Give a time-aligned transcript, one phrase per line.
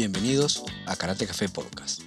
[0.00, 2.00] Bienvenidos a Karate Café Podcast,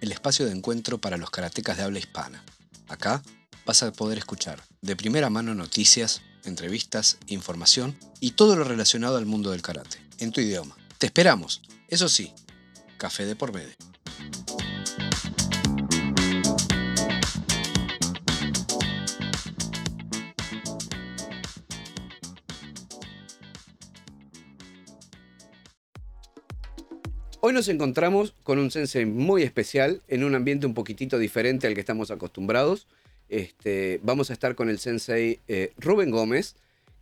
[0.00, 2.44] el espacio de encuentro para los karatecas de habla hispana.
[2.88, 3.22] Acá
[3.64, 9.24] vas a poder escuchar de primera mano noticias, entrevistas, información y todo lo relacionado al
[9.24, 10.76] mundo del karate, en tu idioma.
[10.98, 12.32] Te esperamos, eso sí,
[12.98, 13.76] café de por medio.
[27.56, 31.80] Nos encontramos con un sensei muy especial, en un ambiente un poquitito diferente al que
[31.80, 32.86] estamos acostumbrados.
[33.30, 36.54] Este, vamos a estar con el sensei eh, Rubén Gómez,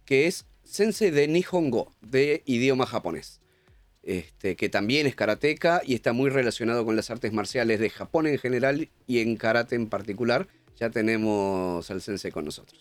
[0.05, 3.41] que es sensei de Nihongo, de idioma japonés.
[4.05, 8.29] Este, que también es karateca y está muy relacionado con las artes marciales de Japón
[8.29, 10.47] en general y en karate en particular.
[10.79, 12.81] Ya tenemos al sensei con nosotros.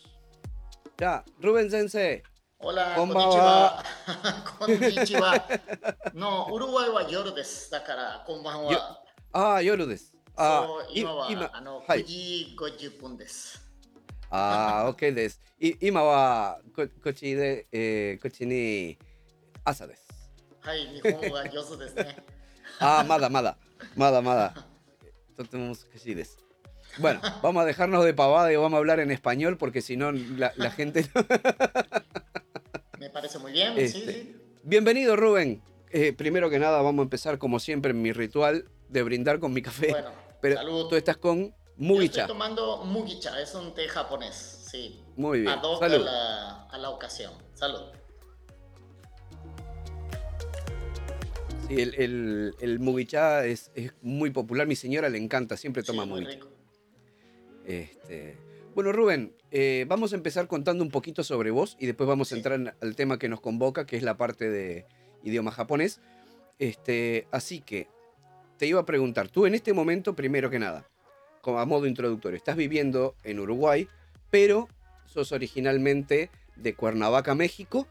[0.99, 2.21] Ya, Rubén Sensei,
[2.62, 3.84] ほら、こんこんにちばんはは。
[4.58, 5.48] こんにちは。
[6.14, 7.70] の、ウルグアイは夜です。
[7.70, 9.02] だから、こんばんよは。
[9.33, 10.12] ああ、夜です。
[10.41, 13.61] あそうい今は今あの、はい9時50分です。
[14.30, 15.41] ああ、OK です。
[15.58, 18.97] い今はここっちで、えーこっちに
[19.64, 20.06] 朝です。
[20.61, 22.16] はい、日本語が上手ですね。
[22.78, 23.56] ああ、まだまだ、
[23.97, 24.55] まだまだ。
[25.36, 26.38] とても難しいです。
[26.98, 30.52] Bueno, vamos a dejarnos de pavada y vamos a hablar en español porque si no la,
[30.56, 31.05] la gente...
[33.03, 33.73] Me parece muy bien.
[33.77, 34.35] Este, Sí, sí.
[34.63, 35.61] Bienvenido Rubén.
[35.91, 39.51] Eh, primero que nada vamos a empezar como siempre en mi ritual de brindar con
[39.51, 39.89] mi café.
[39.89, 40.87] Bueno, Pero salud.
[40.87, 42.21] tú estás con Yo Mugicha.
[42.21, 44.67] estoy tomando Mugicha, es un té japonés.
[44.71, 45.03] Sí.
[45.17, 45.51] Muy bien.
[45.51, 46.05] Ad hoc a Salud.
[46.05, 47.33] la, a la ocasión.
[47.55, 47.81] Salud.
[51.67, 54.65] Sí, el, el, el Mugicha es, es muy popular.
[54.65, 56.39] Mi señora le encanta, siempre toma Sí, muy Mugicha.
[56.39, 56.49] rico.
[57.65, 58.37] Este,
[58.73, 62.35] Bueno, Rubén, eh, vamos a empezar contando un poquito sobre vos y después vamos a
[62.35, 64.87] entrar en- al tema que nos convoca, que es la parte de
[65.23, 66.02] idioma japonés.
[66.58, 67.87] Este, así que
[68.58, 70.87] te iba a preguntar, tú en este momento, primero que nada,
[71.42, 73.87] como a modo introductorio, estás viviendo en Uruguay,
[74.31, 74.67] pero
[75.05, 77.87] sos originalmente de Cuernavaca, México,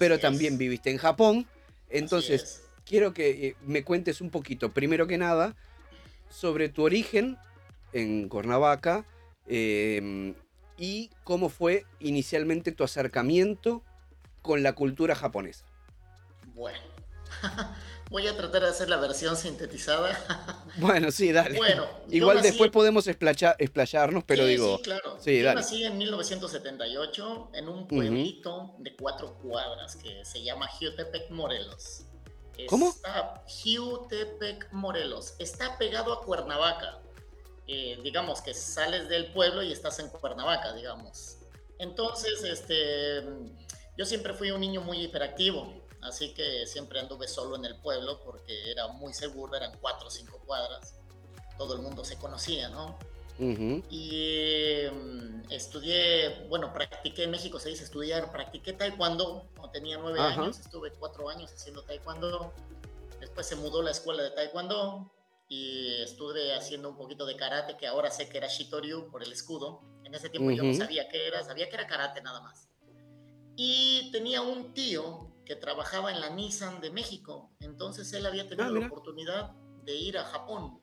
[0.00, 1.46] pero también es, viviste en Japón.
[1.88, 2.62] Entonces, es.
[2.84, 5.54] quiero que eh, me cuentes un poquito, primero que nada,
[6.30, 7.36] sobre tu origen
[7.92, 9.04] en Cuernavaca
[9.46, 10.34] eh,
[10.78, 13.82] y cómo fue inicialmente tu acercamiento
[14.42, 15.64] con la cultura japonesa.
[16.54, 16.78] Bueno.
[18.08, 20.62] Voy a tratar de hacer la versión sintetizada.
[20.78, 21.56] Bueno, sí, dale.
[21.56, 25.16] Bueno, Igual después podemos esplacha- explayarnos, pero Sí, digo, Sí, claro.
[25.18, 25.60] sí, Yo dale.
[25.60, 32.04] nací en 1978 en un pueblito de cuatro cuadras que se llama Jiutepec, Morelos.
[32.68, 32.90] ¿Cómo?
[32.90, 35.34] Está Jiutepec, Morelos.
[35.38, 36.98] Está pegado a Cuernavaca.
[37.68, 41.38] Eh, digamos que sales del pueblo y estás en Cuernavaca, digamos.
[41.78, 43.24] Entonces, este,
[43.96, 48.20] yo siempre fui un niño muy hiperactivo, así que siempre anduve solo en el pueblo
[48.24, 50.94] porque era muy seguro, eran cuatro o cinco cuadras.
[51.58, 52.98] Todo el mundo se conocía, ¿no?
[53.38, 59.98] ujú, Y mm, estudié, bueno, practiqué en México, se dice estudiar, practiqué taekwondo cuando tenía
[59.98, 60.42] nueve Ajá.
[60.42, 62.52] años, estuve cuatro años haciendo taekwondo.
[63.18, 65.10] Después se mudó la escuela de taekwondo
[65.48, 69.32] y estuve haciendo un poquito de karate, que ahora sé que era Shitoryu por el
[69.32, 69.82] escudo.
[70.04, 72.68] En ese tiempo yo no sabía qué era, sabía que era karate nada más.
[73.56, 78.68] Y tenía un tío que trabajaba en la Nissan de México, entonces él había tenido
[78.68, 79.52] Ah, la oportunidad
[79.84, 80.80] de ir a Japón.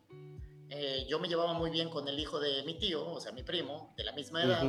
[0.69, 3.43] Eh, yo me llevaba muy bien con el hijo de mi tío, o sea, mi
[3.43, 4.63] primo, de la misma edad,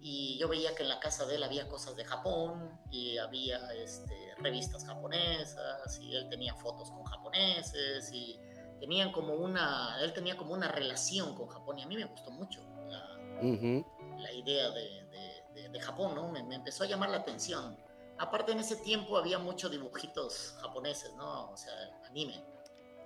[0.00, 3.72] y yo veía que en la casa de él había cosas de Japón y había
[3.74, 8.38] este, revistas japonesas y él tenía fotos con japoneses y
[8.80, 12.30] tenían como una, él tenía como una relación con Japón y a mí me gustó
[12.30, 13.84] mucho la, Ujú.
[14.18, 16.30] la idea de, de- de- de Japón, ¿no?
[16.30, 17.76] Me, me empezó a llamar la atención.
[18.18, 21.50] Aparte, en ese tiempo había muchos dibujitos japoneses, ¿no?
[21.50, 21.72] O sea,
[22.08, 22.42] anime.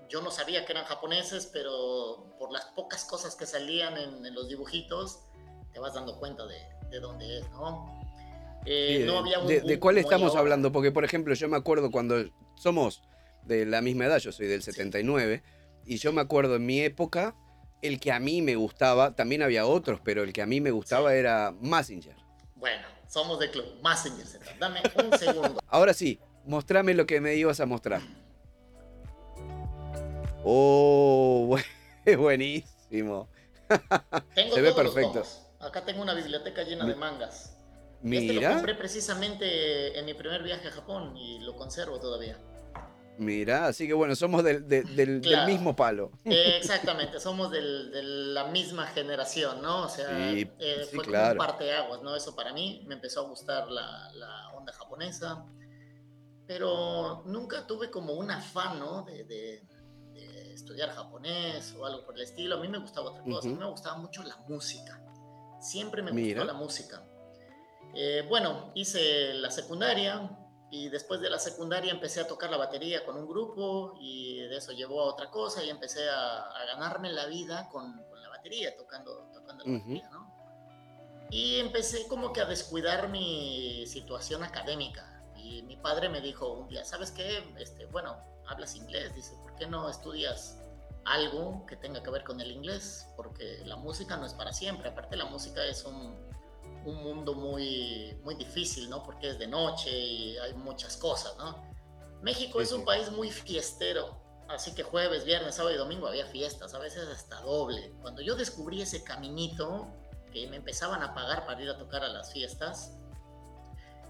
[0.09, 4.35] Yo no sabía que eran japoneses, pero por las pocas cosas que salían en, en
[4.35, 5.21] los dibujitos,
[5.73, 6.59] te vas dando cuenta de,
[6.91, 8.03] de dónde es, ¿no?
[8.67, 10.71] Eh, Sí, no de- había un de, cuál estamos hablando?
[10.73, 12.17] Porque, por ejemplo, yo me acuerdo cuando
[12.55, 13.03] somos
[13.43, 15.43] de la misma edad, yo soy del 79,
[15.87, 17.35] y yo me acuerdo en mi época,
[17.83, 20.71] el que a mí me gustaba, también había otros, pero el que a mí me
[20.71, 21.17] gustaba Sí.
[21.19, 22.17] era Massinger.
[22.57, 23.67] Bueno, somos de club.
[23.83, 24.45] Massinger Z.
[24.59, 25.61] Dame un segundo.
[25.67, 28.01] Ahora sí, mostrame lo que me ibas a mostrar.
[30.45, 31.57] Oh,
[32.19, 33.29] buenísimo.
[34.35, 35.23] Tengo Se ve todos los perfecto.
[35.61, 37.57] Acá tengo una biblioteca llena de mangas.
[38.03, 42.39] Este lo Mira, compré precisamente en mi primer viaje a Japón y lo conservo todavía.
[43.19, 45.47] Mira, así que bueno, somos del, de- del- del Claro.
[45.53, 46.11] mismo palo.
[46.25, 49.85] Eh, exactamente, somos de la misma generación, ¿no?
[49.85, 51.37] O sea, Sí, eh, sí, fue claro.
[51.39, 52.15] como un parteaguas, ¿no?
[52.17, 55.45] Eso para mí me empezó a gustar la, la onda japonesa.
[56.47, 59.03] pero nunca tuve como un afán, ¿no?
[59.03, 59.63] De, de,
[60.53, 62.57] estudiar japonés o algo por el estilo.
[62.57, 65.03] A mí me gustaba otra cosa, a mí me gustaba mucho la música.
[65.61, 67.03] Siempre me gustó la música.
[67.95, 70.31] Eh, bueno, hice la secundaria
[70.75, 74.57] y después de la secundaria empecé a tocar la batería con un grupo y de
[74.57, 79.31] eso llevó a otra cosa y empecé a, ganarme la vida con, la batería, tocando,
[79.33, 80.35] tocando la batería, ¿no?
[81.31, 85.23] Y empecé como que a descuidar mi situación académica.
[85.37, 87.55] Y mi padre me dijo un día, ¿sabes qué?
[87.57, 88.17] Este, bueno,
[88.49, 90.59] hablas inglés, dice, ¿por qué no estudias
[91.05, 93.07] algo que tenga que ver con el inglés?
[93.17, 96.34] Porque la música no es para siempre, aparte la música es un,
[96.85, 99.03] un mundo muy, muy difícil, ¿no?
[99.03, 101.63] Porque es de noche y hay muchas cosas, ¿no?
[102.23, 104.17] México es un país muy fiestero,
[104.49, 107.93] así que jueves, viernes, sábado y domingo había fiestas, a veces hasta doble.
[108.01, 109.89] Cuando yo descubrí ese caminito
[110.33, 112.97] que me empezaban a pagar para ir a tocar a las fiestas,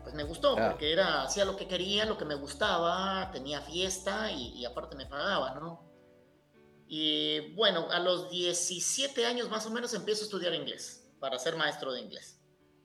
[0.05, 4.31] pues me gustó, porque era, hacía lo que quería, lo que me gustaba, tenía fiesta
[4.31, 5.83] y, aparte me pagaba, ¿no?
[6.87, 11.57] Y bueno, a los 17 años más o menos empiezo a estudiar inglés, para ser
[11.57, 12.34] maestro de inglés.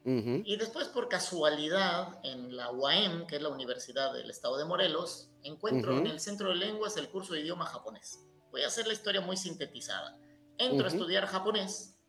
[0.06, 5.30] Y después, por casualidad, en la UAM, que es la Universidad del Estado de Morelos,
[5.44, 8.20] encuentro en el Centro de Lenguas el curso de idioma japonés.
[8.52, 10.18] Voy a hacer la historia muy sintetizada.
[10.58, 12.00] Entro a estudiar japonés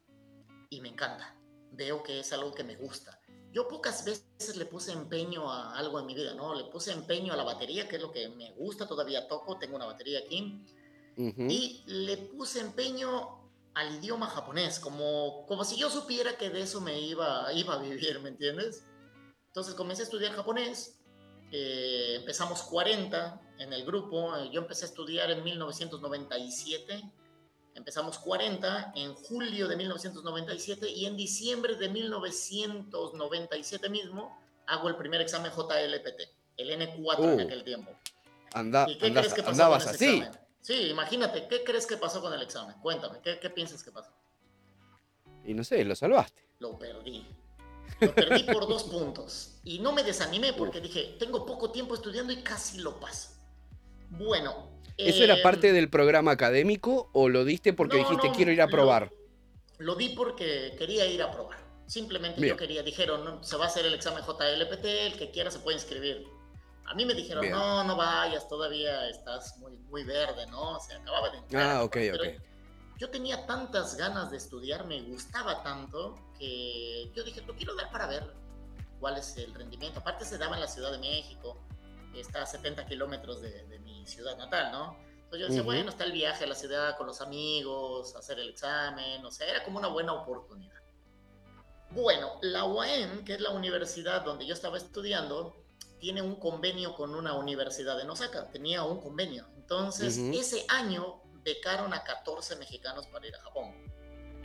[0.70, 1.36] y me encanta.
[1.72, 3.20] Veo que es algo que me gusta
[3.52, 6.54] yo pocas veces le puse empeño a algo en mi vida, ¿no?
[6.54, 9.76] Le puse empeño a la batería, que es lo que me gusta, todavía toco, tengo
[9.76, 10.64] una batería aquí.
[11.16, 13.39] Y le puse empeño
[13.74, 17.78] al idioma japonés, como, como si yo supiera que de eso me iba, iba a
[17.78, 18.84] vivir, ¿me entiendes?
[19.48, 21.00] Entonces comencé a estudiar japonés,
[21.52, 27.02] eh, empezamos 40 en el grupo, yo empecé a estudiar en 1997
[27.74, 34.36] Empezamos 40 en julio de 1997 y en diciembre de 1997 mismo
[34.66, 36.20] hago el primer examen JLPT,
[36.56, 37.42] el N4 en uh.
[37.42, 37.92] aquel tiempo.
[38.52, 40.18] Anda, ¿Y qué crees que pasó andabas así.
[40.18, 40.40] Examen?
[40.60, 42.76] Sí, imagínate, ¿qué crees que pasó con el examen?
[42.80, 44.10] Cuéntame, ¿qué, ¿qué piensas que pasó?
[45.44, 46.42] Y no sé, lo salvaste.
[46.58, 47.26] Lo perdí.
[48.00, 49.60] Lo perdí por dos puntos.
[49.64, 53.30] Y no me desanimé porque dije, tengo poco tiempo estudiando y casi lo paso.
[54.10, 54.70] Bueno,
[55.08, 59.10] ¿Eso era parte del programa académico o lo diste porque dijiste quiero ir a probar?
[59.78, 61.58] Lo, di porque quería ir a probar.
[61.86, 65.58] Simplemente yo quería, dijeron, se va a hacer el examen JLPT, el que quiera se
[65.58, 66.26] puede inscribir.
[66.90, 70.80] A mí me dijeron, no, no vayas, todavía estás muy, muy verde, ¿no?
[70.80, 71.76] Se acababa de entrar.
[71.76, 72.42] Ah, ok, ok.
[72.98, 77.92] Yo tenía tantas ganas de estudiar, me gustaba tanto, que yo dije, lo quiero dar
[77.92, 78.34] para ver
[78.98, 80.00] cuál es el rendimiento.
[80.00, 81.56] Aparte se daba en la Ciudad de México,
[82.12, 84.96] está a 70 kilómetros de, mi ciudad natal, ¿no?
[85.14, 88.48] Entonces yo decía, bueno, está el viaje a la ciudad con los amigos, hacer el
[88.50, 90.82] examen, o sea, era como una buena oportunidad.
[91.92, 95.60] Bueno, la UAM, que es la universidad donde yo estaba estudiando,
[96.00, 99.46] tiene un convenio con una universidad en Osaka, tenía un convenio.
[99.56, 103.72] Entonces, ese año becaron a 14 mexicanos para ir a Japón,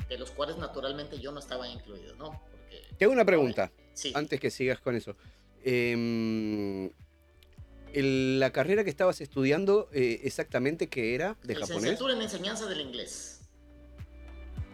[0.08, 2.44] de los cuales naturalmente yo no estaba incluido, ¿no?
[2.52, 3.72] Porque, Tengo una pregunta,
[4.14, 5.16] antes que sigas con eso.
[5.64, 6.92] Eh,
[7.94, 11.70] la carrera que estabas estudiando, eh, exactamente qué era de japonés.
[11.70, 13.40] Licenciatura en enseñanza del inglés.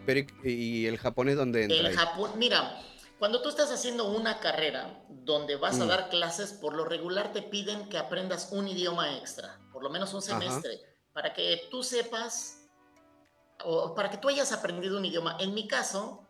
[0.04, 1.78] Pero, ¿y el japonés dónde entra?
[1.78, 2.82] El Japón, mira,
[3.22, 5.88] cuando tú estás haciendo una carrera donde vas a mm.
[5.88, 10.12] dar clases, por lo regular te piden que aprendas un idioma extra, por lo menos
[10.12, 10.80] un semestre,
[11.12, 12.66] para que tú sepas,
[13.64, 15.36] o para que tú hayas aprendido un idioma.
[15.38, 16.26] En mi caso,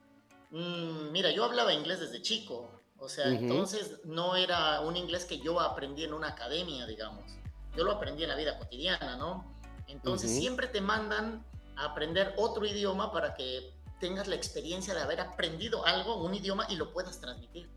[0.50, 5.38] mm, mira, yo hablaba inglés desde chico, o sea, entonces no era un inglés que
[5.38, 7.24] yo aprendí en una academia, digamos.
[7.74, 9.58] Yo lo aprendí en la vida cotidiana, ¿no?
[9.86, 11.42] Entonces siempre te mandan
[11.74, 16.66] a aprender otro idioma para que tengas la experiencia de haber aprendido algo, un idioma,
[16.68, 17.70] y lo puedas transmitir.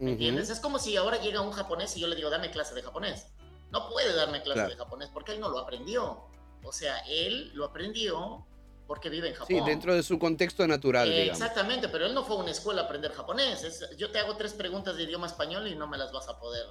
[0.00, 0.50] ¿Me entiendes?
[0.50, 3.28] Es como si ahora llega un japonés y yo le digo, dame clase de japonés.
[3.70, 6.24] No puede darme clase de japonés porque él no lo aprendió.
[6.64, 8.44] O sea, él lo aprendió
[8.88, 9.46] porque vive en Japón.
[9.46, 11.08] Sí, dentro de su contexto natural.
[11.12, 13.86] exactamente, pero él no fue a una escuela a aprender japonés.
[13.96, 16.66] yo te hago tres preguntas de idioma español y no me las vas a poder.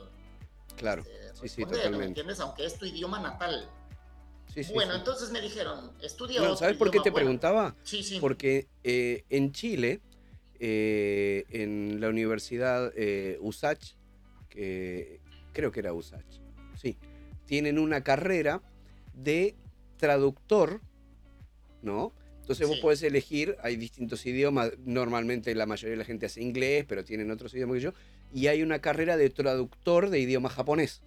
[0.75, 1.97] Claro, este, sí, sí, totalmente.
[1.97, 2.39] ¿Me entiendes?
[2.41, 3.69] Aunque es tu idioma natal.
[4.63, 6.41] Sí, sí, bueno, entonces me dijeron, estudia.
[6.41, 7.75] No, ¿sabes por qué te preguntaba?
[7.83, 8.17] Sí, sí.
[8.19, 10.01] Porque eh, en Chile,
[10.59, 13.95] eh, en la Universidad eh, USACH,
[14.49, 15.21] que
[15.53, 16.39] creo que era USACH,
[16.75, 16.97] sí,
[17.45, 18.61] tienen una carrera
[19.13, 19.55] de
[19.97, 20.81] traductor
[21.81, 22.13] ¿no?
[22.41, 26.85] Entonces vos podés elegir, hay distintos idiomas, normalmente la mayoría de la gente hace inglés,
[26.87, 27.93] pero tienen otros idiomas que yo,
[28.33, 31.03] y hay una carrera de traductor de idioma japonés,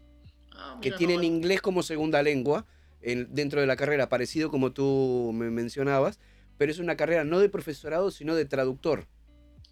[0.53, 2.65] ah, que tienen inglés como segunda lengua
[3.03, 6.19] dentro de la carrera, parecido como tú me mencionabas,
[6.59, 9.09] pero es una carrera no de profesorado, sino de traductor.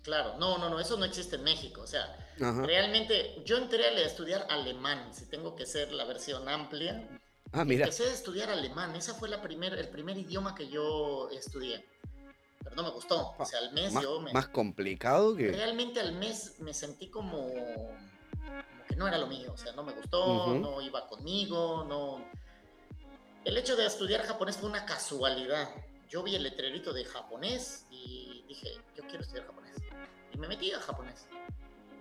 [0.03, 1.83] Claro, no, no, no, eso no existe en México.
[1.83, 7.07] O sea, realmente yo entré a estudiar alemán, si tengo que ser la versión amplia.
[7.53, 7.85] Ah, mira.
[7.85, 11.85] Empecé a estudiar alemán, esa fue la primer, el primer idioma que yo estudié.
[12.63, 13.35] Pero no me gustó.
[13.39, 14.33] O sea, al mes más, yo me...
[14.33, 15.51] Más complicado que...
[15.51, 19.53] Realmente al mes me sentí como, como que no era lo mío.
[19.53, 22.25] O sea, no me gustó, no iba conmigo, no...
[23.45, 25.71] El hecho de estudiar japonés fue una casualidad.
[26.09, 29.77] Yo vi el letrerito de japonés y dije, yo quiero estudiar japonés.
[30.33, 31.27] Y me metí a japonés.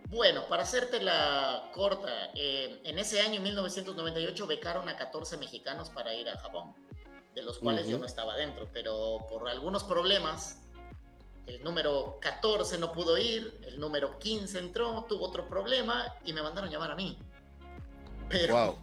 [0.09, 6.13] Bueno, para hacerte la corta, eh, en ese año, 1998, becaron a 14 mexicanos para
[6.15, 6.73] ir a Japón,
[7.35, 10.63] de los cuales yo no estaba dentro, pero por algunos problemas,
[11.45, 16.41] el número 14 no pudo ir, el número 15 entró, tuvo otro problema y me
[16.41, 17.17] mandaron llamar a mí.
[18.29, 18.79] Pero,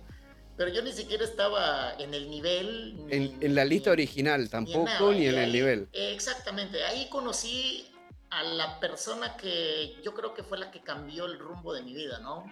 [0.56, 2.96] pero yo ni siquiera estaba en el nivel.
[3.10, 5.88] en, la lista original tampoco, ni, en, el nivel.
[5.92, 7.86] Exactamente, ahí conocí
[8.30, 11.94] a la persona que yo creo que fue la que cambió el rumbo de mi
[11.94, 12.44] vida, ¿no?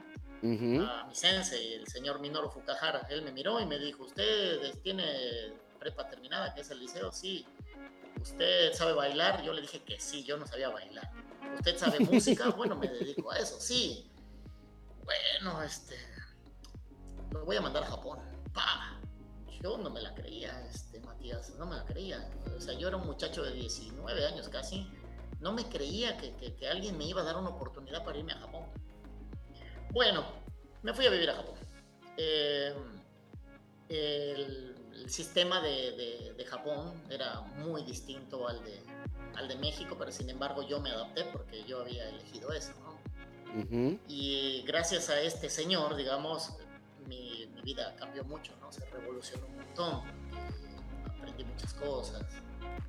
[0.44, 3.06] A mi sensei, el señor Minoru Fukahara.
[3.08, 7.10] Él me miró y me dijo, ¿usted tiene prepa terminada, que es el liceo?
[7.10, 7.46] Sí.
[8.20, 9.42] ¿Usted sabe bailar?
[9.42, 11.10] Yo le dije que sí, yo no sabía bailar.
[11.56, 12.50] ¿Usted sabe música?
[12.56, 14.10] Bueno, me dedico a eso, sí.
[15.02, 15.96] Bueno, este...
[17.34, 18.18] Lo voy a mandar a Japón.
[18.52, 18.98] ¡Pah!
[19.62, 22.30] Yo no me la creía, este, Matías, no me la creía.
[22.56, 24.90] O sea, yo era un muchacho de 19 años casi
[25.44, 28.62] no me creía que, alguien me iba a dar una oportunidad para irme a Japón.
[29.92, 30.24] Bueno,
[30.82, 31.54] me fui a vivir a Japón.
[32.16, 32.74] Eh,
[33.90, 34.70] el,
[35.06, 38.80] sistema de, Japón era muy distinto al de,
[39.34, 42.72] al de México, pero sin embargo yo me adapté porque yo había elegido eso.
[44.08, 46.54] Y gracias a este señor, digamos,
[47.08, 48.72] mi, mi, vida cambió mucho, ¿no?
[48.72, 50.02] se revolucionó un montón.
[51.06, 52.22] Aprendí muchas cosas,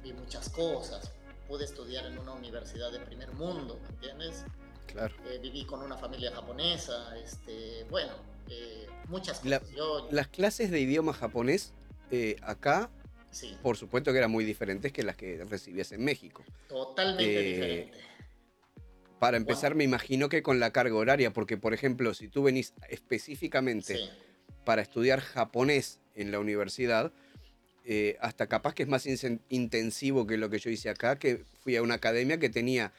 [0.04, 1.12] vi muchas cosas,
[1.48, 4.46] pude estudiar en una universidad de primer mundo, ¿me entiendes?
[4.88, 5.16] Claro.
[5.28, 8.14] Eh, viví con una familia japonesa, este, bueno,
[8.50, 9.64] eh, muchas cosas.
[10.12, 11.74] las clases de idioma japonés
[12.12, 12.90] eh, acá,
[13.32, 13.58] sí.
[13.62, 16.44] por supuesto que eran muy diferentes que las que recibías en México.
[16.68, 18.15] Totalmente diferente.
[19.20, 22.74] Para empezar, me imagino que con la carga horaria, porque por ejemplo, si tú venís
[22.90, 23.98] específicamente
[24.66, 27.12] para estudiar japonés en la universidad,
[27.86, 29.06] eh, hasta capaz que es más
[29.50, 32.92] intensivo que lo que yo hice acá, que fui a una academia que tenía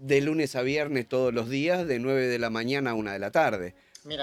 [0.00, 3.18] de lunes a viernes todos los días, de 9 de la mañana a 1 de
[3.18, 3.74] la tarde.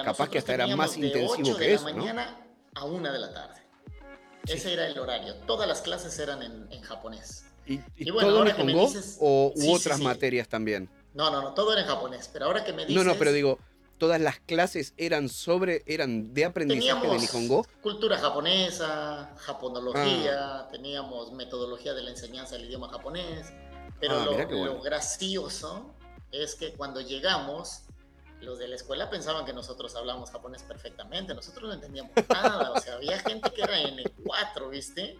[0.03, 1.85] capaz que hasta era más intensivo que eso.
[1.85, 2.37] De la mañana
[2.73, 3.61] a 1 de la tarde.
[4.47, 5.35] Ese era el horario.
[5.45, 7.43] Todas las clases eran en, japonés.
[7.65, 8.89] ¿Y, todo en Nihongo
[9.19, 10.89] o u otras materias también?
[11.17, 12.29] No, no, no, todo era en japonés.
[12.31, 13.03] Pero ahora que me dices...
[13.03, 13.57] No, no, pero digo,
[13.97, 17.65] todas las clases eran sobre, eran de aprendizaje de Nihongo.
[17.81, 20.67] Cultura japonesa, japonología, ah.
[20.71, 23.51] teníamos metodología de la enseñanza del idioma japonés.
[23.99, 25.91] Pero ah, lo, gracioso
[26.31, 27.85] es que cuando llegamos,
[28.39, 32.79] los de la escuela pensaban que nosotros hablábamos japonés perfectamente, nosotros no entendíamos nada, o
[32.79, 35.17] sea, había gente que era N4, ¿viste?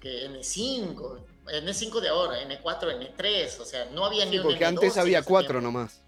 [0.00, 4.96] Que N5, N5 de ahora, N4, N3, o sea, no había ni un porque antes
[4.96, 6.00] había cuatro nomás.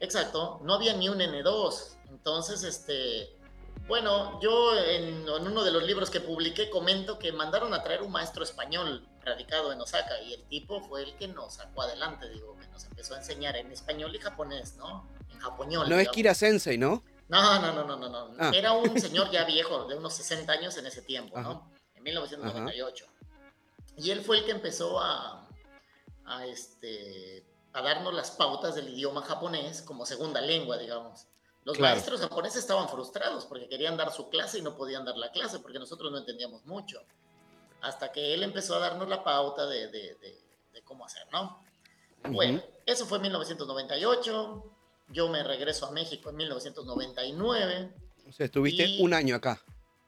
[0.00, 1.96] Exacto, no había ni un N2.
[2.10, 3.36] Entonces, este,
[3.86, 8.12] bueno, yo en, uno de los libros que publiqué comento que mandaron a traer un
[8.12, 12.56] maestro español radicado en Osaka y el tipo fue el que nos sacó adelante, digo,
[12.58, 15.06] que nos empezó a enseñar en español y japonés, ¿no?
[15.30, 15.80] En japonés.
[15.86, 17.02] No es Kira Sensei, ¿no?
[17.28, 18.34] No, no, no, no, no, no.
[18.38, 18.52] Ah.
[18.54, 21.70] Era un señor ya viejo, de unos 60 años en ese tiempo, ¿no?
[21.94, 23.06] En 1998.
[23.96, 25.48] Y él fue el que empezó a,
[26.24, 31.26] a este, a darnos las pautas del idioma japonés como segunda lengua, digamos.
[31.64, 35.30] Los maestros japoneses estaban frustrados porque querían dar su clase y no podían dar la
[35.30, 37.02] clase porque nosotros no entendíamos mucho.
[37.80, 40.14] Hasta que él empezó a darnos la pauta de, de,
[40.72, 41.64] de, cómo hacer, ¿no?
[42.28, 44.72] Bueno, eso fue en 1998.
[45.08, 47.94] Yo me regreso a México en 1999.
[48.28, 49.62] O sea, estuviste un año acá.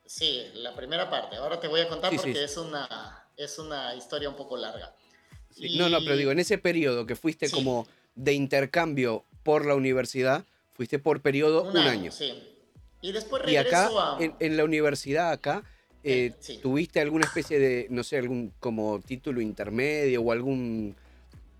[0.05, 1.37] Sí, la primera parte.
[1.37, 4.95] Ahora te voy a contar porque Es, una, es una historia un poco larga.
[5.77, 10.45] No, no, pero digo, en ese periodo que fuiste como de intercambio por la universidad,
[10.75, 12.35] fuiste por periodo un, año, Sí.
[13.03, 15.63] Y después regreso y acá, en, la universidad acá,
[16.03, 20.97] eh, ¿tuviste alguna especie de, no sé, algún como título intermedio o algún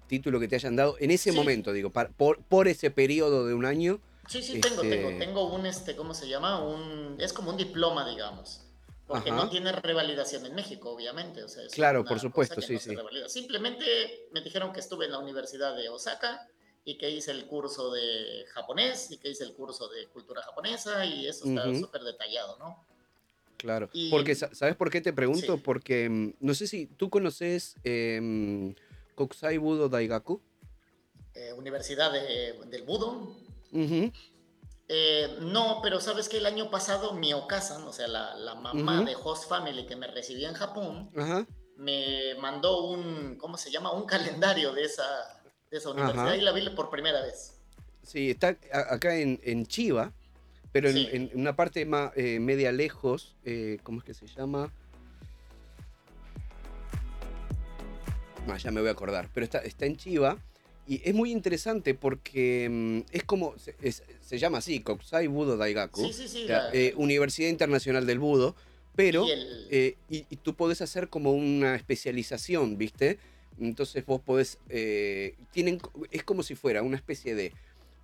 [0.09, 3.65] título que te hayan dado en ese momento, digo, por, por ese periodo de un
[3.65, 4.01] año?
[4.29, 6.63] Sí, sí, tengo, tengo, este tengo un, este, ¿cómo se llama?
[6.63, 8.66] Un, es como un diploma, digamos
[9.07, 11.43] porque no tiene revalidación en México, obviamente.
[11.45, 12.97] O sea, claro, por supuesto, sí, sí.
[13.29, 13.85] Simplemente
[14.33, 16.49] me dijeron que estuve en la Universidad de Osaka
[16.85, 21.05] y que hice el curso de japonés y que hice el curso de cultura japonesa
[21.05, 22.85] y eso está súper detallado, ¿no?
[23.57, 25.59] Claro, porque ¿sabes por qué te pregunto?
[25.59, 28.75] Porque mm, no sé si tú conoces eh,
[29.15, 30.41] Kokusai Budo Daigaku.
[31.35, 33.35] Eh, Universidad del Budo.
[34.89, 39.17] Eh, no, pero sabes que el año pasado mi Okasan, o sea, la, mamá de
[39.17, 41.11] Host Family que me recibió en Japón,
[41.77, 43.93] me mandó un, ¿cómo se llama?
[43.93, 47.55] Un calendario de esa, de esa universidad y la vi por primera vez.
[48.03, 50.13] Sí, está acá en, en Chiva,
[50.71, 54.73] pero en, una parte más eh, media lejos, eh, ¿cómo es que se llama?
[58.49, 60.39] Ah, ya me voy a acordar, pero está, está en Chiva
[60.87, 66.11] y es muy interesante porque mm, es como, se, llama así, Kokusai Budo Daigaku,
[66.73, 68.55] eh, Universidad Internacional del Budo,
[68.95, 73.19] pero y, y, tú podés hacer como una especialización, ¿viste?
[73.61, 74.59] Entonces vos podés,
[75.53, 77.53] tienen, es como si fuera una especie de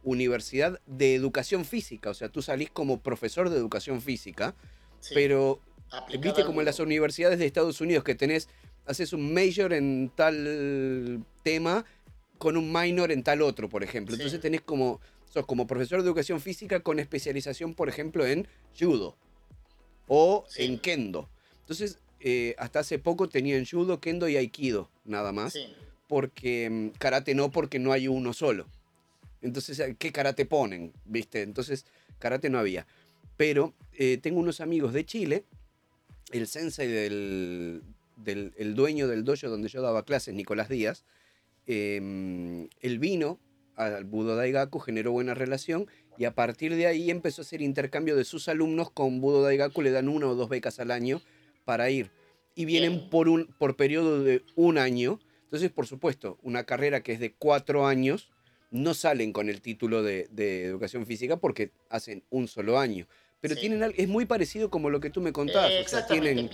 [0.04, 4.54] universidad de educación física, o sea, tú salís como profesor de educación física,
[5.14, 5.60] pero
[6.20, 8.48] viste como en las universidades de Estados Unidos que tenés,
[8.86, 11.84] haces un major en tal tema
[12.42, 14.16] con un minor en tal otro, por ejemplo.
[14.16, 15.00] Entonces tenés como,
[15.32, 19.16] sos como profesor de educación física con especialización, por ejemplo, en judo
[20.08, 21.28] o en kendo.
[21.60, 25.56] Entonces, eh, hasta hace poco tenían judo, kendo y aikido, nada más.
[26.08, 28.66] Porque mm, karate no, porque no hay uno solo.
[29.40, 30.92] Entonces, eh, ¿qué karate ponen?
[31.04, 31.42] ¿Viste?
[31.42, 31.86] Entonces,
[32.18, 32.88] karate no había.
[33.36, 35.44] Pero eh, tengo unos amigos de Chile,
[36.32, 37.84] el sensei del,
[38.26, 41.04] el dueño del dojo donde yo daba clases, Nicolás Díaz,
[41.72, 43.38] eh, él vino
[43.76, 45.86] al Budo Daigaku, generó buena relación
[46.18, 49.82] y a partir de ahí empezó a hacer intercambio de sus alumnos con Budo Daigaku,
[49.82, 51.20] le dan una o dos becas al año
[51.64, 52.10] para ir.
[52.54, 55.20] Y vienen por, un, por periodo de un año.
[55.44, 58.30] Entonces, por supuesto, una carrera que es de cuatro años,
[58.70, 63.06] no salen con el título de, educación física porque hacen un solo año.
[63.40, 65.72] Pero tienen es muy parecido como lo que tú me contabas.
[65.84, 66.48] o sea, tienen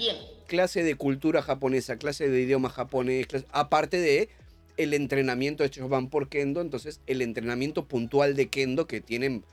[0.47, 4.31] clase de cultura japonesa, clase de idioma japonés, aparte de
[4.79, 9.45] el entrenamiento, ellos van por kendo, entonces el entrenamiento puntual de kendo que tienen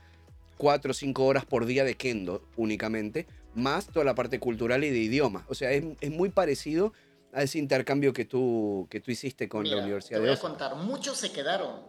[0.56, 4.90] cuatro o cinco horas por día de kendo únicamente, más toda la parte cultural y
[4.90, 5.44] de idioma.
[5.48, 6.92] O sea, es, muy parecido
[7.32, 10.20] a ese intercambio que tú, que tú hiciste con la Universidad.
[10.20, 11.84] Te voy a contar, muchos se quedaron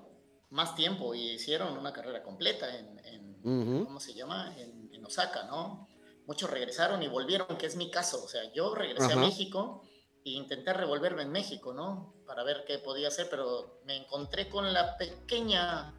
[0.50, 4.54] más tiempo y hicieron una carrera completa en, ¿cómo se llama?
[4.58, 5.88] En, Osaka, ¿no?
[6.26, 8.22] Muchos regresaron y volvieron, que es mi caso.
[8.22, 9.84] O sea, yo regresé a México
[10.28, 12.14] e intenté revolverme en México, ¿no?
[12.26, 15.94] Para ver qué podía hacer, pero me encontré con la pequeña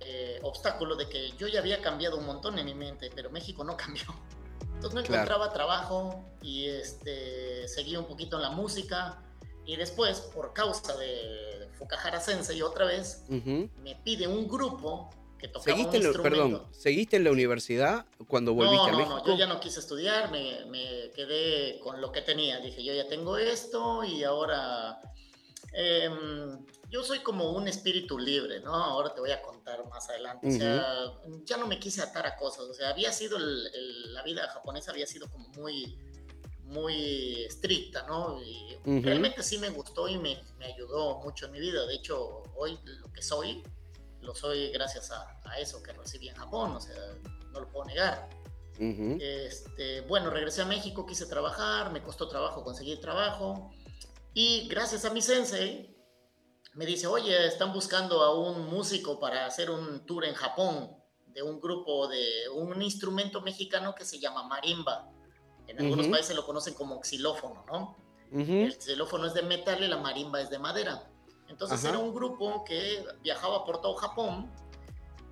[0.00, 3.64] eh, obstáculo de que yo ya había cambiado un montón en mi mente, pero México
[3.64, 4.04] no cambió.
[4.74, 9.22] Entonces no encontraba trabajo y este, seguí un poquito en la música
[9.64, 15.64] y después, por causa de Fukahara Sensei otra vez, me pide un grupo que tocaba
[15.64, 16.22] ¿Seguiste un instrumento.
[16.22, 19.18] perdón, ¿seguiste en la universidad cuando volviste a México?
[19.18, 22.60] No, yo ya no quise estudiar, me, me, quedé con lo que tenía.
[22.60, 25.00] Dije, yo ya tengo esto y ahora...
[25.72, 28.72] Em, yo soy como un espíritu libre, ¿no?
[28.72, 30.46] Ahora te voy a contar más adelante.
[30.46, 31.12] O sea,
[31.44, 32.64] ya no me quise atar a cosas.
[32.64, 35.98] O sea, había sido la vida japonesa había sido como muy
[36.66, 38.42] muy estricta, ¿no?
[38.42, 41.86] Y realmente sí me gustó y me, me, ayudó mucho en mi vida.
[41.86, 43.62] De hecho, hoy lo que soy,
[44.20, 46.96] lo soy gracias a, a eso que recibí en Japón, o sea,
[47.52, 48.28] no lo puedo negar.
[48.78, 53.70] este, bueno, regresé a México, quise trabajar, me costó trabajo conseguir trabajo
[54.34, 55.96] y gracias a mi sensei
[56.74, 60.94] me dice, oye, están buscando a un músico para hacer un tour en Japón
[61.28, 65.10] de un grupo de un instrumento mexicano que se llama marimba.
[65.66, 67.96] En algunos países lo conocen como xilófono, ¿no?
[68.30, 71.10] El xilófono es de metal y la marimba es de madera.
[71.48, 74.50] Entonces era un grupo que viajaba por todo Japón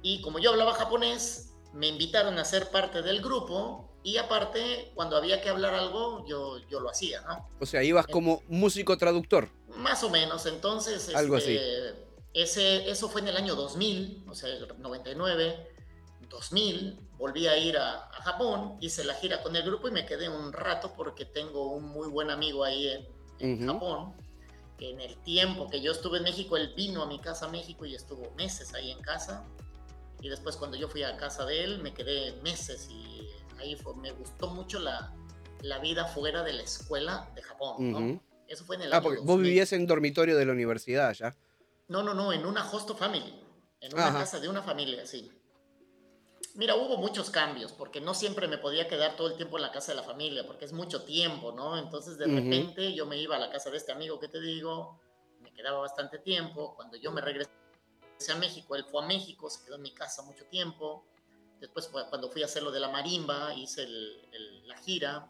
[0.02, 5.16] y como yo hablaba japonés, me invitaron a ser parte del grupo y aparte, cuando
[5.16, 7.48] había que hablar algo, yo, yo lo hacía, ¿no?
[7.58, 9.48] O sea, ibas como músico traductor.
[9.76, 11.14] Más o menos, entonces...
[11.14, 11.56] Algo así.
[11.56, 15.70] Este, ese, eso fue en el año 2000, o sea, el 99.
[16.28, 20.28] 2000 volví a ir a, Japón, hice la gira con el grupo y me quedé
[20.28, 23.06] un rato porque tengo un muy buen amigo ahí
[23.38, 24.14] en, Japón,
[24.84, 27.48] que en el tiempo que yo estuve en México, él vino a mi casa a
[27.48, 29.44] México y estuvo meses ahí en casa.
[30.20, 33.94] Y después cuando yo fui a casa de él, me quedé meses y ahí fue,
[33.96, 35.14] me gustó mucho la,
[35.62, 38.20] la vida fuera de la escuela de Japón, ¿no?
[38.46, 41.34] Eso fue en el ah, porque vos vivías en dormitorio de la universidad ya.
[41.88, 43.34] No, no, no, en una host family,
[43.80, 45.30] en una casa de una familia, sí.
[46.54, 49.72] Mira, hubo muchos cambios, porque no siempre me podía quedar todo el tiempo en la
[49.72, 51.76] casa de la familia, porque es mucho tiempo, ¿no?
[51.76, 55.00] Entonces, de repente, yo me iba a la casa de este amigo que te digo,
[55.40, 56.76] me quedaba bastante tiempo.
[56.76, 57.50] Cuando yo me regresé
[58.32, 61.04] a México, él fue a México, se quedó en mi casa mucho tiempo.
[61.58, 65.28] Después, cuando fui a hacer lo de la marimba, hice la gira.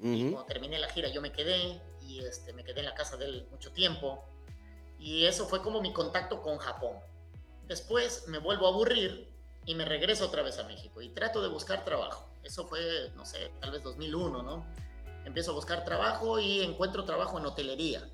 [0.00, 3.16] Y cuando terminé la gira, yo me quedé y este, me quedé en la casa
[3.16, 4.24] de él mucho tiempo.
[5.00, 6.96] Y eso fue como mi contacto con Japón.
[7.66, 9.29] después me vuelvo a aburrir
[9.66, 12.30] y me regreso otra vez a México y trato de buscar trabajo.
[12.42, 14.66] Eso fue, no sé, tal vez 2001, ¿no?
[15.24, 18.08] Empiezo a buscar trabajo y encuentro trabajo en hotelería.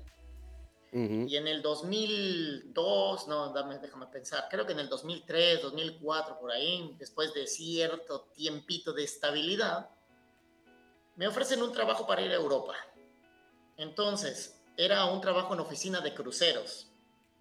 [0.89, 6.51] Y en el 2002, no, dame, déjame pensar, creo que en el 2003, 2004, por
[6.51, 9.89] ahí, después de cierto tiempito de estabilidad,
[11.15, 12.73] me ofrecen un trabajo para ir a Europa.
[13.75, 16.87] Entonces, era un trabajo en oficina de cruceros.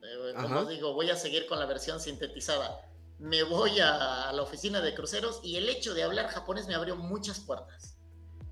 [0.03, 2.81] Eh, como digo, voy a seguir con la versión sintetizada.
[3.19, 6.97] Me voy a, la oficina de cruceros y el hecho de hablar japonés me abrió
[6.97, 7.97] muchas puertas.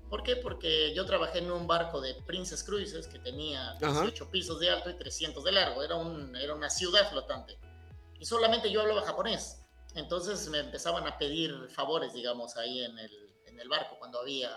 [0.09, 0.35] ¿Por qué?
[0.35, 4.89] Porque yo trabajé en un barco de Princess Cruises que tenía 18 pisos de alto
[4.89, 5.83] y 300 de largo.
[5.83, 7.57] Era, un, era una ciudad flotante.
[8.19, 9.61] Y solamente yo hablaba japonés.
[9.95, 14.51] Entonces me empezaban a pedir favores, digamos, ahí en el, en el barco cuando había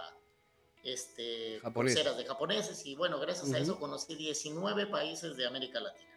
[0.83, 6.09] este, pulseras de japoneses y bueno, gracias a eso conocí 19 países de América Latina.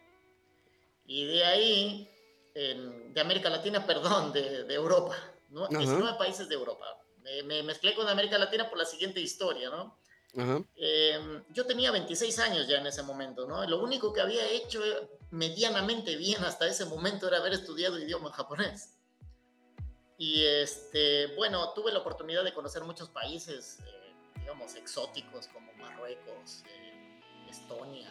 [1.06, 2.08] Y de ahí,
[2.54, 5.16] de América Latina, perdón, de, de Europa,
[5.50, 5.68] ¿no?
[5.68, 6.84] 19 países de Europa.
[7.22, 9.96] Me, me, mezclé con América Latina por la siguiente historia, ¿no?
[10.34, 13.64] Em, yo tenía 26 años ya en ese momento, ¿no?
[13.66, 14.80] Lo único que había hecho
[15.30, 18.98] medianamente bien hasta ese momento era haber estudiado idioma japonés.
[20.16, 23.78] Y este, bueno, tuve la oportunidad de conocer muchos países.
[23.80, 28.08] Eh, digamos, exóticos como Marruecos, eh, Estonia,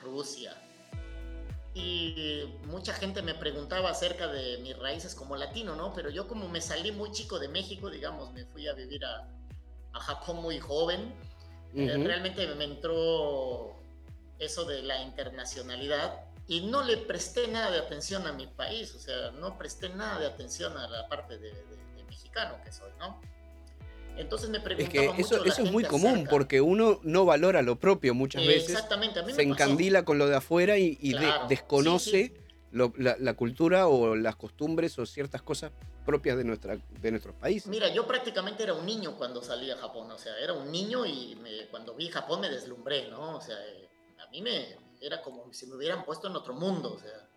[0.00, 0.56] Rusia.
[1.74, 5.92] Y mucha gente me preguntaba acerca de mis raíces como latino, ¿no?
[5.92, 9.28] Pero yo como me salí muy chico de México, digamos, me fui a vivir a,
[9.92, 11.12] a Japón muy joven,
[11.74, 13.74] eh, realmente me entró
[14.38, 19.00] eso de la internacionalidad y no le presté nada de atención a mi país, o
[19.00, 23.20] sea, no presté nada de atención a la parte de, de mexicano que soy, ¿no?
[24.16, 27.76] Entonces me preguntaba es que eso, eso es muy común porque uno no valora lo
[27.76, 28.70] propio muchas veces.
[28.70, 31.14] Exactamente, a mí me Se encandila con lo de afuera y,
[31.48, 32.32] desconoce
[32.72, 35.72] la, cultura o las costumbres o ciertas cosas
[36.04, 37.68] propias de, nuestra, de nuestros países.
[37.68, 41.06] Mira, yo prácticamente era un niño cuando salí a Japón, o sea, era un niño
[41.06, 41.36] y
[41.70, 43.36] cuando vi Japón me deslumbré, ¿no?
[43.36, 43.88] O sea, eh,
[44.24, 47.28] a mí me era como si me hubieran puesto en otro mundo, o sea,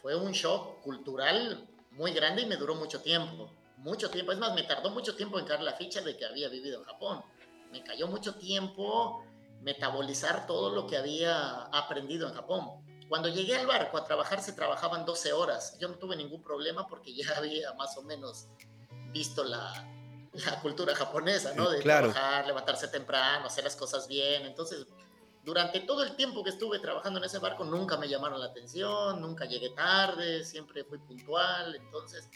[0.00, 3.50] fue un shock cultural muy grande y me duró mucho tiempo
[3.84, 4.32] mucho tiempo.
[4.32, 6.84] Es más, me tardó mucho tiempo en caer la ficha de que había vivido en
[6.84, 7.22] Japón.
[7.70, 9.24] Me cayó mucho tiempo
[9.60, 12.82] metabolizar todo lo que había aprendido en Japón.
[13.08, 15.78] Cuando llegué al barco a trabajar se trabajaban 12 horas.
[15.78, 18.48] Yo no tuve ningún problema porque ya había más o menos
[19.12, 19.72] visto la,
[20.32, 21.70] la cultura japonesa, ¿no?
[21.70, 24.46] De trabajar, levantarse temprano, hacer las cosas bien.
[24.46, 24.86] Entonces,
[25.44, 29.20] durante todo el tiempo que estuve trabajando en ese barco, nunca me llamaron la atención,
[29.20, 31.74] nunca llegué tarde, siempre fui puntual.
[31.76, 32.30] Entonces,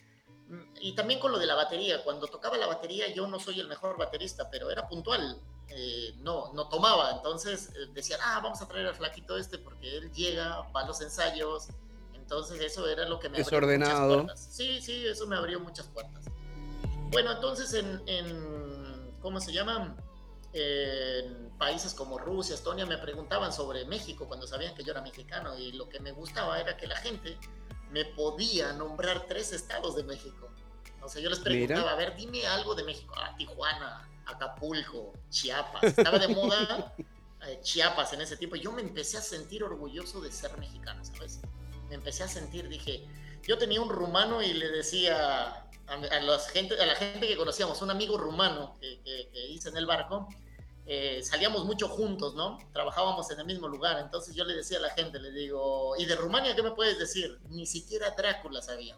[0.80, 3.68] y también con lo de la batería, cuando tocaba la batería yo no soy el
[3.68, 8.68] mejor baterista, pero era puntual, eh, no, no tomaba, entonces eh, decían, ah, vamos a
[8.68, 11.68] traer al flaquito este porque él llega, va a los ensayos,
[12.14, 14.48] entonces eso era lo que me abrió muchas puertas.
[14.50, 16.24] Sí, sí, eso me abrió muchas puertas.
[17.11, 19.96] Bueno, entonces en, en ¿cómo se llama?
[20.54, 25.58] En países como Rusia, Estonia me preguntaban sobre México cuando sabían que yo era mexicano
[25.58, 27.38] y lo que me gustaba era que la gente
[27.90, 30.48] me podía nombrar tres estados de México.
[31.03, 33.14] O sea, yo les preguntaba, a ver, dime algo de México.
[33.16, 35.85] Ah, Tijuana, Acapulco, Chiapas.
[35.85, 36.94] Estaba de moda
[37.46, 38.57] eh, Chiapas en ese tiempo.
[38.57, 41.40] Yo me empecé a sentir orgulloso de ser mexicano, ¿sabes?
[41.88, 43.07] Me empecé a sentir, dije,
[43.42, 47.81] yo tenía un rumano y le decía a, a, gente, a la gente que conocíamos,
[47.81, 50.29] un amigo rumano que, que hice en el barco,
[50.90, 52.57] eh, salíamos mucho juntos, ¿no?
[52.72, 53.98] Trabajábamos en el mismo lugar.
[53.98, 56.98] Entonces yo le decía a la gente, le digo, ¿y de Rumania qué me puedes
[56.98, 57.38] decir?
[57.51, 58.96] Ni siquiera Drácula sabía.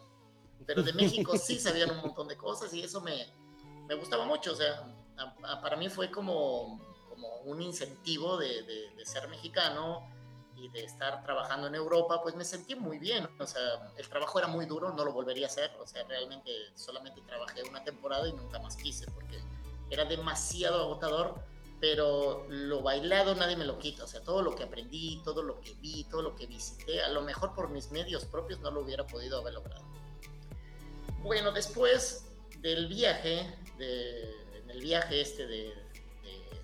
[0.65, 3.27] Pero de México sí sabían un montón de cosas y eso me,
[3.89, 4.53] me gustaba mucho.
[4.53, 4.87] O sea,
[5.61, 10.09] para mí fue como, como un incentivo de, de, ser mexicano
[10.55, 13.27] y de estar trabajando en Europa, pues me sentí muy bien.
[13.37, 15.69] O sea, el trabajo era muy duro, no lo volvería a hacer.
[15.81, 19.41] O sea, realmente solamente trabajé una temporada y nunca más quise porque
[19.89, 21.50] era demasiado agotador
[21.81, 25.59] pero lo bailado nadie me lo quita, o sea, todo lo que aprendí, todo lo
[25.59, 28.81] que vi, todo lo que visité, a lo mejor por mis medios propios no lo
[28.81, 29.83] hubiera podido haber logrado.
[31.23, 32.27] Bueno, después
[32.59, 33.39] del viaje,
[33.79, 35.81] en el viaje este de,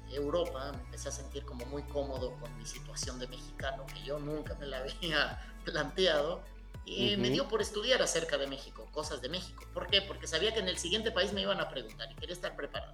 [0.10, 4.18] Europa, me empecé a sentir como muy cómodo con mi situación de mexicano, que yo
[4.20, 6.42] nunca me la había planteado,
[6.86, 9.66] y me dio por estudiar acerca de México, cosas de México.
[9.74, 10.02] ¿Por qué?
[10.02, 12.94] Porque sabía que en el siguiente país me iban a preguntar y quería estar preparado.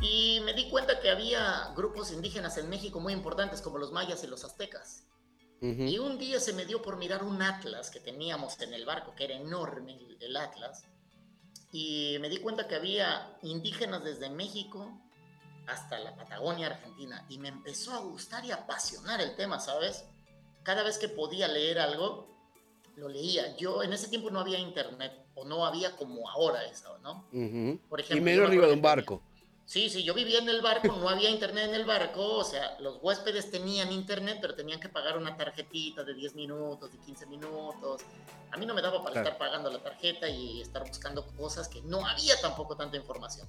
[0.00, 4.22] Y me di cuenta que había grupos indígenas en México muy importantes como los mayas
[4.24, 5.04] y los aztecas.
[5.60, 9.14] Y un día se me dio por mirar un atlas que teníamos en el barco,
[9.16, 10.84] que era enorme el atlas,
[11.72, 15.00] y me di cuenta que había indígenas desde México
[15.66, 20.04] hasta la Patagonia Argentina, y me empezó a gustar y apasionar el tema, ¿sabes?
[20.62, 22.28] Cada vez que podía leer algo,
[22.94, 23.56] lo leía.
[23.56, 27.28] Yo en ese tiempo no había internet, o no había como ahora eso, ¿no?
[27.88, 29.22] Por ejemplo, y menos arriba de un barco.
[29.66, 32.78] Sí, sí, yo vivía en el barco, no había internet en el barco, o sea,
[32.78, 37.26] los huéspedes tenían internet, pero tenían que pagar una tarjetita de 10 minutos, de 15
[37.26, 38.02] minutos.
[38.52, 41.82] A mí no me daba para estar pagando la tarjeta y estar buscando cosas que
[41.82, 43.48] no había tampoco tanta información.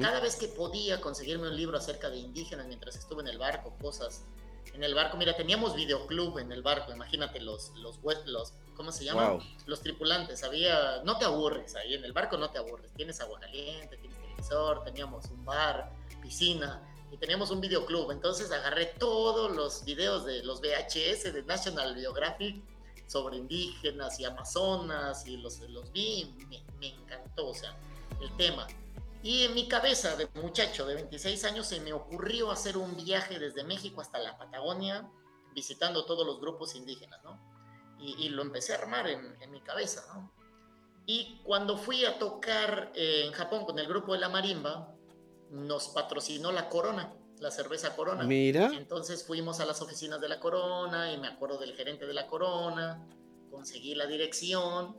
[0.00, 3.72] Cada vez que podía conseguirme un libro acerca de indígenas mientras estuve en el barco,
[3.80, 4.24] cosas
[4.74, 9.04] en el barco, mira, teníamos videoclub en el barco, imagínate los, los, los ¿cómo se
[9.04, 9.38] llaman?
[9.66, 13.40] Los tripulantes, había, no te aburres ahí, en el barco no te aburres, tienes agua
[13.40, 19.84] caliente, tienes televisor, teníamos un bar, piscina, y teníamos un videoclub, entonces agarré todos los
[19.84, 22.62] videos de los VHS de National Geographic
[23.06, 27.76] sobre indígenas y amazonas, y los, los vi, me, me encantó, o sea,
[28.20, 28.66] el tema.
[29.22, 33.38] Y en mi cabeza de muchacho de 26 años se me ocurrió hacer un viaje
[33.38, 35.08] desde México hasta la Patagonia,
[35.54, 37.40] visitando todos los grupos indígenas, ¿no?
[37.98, 40.30] Y, lo empecé a armar en, mi cabeza, ¿no?
[41.06, 44.92] Y cuando fui a tocar en Japón con el grupo de la marimba,
[45.50, 48.24] nos patrocinó la Corona, la cerveza Corona.
[48.24, 48.72] Mira.
[48.74, 52.26] Entonces fuimos a las oficinas de la Corona y me acuerdo del gerente de la
[52.26, 53.06] Corona,
[53.50, 54.96] conseguí la dirección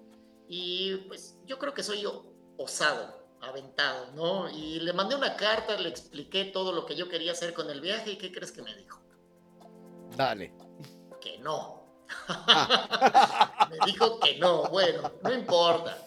[0.48, 2.26] y pues yo creo que soy yo
[2.58, 4.50] osado, aventado, ¿no?
[4.50, 7.82] Y le mandé una carta, le expliqué todo lo que yo quería hacer con el
[7.82, 9.02] viaje y ¿qué crees que me dijo?
[10.15, 10.54] Dale.
[11.20, 11.87] Que no.
[13.70, 15.98] me dijo que no, bueno, no importa.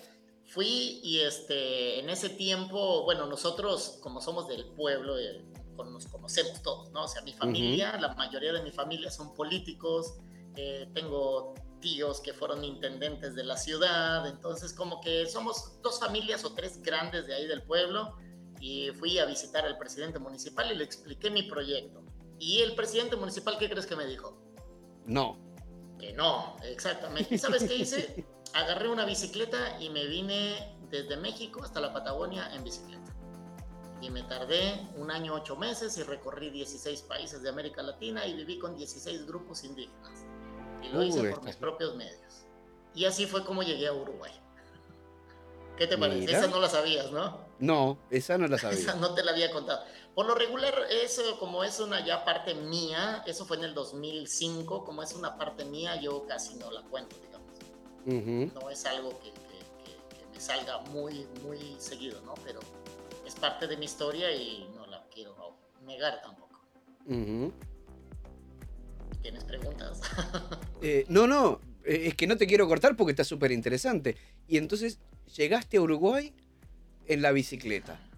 [0.47, 5.45] Fui y este, en ese tiempo, bueno, nosotros como somos del pueblo, eh,
[5.77, 7.05] nos conocemos todos, ¿no?
[7.05, 10.15] O sea, mi familia, la mayoría de mi familia son políticos,
[10.57, 16.45] eh, tengo tíos que fueron intendentes de la ciudad, entonces como que somos dos familias
[16.45, 18.17] o tres grandes de ahí del pueblo
[18.61, 22.03] y fui a visitar al presidente municipal y le expliqué mi proyecto.
[22.39, 24.39] Y el presidente municipal, ¿qué crees que me dijo?
[25.07, 25.39] No.
[26.01, 27.35] Que no, exactamente.
[27.35, 28.27] ¿Y sabes qué hice?
[28.55, 33.15] Agarré una bicicleta y me vine desde México hasta la Patagonia en bicicleta.
[34.01, 38.35] Y me tardé un año, ocho meses y recorrí 16 países de América Latina y
[38.35, 40.25] viví con 16 grupos indígenas
[40.83, 42.47] y lo hice por mis propios medios.
[42.95, 44.33] Y así fue como llegué a Uruguay.
[45.77, 46.31] ¿Qué te parece?
[46.31, 47.41] Esa no la sabías, ¿no?
[47.59, 48.79] No, esa no la sabía.
[48.79, 49.85] esa no te la había contado.
[50.21, 54.85] Por lo regular, eso como es una ya parte mía, eso fue en el 2005,
[54.85, 58.53] como es una parte mía, yo casi no la cuento, digamos.
[58.53, 59.33] No es algo que,
[60.31, 62.35] me salga muy, muy seguido, ¿no?
[62.45, 62.61] Pero
[63.27, 65.57] es parte de mi historia y no la quiero
[65.87, 66.61] negar tampoco.
[69.23, 70.03] ¿Tienes preguntas?
[70.83, 74.19] Eh, no, no, eh, es que no te quiero cortar porque está súper interesante.
[74.47, 74.99] Y entonces
[75.35, 76.35] llegaste a Uruguay
[77.07, 78.10] en la bicicleta.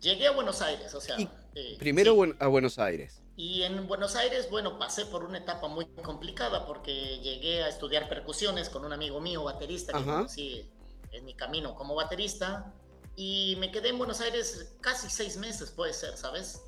[0.00, 1.16] Llegué a Buenos Aires, o sea...
[1.54, 3.20] Eh, primero a Buenos Aires.
[3.36, 8.08] Y en Buenos Aires, bueno, pasé por una etapa muy complicada porque llegué a estudiar
[8.08, 10.70] percusiones con un amigo mío, baterista, que conocí
[11.12, 12.72] en mi camino como baterista.
[13.16, 16.62] Y me quedé en Buenos Aires casi seis meses, puede ser, ¿sabes?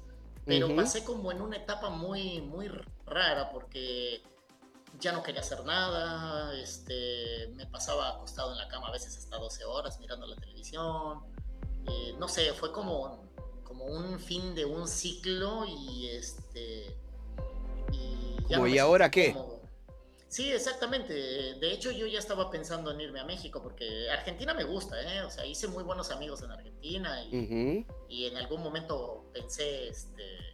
[0.44, 2.68] Pero pasé como en una etapa muy, muy
[3.06, 4.22] rara porque
[4.98, 9.38] ya no quería hacer nada, este, me pasaba acostado en la cama a veces hasta
[9.38, 11.20] 12 horas mirando la televisión,
[11.88, 13.24] eh, no sé, fue como,
[13.64, 16.96] como un fin de un ciclo y este...
[17.92, 19.34] Y, ahora qué?
[20.28, 21.14] Sí, exactamente.
[21.14, 25.22] De hecho, yo ya estaba pensando en irme a México porque Argentina me gusta, ¿eh?
[25.22, 30.52] O sea, hice muy buenos amigos en Argentina y, y en algún momento pensé, este,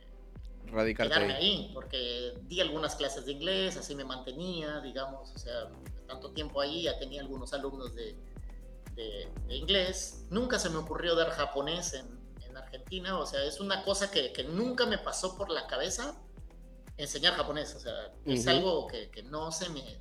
[0.71, 1.71] radicarte quedarme ahí.
[1.75, 5.69] porque di algunas clases de inglés, así me mantenía, digamos, o sea,
[6.07, 8.17] tanto tiempo ahí, ya tenía algunos alumnos de,
[8.99, 10.27] de, inglés.
[10.31, 12.07] Nunca se me ocurrió dar japonés en,
[12.47, 16.21] en Argentina, o sea, es una cosa que, que, nunca me pasó por la cabeza
[16.97, 20.01] enseñar japonés, o sea, es algo que, que, no se me,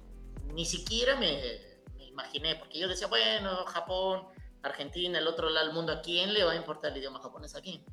[0.54, 1.60] ni siquiera me,
[1.96, 4.24] me, imaginé, porque yo decía, bueno, Japón,
[4.64, 7.56] Argentina, el otro lado del mundo, ¿a quién le va a importar el idioma japonés
[7.56, 7.84] aquí?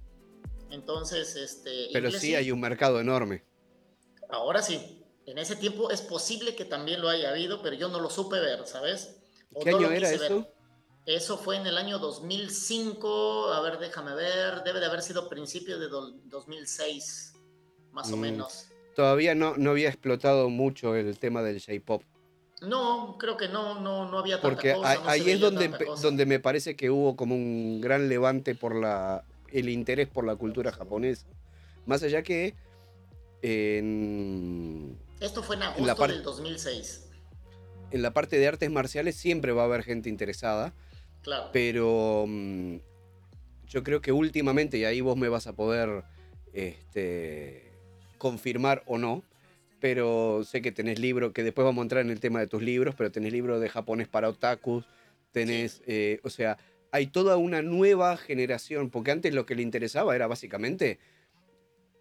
[0.70, 1.90] Entonces, este...
[1.92, 3.44] Pero sí hay un mercado enorme.
[4.30, 5.02] Ahora sí.
[5.26, 8.40] En ese tiempo es posible que también lo haya habido, pero yo no lo supe
[8.40, 9.22] ver, ¿sabes?
[9.62, 10.46] ¿Qué año era eso?
[11.06, 15.78] Eso fue en el año 2005, a ver, déjame ver, debe de haber sido principio
[15.78, 17.34] de 2006,
[17.92, 18.20] más o mm.
[18.20, 18.68] menos.
[18.94, 22.02] Todavía no, no había explotado mucho el tema del J-Pop.
[22.62, 26.76] No, creo que no, no, no había tanta Porque ahí es donde, donde me parece
[26.76, 31.26] que hubo como un gran levante por la el interés por la cultura japonesa.
[31.86, 32.54] Más allá que
[33.42, 34.98] en...
[35.20, 37.10] Esto fue en agosto del 2006.
[37.92, 40.74] En la parte de artes marciales siempre va a haber gente interesada.
[41.24, 41.50] Claro.
[41.52, 42.76] Pero mm,
[43.66, 46.04] yo creo que últimamente, y ahí vos me vas a poder
[46.52, 47.72] este,
[48.18, 49.24] confirmar o no,
[49.80, 52.62] pero sé que tenés libros, que después vamos a entrar en el tema de tus
[52.62, 54.86] libros, pero tenés libros de japonés para otakus,
[55.32, 56.56] tenés, eh, o sea,
[56.92, 61.00] hay toda una nueva generación, porque antes lo que le interesaba era básicamente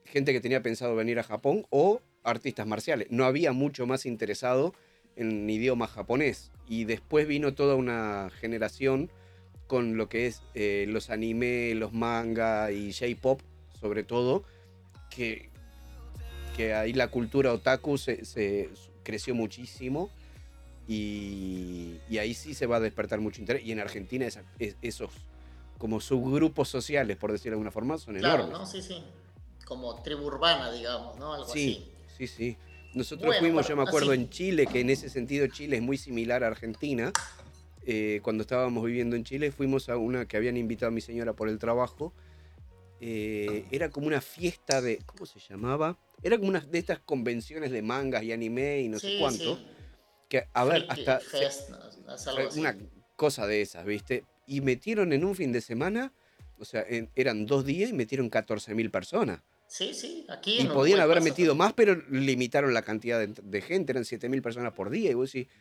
[0.06, 3.08] gente que tenía pensado venir a Japón o artistas marciales.
[3.10, 4.76] No había mucho más interesado
[5.16, 6.52] en idioma japonés.
[6.68, 9.12] Y después vino toda una generación
[9.68, 13.42] con lo que es eh, los anime, los manga y J-pop,
[13.80, 14.44] sobre todo,
[15.10, 15.50] que,
[16.56, 18.70] que ahí la cultura otaku se,
[19.04, 20.10] creció muchísimo.
[20.88, 23.64] Y, ahí sí se va a despertar mucho interés.
[23.66, 24.28] Y en Argentina
[24.82, 25.12] esos
[25.78, 28.66] como subgrupos sociales, por decirlo de alguna forma, son claro, ¿no?
[28.66, 29.04] Sí, sí.
[29.66, 31.34] Como tribu urbana, digamos, ¿no?
[31.34, 32.58] Algo sí, sí, sí.
[32.94, 36.44] Nosotros fuimos, yo me acuerdo, en Chile, que en ese sentido Chile es muy similar
[36.44, 37.12] a Argentina.
[37.86, 41.34] Eh, cuando estábamos viviendo en Chile, fuimos a una que habían invitado a mi señora
[41.34, 42.14] por el trabajo.
[43.02, 45.00] Eh, era como una fiesta de.
[45.06, 45.98] ¿Cómo se llamaba?
[46.22, 49.60] Era como una de estas convenciones de mangas y anime y no sé cuánto.
[50.30, 51.20] Que, a ver, hasta.
[52.56, 52.78] una
[53.16, 54.24] cosa de esas, ¿viste?
[54.48, 56.14] Y metieron en un fin de semana,
[56.60, 59.42] o sea, eran dos días y metieron 14.000 personas.
[59.74, 60.60] Sí, sí, aquí.
[60.62, 64.92] Y podían haber metido más, pero limitaron la cantidad de, gente, eran 7.000 personas por
[64.92, 65.10] día.
[65.10, 65.52] Y vos decís,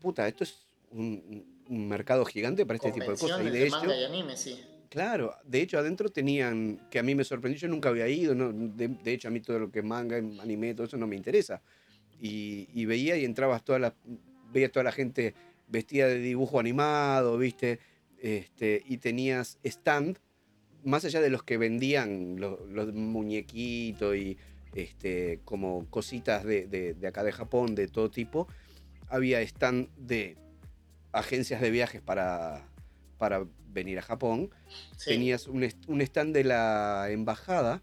[0.00, 0.54] puta, esto es
[0.90, 3.42] un, mercado gigante para este tipo de cosas.
[3.44, 4.58] Y de, hecho, manga y anime, sí.
[4.88, 8.54] Claro, de hecho adentro tenían, que a mí me sorprendió, yo nunca había ido, no,
[8.54, 11.60] de, hecho a mí todo lo que es manga, anime, todo eso no me interesa.
[12.22, 13.94] Y, veía y entrabas toda la,
[14.50, 15.34] veía toda la gente
[15.68, 17.80] vestida de dibujo animado, viste,
[18.18, 20.18] este, y tenías stand
[20.84, 24.38] más allá de los que vendían los, muñequitos y
[24.74, 28.48] este, como cositas de, acá de Japón, de todo tipo,
[29.08, 30.36] había stand de
[31.12, 32.68] agencias de viajes para,
[33.18, 34.50] para venir a Japón.
[35.04, 37.82] Tenías un, stand de la embajada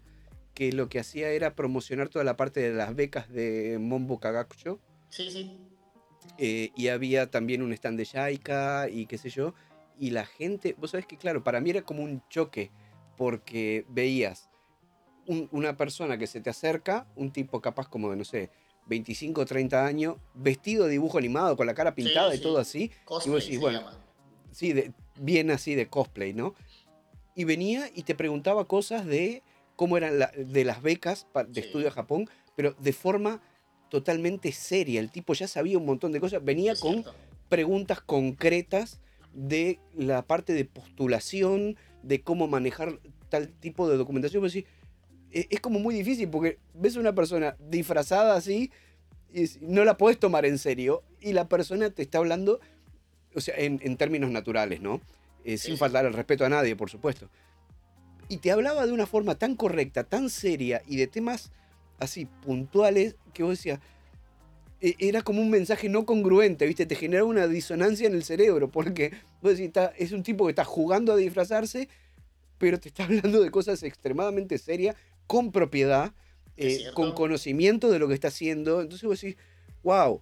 [0.54, 4.80] que lo que hacía era promocionar toda la parte de las becas de Mombo Kagakucho.
[5.08, 5.56] Sí, sí.
[6.36, 9.54] Eh, y había también un stand de Shaika y qué sé yo.
[9.98, 12.70] Y la gente, vos sabés que claro, para mí era como un choque
[13.18, 14.48] porque veías
[15.50, 18.48] una persona que se te acerca, un tipo capaz como de, no sé,
[18.86, 22.90] 25 o 30 años, vestido de dibujo animado, con la cara pintada y todo así.
[23.04, 23.82] Cosplay, y bueno,
[24.50, 24.72] sí,
[25.16, 26.54] bien así de cosplay, ¿no?
[27.34, 29.42] Y venía y te preguntaba cosas de
[29.76, 33.42] cómo eran de las becas de estudio a Japón, pero de forma
[33.90, 35.00] totalmente seria.
[35.00, 37.04] El tipo ya sabía un montón de cosas, venía con
[37.50, 39.00] preguntas concretas
[39.34, 44.42] de la parte de postulación, de cómo manejar tal tipo de documentación.
[44.42, 44.66] Pues sí,
[45.30, 48.70] e, es como muy difícil porque ves a una persona disfrazada así
[49.32, 52.60] y no la puedes tomar en serio y la persona te está hablando,
[53.34, 55.00] o sea, en, términos naturales, ¿no?
[55.44, 57.28] Eh, sin faltar el respeto a nadie, por supuesto.
[58.28, 61.50] Y te hablaba de una forma tan correcta, tan seria y de temas
[61.98, 63.80] así puntuales que vos decías,
[64.80, 66.86] era como un mensaje no congruente, ¿viste?
[66.86, 69.12] Te genera una disonancia en el cerebro, porque
[69.96, 71.88] es un tipo que está jugando a disfrazarse,
[72.58, 76.12] pero te está hablando de cosas extremadamente serias, con propiedad,
[76.56, 78.80] eh, con conocimiento de lo que está haciendo.
[78.80, 79.36] Entonces vos decís,
[79.82, 80.20] wow,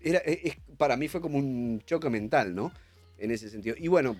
[0.00, 2.72] era, e, para mí fue como un choque mental, ¿no?
[3.18, 3.76] En ese sentido.
[3.78, 4.16] Y bueno,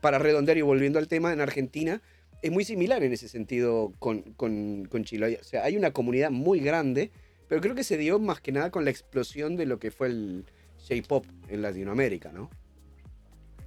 [0.00, 2.02] para redondear y volviendo al tema, en Argentina
[2.42, 5.38] es muy similar en ese sentido con, con, con Chile.
[5.40, 7.10] O sea, hay una comunidad muy grande
[7.48, 10.08] pero creo que se dio más que nada con la explosión de lo que fue
[10.08, 10.44] el
[10.86, 12.50] J-pop en Latinoamérica, ¿no?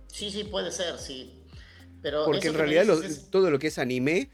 [0.08, 1.42] Sí, sí, puede ser, sí.
[2.02, 2.86] Pero Porque en realidad
[3.30, 4.30] todo lo que es anime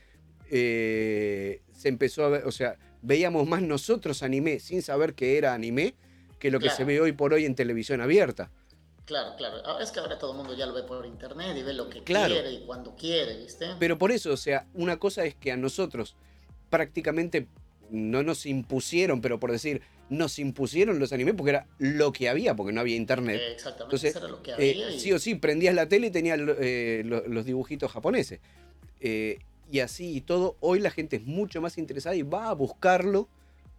[0.49, 5.53] eh, se empezó a ver, o sea, veíamos más nosotros anime sin saber que era
[5.53, 5.95] anime
[6.39, 8.51] que lo que se ve hoy por hoy en televisión abierta.
[9.05, 9.61] Claro, claro.
[9.65, 11.89] Ah, es que ahora todo el mundo ya lo ve por internet y ve lo
[11.89, 13.67] que quiere y cuando quiere, ¿viste?
[13.79, 16.15] Pero por eso, o sea, una cosa es que a nosotros
[16.69, 17.47] prácticamente
[17.89, 22.55] no nos impusieron, pero por decir, nos impusieron los animes porque era lo que había,
[22.55, 23.41] porque no había internet.
[23.53, 24.99] exactamente, Entonces, era lo que eh, había.
[24.99, 28.39] Sí o sí, prendías la tele y tenías eh, los dibujitos japoneses.
[28.99, 32.53] Eh, y así y todo, hoy la gente es mucho más interesada y va a
[32.53, 33.27] buscarlo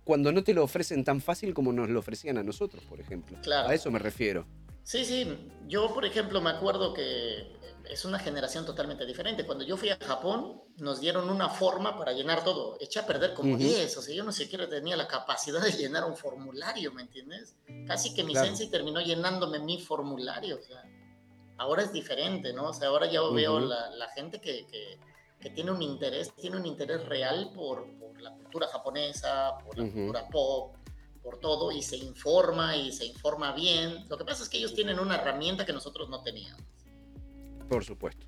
[0.05, 3.39] cuando no te lo ofrecen tan fácil como nos lo ofrecían a nosotros, por ejemplo.
[3.67, 4.47] A eso me refiero.
[4.83, 5.27] Sí, sí.
[5.67, 7.59] Yo, por ejemplo, me acuerdo que
[7.89, 9.45] es una generación totalmente diferente.
[9.47, 12.77] Cuando yo fui a Japón, nos dieron una forma para llenar todo.
[12.81, 16.05] Eché a perder como 10, o sea, yo no siquiera tenía la capacidad de llenar
[16.05, 17.57] un formulario, ¿me entiendes?
[17.87, 20.85] Casi que mi sensei terminó llenándome mi formulario, o sea,
[21.57, 22.69] ahora es diferente, ¿no?
[22.69, 24.99] O sea, ahora ya veo la, la, gente que, que,
[25.41, 29.91] que, tiene un interés, tiene un interés real por, por la cultura japonesa, por la
[29.91, 30.77] cultura pop,
[31.23, 34.07] por todo, y se informa y se informa bien.
[34.09, 36.63] Lo que pasa es que ellos tienen una herramienta que nosotros no teníamos.
[37.69, 38.27] Por supuesto.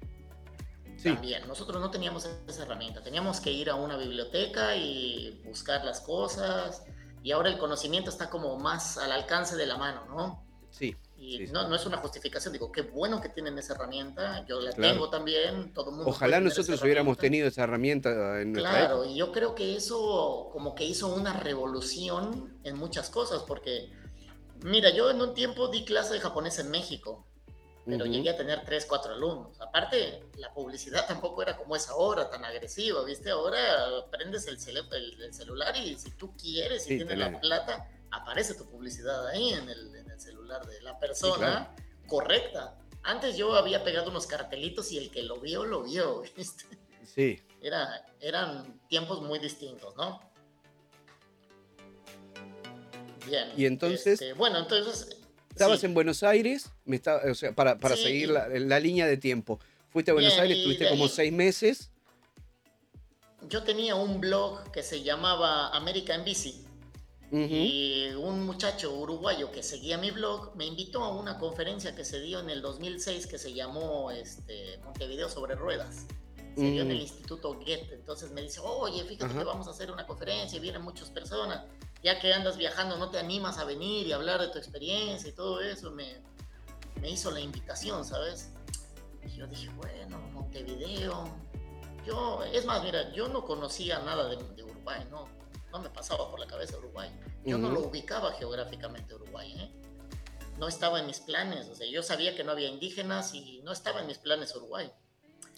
[1.02, 6.00] También, nosotros no teníamos esa herramienta, teníamos que ir a una biblioteca y buscar las
[6.00, 6.84] cosas.
[7.22, 10.44] Y ahora el conocimiento está como más al alcance de la mano, ¿no?
[10.70, 10.96] Sí.
[11.16, 14.72] Y no, no es una justificación, digo, qué bueno que tienen esa herramienta, yo la
[14.72, 16.10] tengo también, todo el mundo.
[16.10, 20.74] Ojalá nosotros hubiéramos tenido esa herramienta en nuestra Claro, y yo creo que eso como
[20.74, 23.92] que hizo una revolución en muchas cosas, porque,
[24.62, 27.26] mira, yo en un tiempo di clase de japonés en México,
[27.84, 29.60] pero llegué a tener tres, cuatro alumnos.
[29.60, 33.30] Aparte, la publicidad tampoco era como es ahora, tan agresiva, ¿viste?
[33.30, 33.58] Ahora
[34.10, 39.26] prendes el, el, celular y si tú quieres y tienes la plata, aparece tu publicidad
[39.28, 41.74] ahí en el, en el celular de la persona
[42.06, 42.76] correcta.
[43.02, 46.64] Antes yo había pegado unos cartelitos y el que lo vio, lo vio, ¿viste?
[47.04, 47.40] Sí.
[47.62, 50.20] Era, eran tiempos muy distintos, ¿no?
[53.26, 53.52] Bien.
[53.56, 54.20] Y entonces...
[54.20, 55.19] Este, bueno, entonces
[55.50, 59.58] Estabas en Buenos Aires, me o sea, para, para seguir la, la, línea de tiempo.
[59.90, 61.90] Fuiste a Buenos Aires, estuviste como seis meses.
[63.48, 66.64] Yo tenía un blog que se llamaba América en Bici.
[67.32, 72.20] Y un muchacho uruguayo que seguía mi blog me invitó a una conferencia que se
[72.20, 76.06] dio en el 2006 que se llamó este, Montevideo sobre Ruedas.
[76.56, 77.02] Se dio en el mm.
[77.02, 77.94] Instituto Goethe.
[77.94, 81.66] Entonces me dice, oye, fíjate que vamos a hacer una conferencia y vienen muchas personas
[82.02, 85.32] ya que andas viajando, no te animas a venir y hablar de tu experiencia y
[85.32, 86.22] todo eso, me,
[87.00, 88.50] me hizo la invitación, ¿sabes?
[89.24, 91.24] Y yo dije, bueno, Montevideo.
[92.06, 95.28] Yo, es más, mira, yo no conocía nada de, Uruguay, no,
[95.70, 97.10] no me pasaba por la cabeza Uruguay.
[97.44, 99.72] Yo no lo ubicaba geográficamente Uruguay, ¿eh?
[100.58, 103.72] No estaba en mis planes, o sea, yo sabía que no había indígenas y no
[103.72, 104.90] estaba en mis planes Uruguay.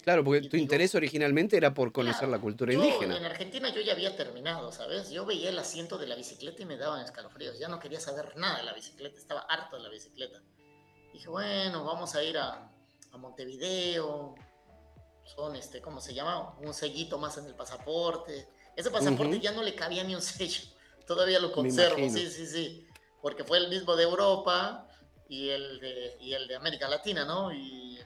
[0.03, 3.15] Claro, porque tu interés originalmente era por conocer la cultura indígena.
[3.15, 5.09] En Argentina yo ya había terminado, ¿sabes?
[5.11, 7.57] Yo veía el asiento de la bicicleta y me daban escalofríos.
[7.57, 10.41] Ya no quería saber nada de la bicicleta, estaba harto de la bicicleta.
[11.13, 12.69] Dije, bueno, vamos a ir a,
[13.17, 14.35] Montevideo.
[15.23, 16.57] Son, este, ¿cómo se llama?
[16.59, 18.49] Un sellito más en el pasaporte.
[18.75, 20.63] Ese pasaporte ya no le cabía ni un sello.
[21.07, 22.87] Todavía lo conservo, sí, sí, sí.
[23.21, 24.85] Porque fue el mismo de Europa
[25.27, 27.51] y el de, y el de América Latina, ¿no?
[27.51, 27.99] Y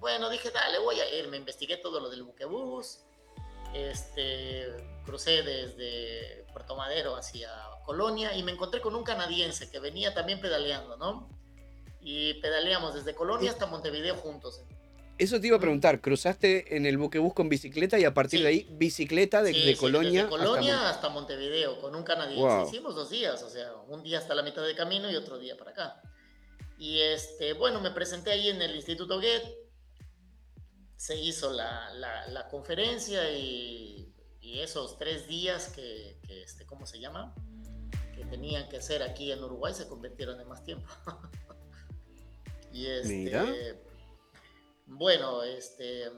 [0.00, 1.28] bueno, dije, dale, voy a ir.
[1.28, 3.00] Me investigué todo lo del buquebús.
[3.72, 4.66] Este,
[5.04, 7.50] crucé desde Puerto Madero hacia
[7.84, 11.28] Colonia y me encontré con un canadiense que venía también pedaleando, ¿no?
[12.00, 14.62] Y pedaleamos desde Colonia hasta Montevideo juntos.
[15.16, 18.48] Eso te iba a preguntar, cruzaste en el buquebús con bicicleta y a partir de
[18.48, 20.24] ahí bicicleta desde Colonia.
[20.24, 22.64] Desde Colonia hasta, Montevideo con un canadiense.
[22.68, 25.56] Hicimos dos días, o sea, un día hasta la mitad del camino y otro día
[25.56, 26.02] para acá.
[26.78, 29.64] Y este, bueno, me presenté ahí en el Instituto Goethe,
[30.96, 36.98] se hizo la, la, conferencia y, y, esos tres días que, que, este, ¿cómo se
[36.98, 37.34] llama?
[38.14, 40.88] Que tenían que ser aquí en Uruguay se convirtieron en más tiempo.
[42.72, 43.78] y este,
[44.86, 46.10] bueno, este,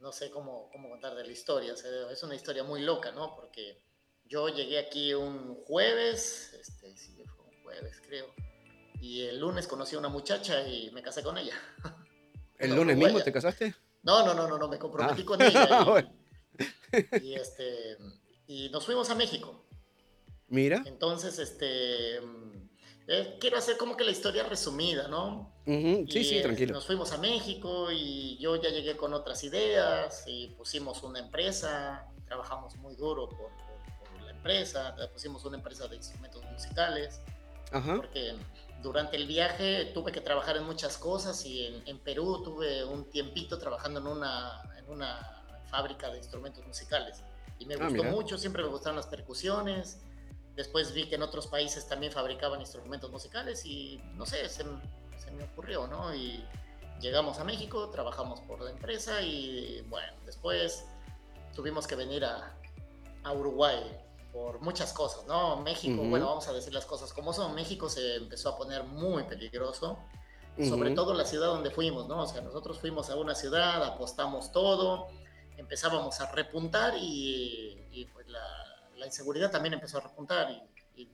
[0.00, 1.74] no sé cómo, cómo contar de la historia,
[2.10, 3.34] es una historia muy loca, ¿no?
[3.36, 3.82] Porque
[4.24, 8.32] yo llegué aquí un jueves, este, sí, fue un jueves creo,
[9.02, 11.54] y el lunes conocí a una muchacha y me casé con ella.
[12.56, 13.74] ¿El lunes mismo te casaste?
[14.04, 15.26] No, no, no, no, no me comprometí ah.
[15.26, 16.14] con ella.
[17.22, 17.96] Y, este,
[18.46, 19.64] y nos fuimos a México.
[20.48, 20.82] Mira.
[20.84, 25.50] Entonces, este, eh, quiero hacer como que la historia resumida, ¿no?
[25.64, 26.74] Sí, sí, tranquilo.
[26.74, 32.06] Nos fuimos a México y yo ya llegué con otras ideas y pusimos una empresa,
[32.26, 33.50] trabajamos muy duro por,
[33.98, 37.22] por la empresa, pusimos una empresa de instrumentos musicales.
[37.72, 37.96] Ajá.
[37.96, 38.34] Porque
[38.82, 43.58] durante el viaje tuve que trabajar en muchas cosas y en, Perú tuve un tiempito
[43.58, 47.22] trabajando en una, en una fábrica de instrumentos musicales.
[47.58, 50.00] Y me ah, gustó mucho, siempre me gustaron las percusiones.
[50.56, 54.64] Después vi que en otros países también fabricaban instrumentos musicales y no sé, se,
[55.18, 56.14] se me ocurrió, ¿no?
[56.14, 56.44] Y
[57.00, 60.84] llegamos a México, trabajamos por la empresa y bueno, después
[61.54, 62.54] tuvimos que venir a,
[63.22, 63.80] a Uruguay
[64.32, 65.58] por muchas cosas, ¿no?
[65.58, 67.54] México, bueno, vamos a decir las cosas como son.
[67.54, 69.98] México se empezó a poner muy peligroso,
[70.58, 72.22] sobre todo la ciudad donde fuimos, ¿no?
[72.22, 75.08] O sea, nosotros fuimos a una ciudad, apostamos todo,
[75.58, 78.40] empezábamos a repuntar y, pues la,
[79.04, 80.62] inseguridad también empezó a repuntar y,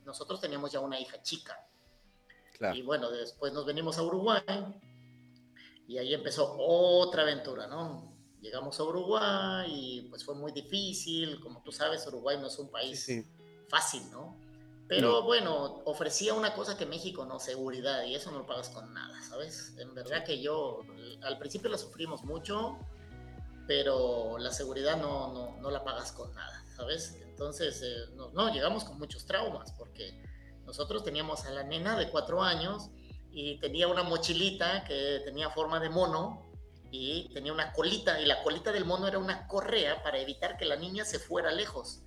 [0.05, 1.67] nosotros teníamos ya una hija chica.
[2.75, 4.43] Y bueno, después nos venimos a Uruguay
[5.87, 8.18] y ahí empezó otra aventura, ¿no?
[8.41, 12.71] Llegamos a Uruguay y pues fue muy difícil, como tú sabes, Uruguay no es un
[12.71, 13.11] país
[13.69, 14.37] fácil, ¿no?
[14.89, 18.95] Pero bueno, ofrecía una cosa que México no, seguridad, y eso no lo pagas con
[18.95, 19.75] nada, ¿sabes?
[19.77, 20.81] En verdad que yo,
[21.21, 22.79] al principio la sufrimos mucho,
[23.67, 27.19] pero la seguridad no, no, no la pagas con nada, ¿sabes?
[27.21, 30.23] Entonces, eh, no, no, llegamos con muchos traumas, porque
[30.65, 32.89] nosotros teníamos a la nena de cuatro años
[33.31, 36.48] y tenía una mochilita que tenía forma de mono,
[36.91, 40.65] y tenía una colita y la colita del mono era una correa para evitar que
[40.65, 42.03] la niña se fuera lejos.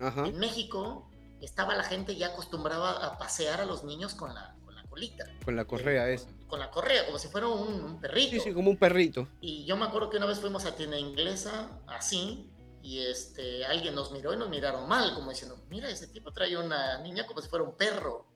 [0.00, 1.08] En México
[1.40, 5.24] estaba la gente ya acostumbrada a pasear a los niños con la, con la colita.
[5.44, 6.26] Con la correa esa.
[6.26, 8.30] Con, con la correa, como si fuera un, un perrito.
[8.32, 9.28] Sí, sí, como un perrito.
[9.40, 12.50] Y yo me acuerdo que una vez fuimos a tienda inglesa, así,
[12.82, 16.56] y este, alguien nos miró y nos miraron mal, como diciendo, mira, ese tipo trae
[16.56, 18.26] una niña como si fuera un perro.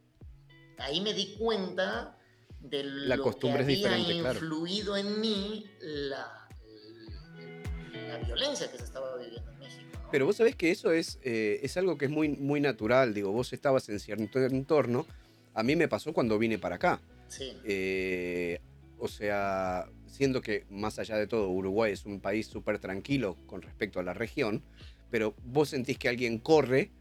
[0.79, 2.17] Ahí me di cuenta
[2.61, 4.39] de La lo costumbre es que había diferente, claro.
[4.39, 6.49] influido en mí la,
[8.09, 9.85] la violencia que se estaba viviendo en México.
[9.93, 10.09] ¿no?
[10.11, 13.15] Pero vos sabés que eso es, eh, es algo que es muy, muy natural.
[13.15, 15.07] Digo, vos estabas en cierto entorno.
[15.55, 17.01] A mí me pasó cuando vine para acá.
[17.29, 18.61] Sí, Eh,
[18.99, 23.61] o sea, siendo que más allá de todo, Uruguay es un país súper tranquilo con
[23.63, 24.63] respecto a la región,
[25.11, 26.93] pero vos sentís que alguien corre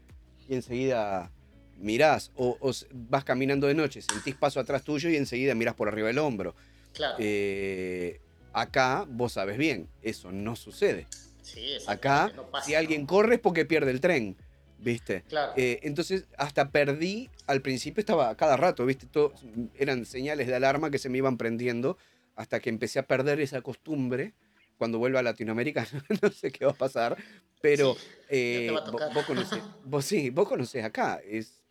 [0.48, 1.32] y enseguida
[1.78, 2.58] mirás, o,
[2.92, 6.54] vas caminando de noche, sentís paso atrás tuyo y enseguida mirás por arriba del hombro.
[6.92, 7.16] claro.
[7.18, 8.20] Eh,
[8.52, 11.06] acá vos sabes bien, eso no sucede.
[11.42, 13.06] sí, Acá, exactamente, no pasa, si alguien ¿no?
[13.06, 14.36] corre es porque pierde el tren,
[14.78, 15.22] ¿viste?
[15.28, 15.52] Claro.
[15.56, 19.06] Eh, entonces, hasta perdí, al principio estaba a cada rato, ¿viste?
[19.06, 19.32] Todo,
[19.78, 21.96] eran señales de alarma que se me iban prendiendo
[22.34, 24.34] hasta que empecé a perder esa costumbre.
[24.78, 25.86] Cuando vuelva a Latinoamérica,
[26.22, 27.16] no sé qué va a pasar,
[27.62, 29.14] pero Sí, eh, ya te va a vo- tocar.
[29.14, 31.20] vos, conocés, vos sí, vos conocés acá.
[31.24, 31.62] Es,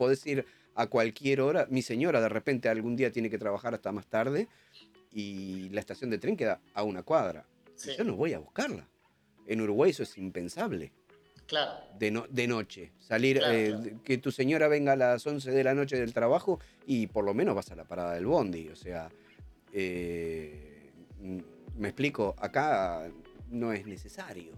[0.00, 1.66] podés ir a cualquier hora.
[1.68, 4.48] Mi señora de repente algún día tiene que trabajar hasta más tarde
[5.12, 7.44] y la estación de tren queda a una cuadra.
[7.76, 8.88] sí, Yo no voy a buscarla.
[9.46, 10.92] En Uruguay eso es impensable
[11.46, 11.72] claro.
[11.98, 12.92] de, no- de noche.
[12.98, 14.02] Salir, Claro, eh, claro.
[14.04, 17.34] que tu señora venga a las 11 de la noche del trabajo y por lo
[17.34, 18.68] menos vas a la parada del bondi.
[18.70, 19.10] O sea,
[19.74, 20.90] eh,
[21.20, 21.38] mm,
[21.76, 23.10] me explico, acá
[23.50, 24.52] no es necesario.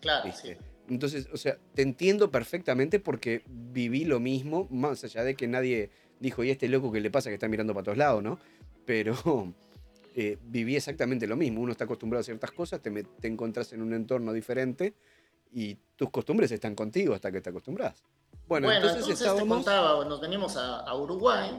[0.00, 0.56] Claro, ¿viste?
[0.56, 0.60] sí.
[0.92, 5.90] Entonces, o sea, te entiendo perfectamente porque viví lo mismo, más allá de que nadie
[6.20, 8.38] dijo, y este loco que le pasa que está mirando para todos lados, ¿no?
[8.84, 9.14] Pero
[10.14, 11.60] eh, viví exactamente lo mismo.
[11.60, 14.94] Uno está acostumbrado a ciertas cosas, te, te encontrás en un entorno diferente
[15.50, 18.02] y tus costumbres están contigo hasta que te acostumbras.
[18.46, 19.56] Bueno, Bueno, entonces, entonces, te estábamos...
[19.58, 21.50] contaba, nos venimos a, a Uruguay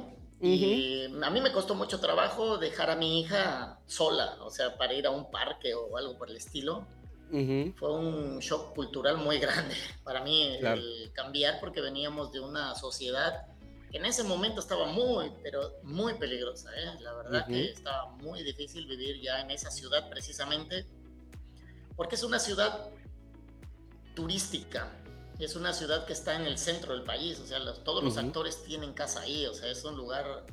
[0.42, 4.94] y a mí me costó mucho trabajo dejar a mi hija sola, o sea, para
[4.94, 6.86] ir a un parque o algo por el estilo.
[7.34, 10.80] Ujú, Fue un shock cultural muy grande para mí Claro.
[10.80, 13.48] el cambiar porque veníamos de una sociedad
[13.92, 16.70] que en ese momento estaba muy, pero muy peligrosa.
[16.76, 17.00] ¿eh?
[17.02, 17.74] La verdad que Ujú.
[17.80, 20.86] estaba muy difícil vivir ya en esa ciudad precisamente
[21.96, 22.90] porque es una ciudad
[24.16, 24.92] turística.
[25.40, 28.18] Es una ciudad que está en el centro del país, o sea, los- todos los
[28.18, 28.28] Ujú.
[28.28, 30.46] actores tienen casa ahí, o sea, es un lugar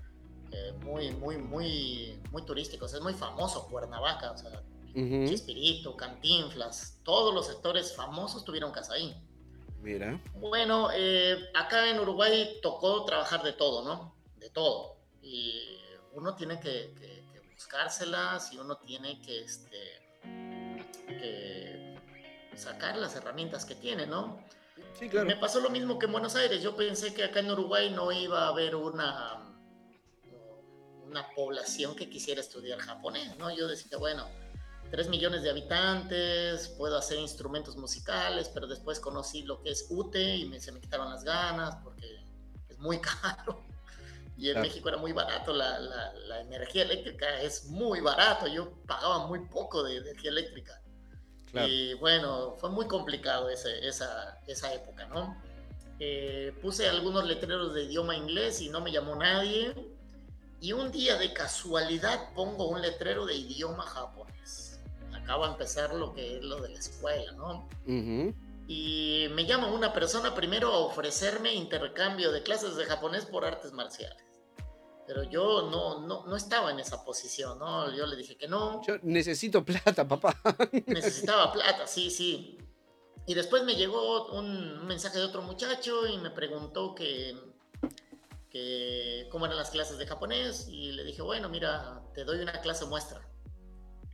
[0.52, 4.50] eh, muy, muy, muy, muy turístico, o sea, es muy famoso Cuernavaca, o sea,
[4.94, 5.28] ujú.
[5.28, 9.14] Chespirito, Cantinflas, todos los actores famosos tuvieron casa ahí.
[9.82, 14.14] Mira, Bueno, eh, acá en Uruguay tocó trabajar de todo, ¿no?
[14.36, 14.96] De todo.
[15.22, 15.78] Y
[16.12, 20.02] uno tiene que, que- que buscárselas y uno tiene que, este,
[21.06, 21.96] que
[22.56, 24.44] sacar las herramientas que tiene, ¿no?
[24.98, 25.26] sí, claro.
[25.26, 26.62] Me pasó lo mismo que en Buenos Aires.
[26.62, 29.46] Yo pensé que acá en Uruguay no iba a haber una,
[31.04, 33.54] una población que quisiera estudiar japonés, ¿no?
[33.54, 34.26] Yo decía, bueno,
[34.90, 40.36] 3 millones de habitantes, puedo hacer instrumentos musicales, pero después conocí lo que es UTE
[40.36, 42.06] y me- se me quitaron las ganas porque
[42.68, 43.62] es muy caro.
[44.36, 44.66] Y en Claro.
[44.68, 49.40] México era muy barato, la, la- la energía eléctrica es muy barato, yo pagaba muy
[49.46, 50.80] poco de energía eléctrica.
[51.50, 51.68] claro.
[51.68, 55.36] Y bueno, fue muy complicado ese- esa, esa época, ¿no?
[55.98, 59.74] Eh, puse algunos letreros de idioma inglés y no me llamó nadie.
[60.62, 64.69] Y un día de casualidad pongo un letrero de idioma japonés.
[65.30, 67.68] Acaba de empezar lo que es lo de la escuela, ¿no?
[67.86, 68.34] Ujú.
[68.66, 73.70] Y me llama una persona primero a ofrecerme intercambio de clases de japonés por artes
[73.70, 74.24] marciales.
[75.06, 77.94] Pero yo no, no, no estaba en esa posición, ¿no?
[77.94, 78.82] Yo le dije que no.
[78.84, 80.34] Yo necesito plata, papá.
[80.86, 82.58] necesitaba plata, sí, sí.
[83.24, 87.36] Y después me llegó un mensaje de otro muchacho y me preguntó que,
[88.50, 92.60] que cómo eran las clases de japonés y le dije, bueno, mira, te doy una
[92.60, 93.30] clase muestra.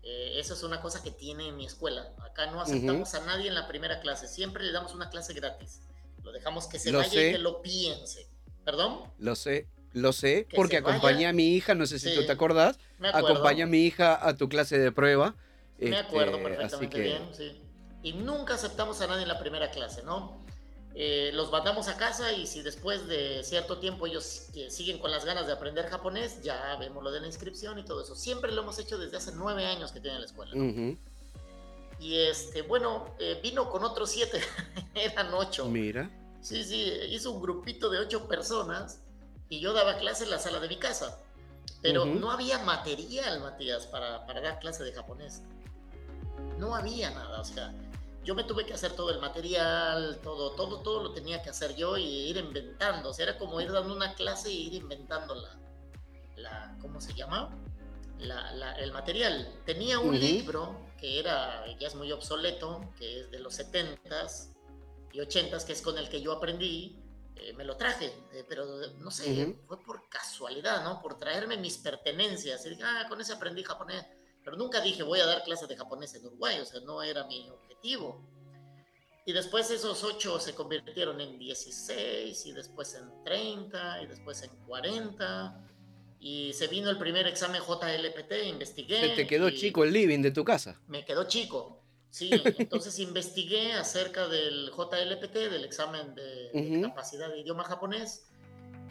[0.08, 2.12] Eh, eso es una cosa que tiene mi escuela.
[2.24, 5.80] Acá no aceptamos a nadie en la primera clase, siempre le damos una clase gratis.
[6.22, 7.28] Lo dejamos que se Lo vaya sé.
[7.28, 8.28] y que lo piense.
[8.64, 9.00] ¿Perdón?
[9.18, 10.96] Lo sé, lo sé, Que porque vaya.
[10.96, 12.14] acompañé a mi hija, no sé si Sí.
[12.14, 15.34] tú te acordás, acompañé a mi hija a tu clase de prueba.
[15.78, 17.62] Me acuerdo este, perfectamente que, bien, sí.
[18.04, 20.45] Y nunca aceptamos a nadie en la primera clase, ¿no?
[20.98, 25.26] Eh, los mandamos a casa y si después de cierto tiempo ellos siguen con las
[25.26, 28.16] ganas de aprender japonés, ya vemos lo de la inscripción y todo eso.
[28.16, 30.52] Siempre lo hemos hecho desde hace nueve años que tiene la escuela.
[30.54, 30.64] ¿no?
[30.64, 30.96] Ujú,
[32.00, 34.40] Y este, bueno, eh, vino con otros siete,
[34.94, 35.66] eran ocho.
[35.66, 39.00] Mira, Sí, sí, hizo un grupito de ocho personas
[39.50, 41.18] y yo daba clase en la sala de mi casa.
[41.82, 42.14] Pero Ujú.
[42.20, 45.42] no había material, Matías, para, para dar clase de japonés.
[46.58, 47.74] No había nada, o sea,
[48.26, 51.76] yo me tuve que hacer todo el material, todo, todo, todo lo tenía que hacer
[51.76, 53.10] yo y ir inventando.
[53.10, 55.56] O sea, era como ir dando una clase y ir inventando la,
[56.34, 57.56] la ¿cómo se llama?
[58.18, 59.60] el material.
[59.64, 64.54] Tenía un libro que era, ya es muy obsoleto, que es de los 70s
[65.12, 66.98] y 80s, que es con el que yo aprendí.
[67.36, 68.64] Eh, me lo traje, eh, pero
[68.98, 71.00] no sé, fue por casualidad, ¿no?
[71.00, 72.66] Por traerme mis pertenencias.
[72.66, 74.04] Y dije, ah, con ese aprendí japonés.
[74.46, 77.26] Pero nunca dije, voy a dar clases de japonés en Uruguay, o sea, no era
[77.26, 78.24] mi objetivo.
[79.26, 84.50] Y después esos ocho se convirtieron en 16, y después en 30, y después en
[84.66, 85.66] 40
[86.20, 89.00] y se vino el primer examen JLPT, investigué.
[89.00, 90.80] Se te quedó chico el living de tu casa.
[90.88, 92.30] Me quedó chico, sí.
[92.58, 98.26] Entonces investigué acerca del JLPT, del examen de, capacidad de idioma japonés,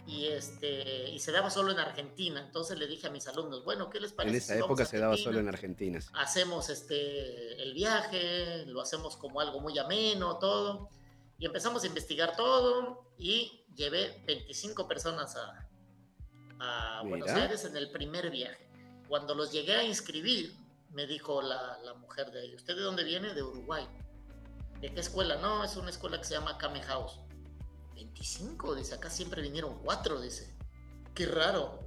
[0.07, 2.39] y, este, y se daba solo en Argentina.
[2.39, 4.35] Entonces le dije a mis alumnos, bueno, ¿qué les parece?
[4.35, 5.99] En esa época se daba solo en Argentina.
[6.13, 10.89] Hacemos este, el viaje, lo hacemos como algo muy ameno, todo.
[11.37, 15.67] Y empezamos a investigar todo y llevé 25 personas a,
[16.59, 18.69] a Buenos Aires en el primer viaje.
[19.07, 20.55] Cuando los llegué a inscribir,
[20.91, 23.33] me dijo la, la, mujer de ahí, ¿usted de dónde viene?
[23.33, 23.85] De Uruguay.
[24.79, 25.35] ¿De qué escuela?
[25.37, 27.19] No, es una escuela que se llama Kame House.
[27.95, 30.53] 25, dice, acá siempre vinieron cuatro, dice.
[31.13, 31.79] Qué raro.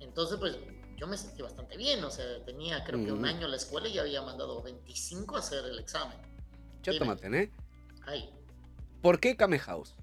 [0.00, 0.58] Entonces, pues
[0.96, 3.88] yo me sentí bastante bien, o sea, tenía creo que un año en la escuela
[3.88, 6.16] y ya había mandado 25 a hacer el examen.
[6.82, 7.50] Ya tómate, ¿eh?
[8.06, 8.30] Ahí.
[9.00, 9.94] ¿Por qué Kame House?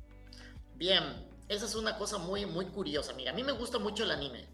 [0.76, 3.14] Bien, esa es una cosa muy, muy curiosa.
[3.14, 4.48] Mira, a mí me gusta mucho el anime.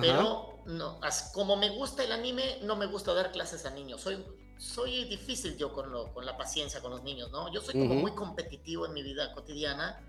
[0.00, 1.00] Pero no,
[1.32, 4.02] como me gusta el anime, no me gusta dar clases a niños.
[4.02, 4.22] Soy,
[4.58, 7.52] soy difícil yo con, lo, con la paciencia con los niños, ¿no?
[7.52, 10.00] Yo soy como muy competitivo en mi vida cotidiana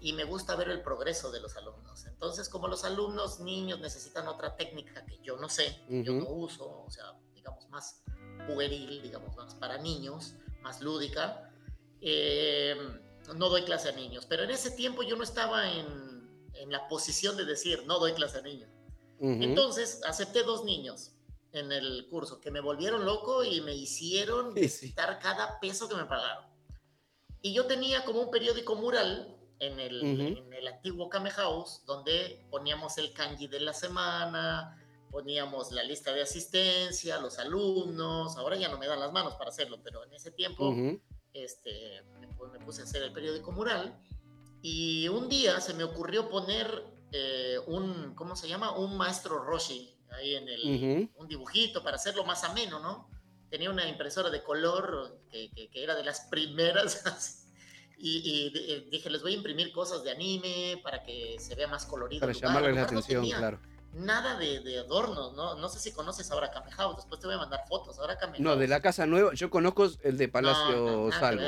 [0.00, 2.06] y me gusta ver el progreso de los alumnos.
[2.06, 6.84] Entonces, como los alumnos niños necesitan otra técnica que yo no sé, yo no uso,
[6.86, 8.02] o sea, digamos, más
[8.46, 11.50] pueril, digamos, más para niños, más lúdica,
[12.00, 12.76] eh,
[13.34, 16.06] no doy clase a niños, pero en ese tiempo yo no estaba en,
[16.68, 18.68] la posición de decir, no doy clase a niños.
[19.20, 21.12] Entonces, acepté dos niños
[21.52, 26.04] en el curso que me volvieron loco y me hicieron necesitar cada peso que me
[26.04, 26.44] pagaron.
[27.40, 32.44] Y yo tenía como un periódico mural en el, en el antiguo Kame House, donde
[32.50, 34.76] poníamos el kanji de la semana,
[35.10, 39.50] poníamos la lista de asistencia, los alumnos, ahora ya no me dan las manos para
[39.50, 40.74] hacerlo, pero en ese tiempo
[41.32, 42.28] este, me,
[42.64, 43.98] puse a hacer el periódico mural.
[44.60, 48.76] Y un día se me ocurrió poner eh, un, ¿cómo se llama?
[48.76, 53.08] Un maestro Roshi ahí en el, un dibujito para hacerlo más ameno, ¿no?
[53.50, 57.46] Tenía una impresora de color que, que, era de las primeras
[57.98, 61.86] y, eh, dije, les voy a imprimir cosas de anime para que se vea más
[61.86, 62.20] colorido.
[62.20, 63.60] Para llamarles la atención, claro
[63.94, 65.54] nada de, de, adornos, ¿no?
[65.54, 67.98] No sé si conoces ahora Kame House, después te voy a mandar fotos.
[67.98, 71.42] Ahora Kame No, de la casa nueva, yo conozco el de Palacio Salvo.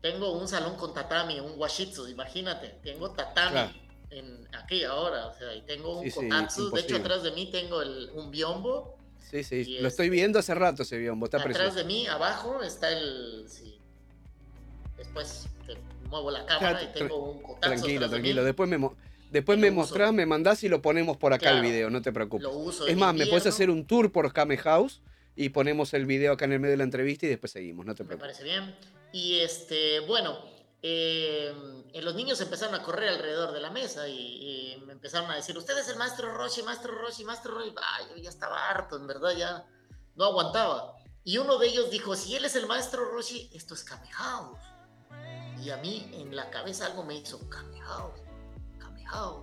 [0.00, 2.80] Tengo un salón con tatami, un washitsu, imagínate.
[2.82, 6.70] Tengo tatami en, aquí ahora, o sea, y tengo un kotatsu.
[6.70, 8.96] de hecho, atrás de mí tengo el, un biombo.
[9.30, 12.90] Sí, sí, lo estoy viendo hace rato ese biombo, está Atrás de mí, abajo, está
[12.90, 13.44] el...
[13.48, 13.78] Sí.
[14.96, 15.76] Después te
[16.08, 17.60] muevo la cámara y tengo un kotatsu.
[17.60, 18.44] Tranquilo, tranquilo.
[18.44, 18.78] Después me,
[19.30, 22.48] Después me mostrás, me mandás y lo ponemos por acá el video, no te preocupes.
[22.86, 25.02] es más, me puedes hacer un tour por Kame House
[25.36, 27.94] y ponemos el video acá en el medio de la entrevista y después seguimos, no
[27.94, 28.38] te preocupes.
[28.38, 28.74] Me parece bien.
[29.12, 30.38] Y este, bueno,
[30.82, 31.52] eh,
[32.02, 35.76] los niños empezaron a correr alrededor de la mesa y, me empezaron a decir, usted
[35.78, 37.74] es el maestro Roshi, maestro Roshi, maestro Roshi.
[37.94, 39.66] Ay, yo ya estaba harto, en verdad, ya
[40.16, 40.94] no aguantaba.
[41.24, 44.58] Y uno de ellos dijo, si él es el maestro Roshi, esto es Kame House.
[45.62, 48.20] Y a mí en la cabeza algo me hizo Kame House
[49.08, 49.42] House,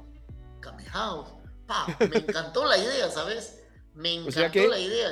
[2.10, 3.64] me encantó la idea, ¿sabes?
[3.94, 5.10] Me encantó la idea.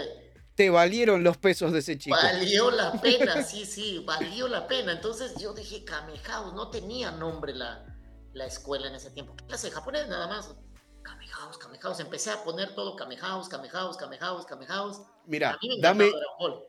[0.56, 2.16] Te valieron los pesos de ese chico.
[2.16, 4.91] Valió la pena, sí, sí, valió la pena.
[4.91, 5.84] Entonces yo dije
[6.24, 7.86] House, no tenía nombre la,
[8.34, 9.36] la escuela en ese tiempo.
[9.36, 10.56] ¿Qué clase de japonés nada más?
[11.01, 11.99] Kamehouse, House.
[11.99, 15.01] Empecé a poner todo Kamehouse, Kamehouse, Kamehouse, Kamehouse.
[15.26, 16.12] Mira, dame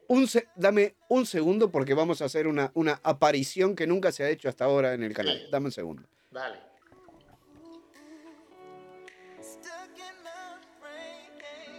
[0.08, 4.30] un, dame un segundo porque vamos a hacer una, una aparición que nunca se ha
[4.30, 5.48] hecho hasta ahora en el canal.
[5.50, 6.08] Dame un segundo.
[6.30, 6.74] Dale.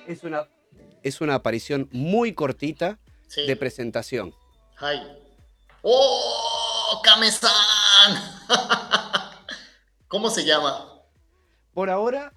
[0.07, 0.47] es una,
[1.05, 2.97] es una aparición muy cortita
[3.35, 4.33] de presentación.
[4.77, 5.03] Ay.
[5.83, 6.99] ¡Oh!
[7.03, 7.51] ¡Kame-san!
[10.07, 11.03] ¿Cómo se llama?
[11.75, 12.33] Por ahora,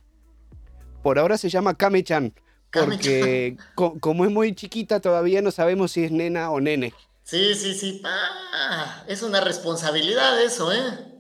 [1.02, 2.34] por ahora se llama Kame-chan.
[2.70, 3.56] Porque
[4.00, 6.92] como es muy chiquita, todavía no sabemos si es nena o nene.
[7.22, 8.02] Sí, sí, sí.
[8.04, 11.18] Ah, es una responsabilidad eso, ¿eh?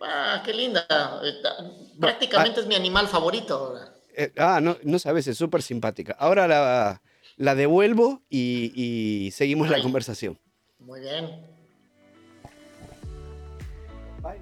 [0.00, 0.84] Ah, qué linda.
[2.00, 2.62] Prácticamente ah.
[2.62, 3.78] es mi animal favorito.
[4.20, 6.16] Eh, ah, no, no sabes, es súper simpática.
[6.18, 7.00] Ahora la,
[7.36, 10.36] la devuelvo y, seguimos la conversación.
[10.80, 11.40] Muy bien.
[14.20, 14.40] Bye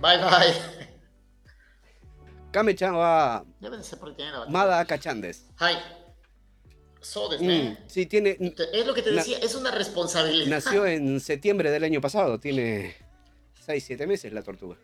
[0.00, 0.16] bye.
[0.16, 0.86] Bye bye.
[2.50, 3.44] Kame-chan va.
[4.48, 5.50] Mada Akachandes.
[5.60, 5.76] Hi.
[7.02, 8.38] So mm, sí, tiene.
[8.72, 10.46] Es lo que te decía, es una responsabilidad.
[10.48, 12.96] Nació en septiembre del año pasado, tiene
[13.66, 14.78] 6, 7 meses la tortuga.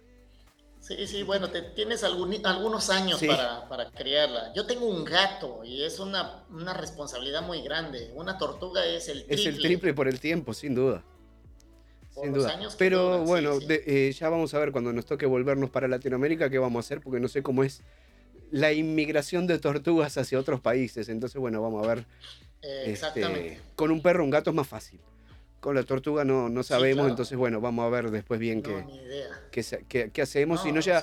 [0.83, 3.23] Sí, sí, bueno, te, tienes algunos años
[3.69, 4.53] para, criarla.
[4.53, 8.11] Yo tengo un gato y es una, responsabilidad muy grande.
[8.17, 9.35] Una tortuga es el triple.
[9.37, 11.05] Es el triple por el tiempo, sin duda.
[12.21, 12.59] sin duda.
[12.79, 16.85] Pero bueno, eh, ya vamos a ver cuando nos toque volvernos para Latinoamérica qué vamos
[16.85, 17.83] a hacer, porque no sé cómo es
[18.51, 21.09] la inmigración de tortugas hacia otros países.
[21.09, 22.07] Entonces, bueno, vamos a ver.
[22.61, 23.61] Eh, este, exactamente.
[23.77, 24.99] con un perro, un gato es más fácil.
[25.63, 30.23] Con la tortuga no, no sabemos, entonces bueno, vamos a ver después bien qué, qué,
[30.23, 30.61] hacemos.
[30.61, 31.01] si no ya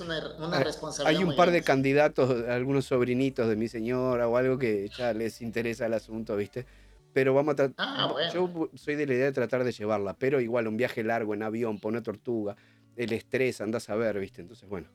[1.05, 5.41] hay un par de candidatos, algunos sobrinitos de mi señora o algo que ya les
[5.41, 6.65] interesa el asunto, ¿viste?
[7.13, 7.75] Pero vamos a tratar.
[7.77, 11.33] Ah, yo soy de la idea de tratar de llevarla, pero igual un viaje largo
[11.33, 12.57] en avión, poner tortuga,
[12.97, 14.41] el estrés, andás a ver, ¿viste?
[14.41, 14.89] Entonces, bueno.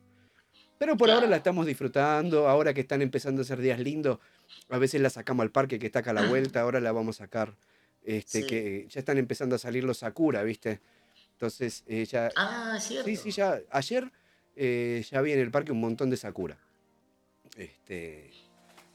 [0.77, 4.19] Pero por ahora la estamos disfrutando, ahora que están empezando a ser días lindos,
[4.69, 7.19] a veces la sacamos al parque que está acá a la vuelta, ahora la vamos
[7.19, 7.55] a sacar
[8.05, 10.81] este, que ya están empezando a salir los Sakura, ¿viste?
[11.33, 12.31] Entonces, eh, ya...
[12.37, 13.09] Ah, cierto.
[13.09, 14.11] Sí, sí, ya ayer
[14.57, 16.59] eh, ya vi en el parque un montón de Sakura.
[17.57, 18.31] Este,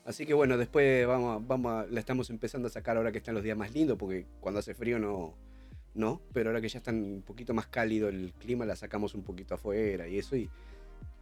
[0.06, 3.44] así que bueno, después vamos, vamos la estamos empezando a sacar ahora que están los
[3.44, 5.36] días más lindos, porque cuando hace frío no,
[5.94, 9.24] no, pero ahora que ya está un poquito más cálido el clima, la sacamos un
[9.24, 10.50] poquito afuera y eso, y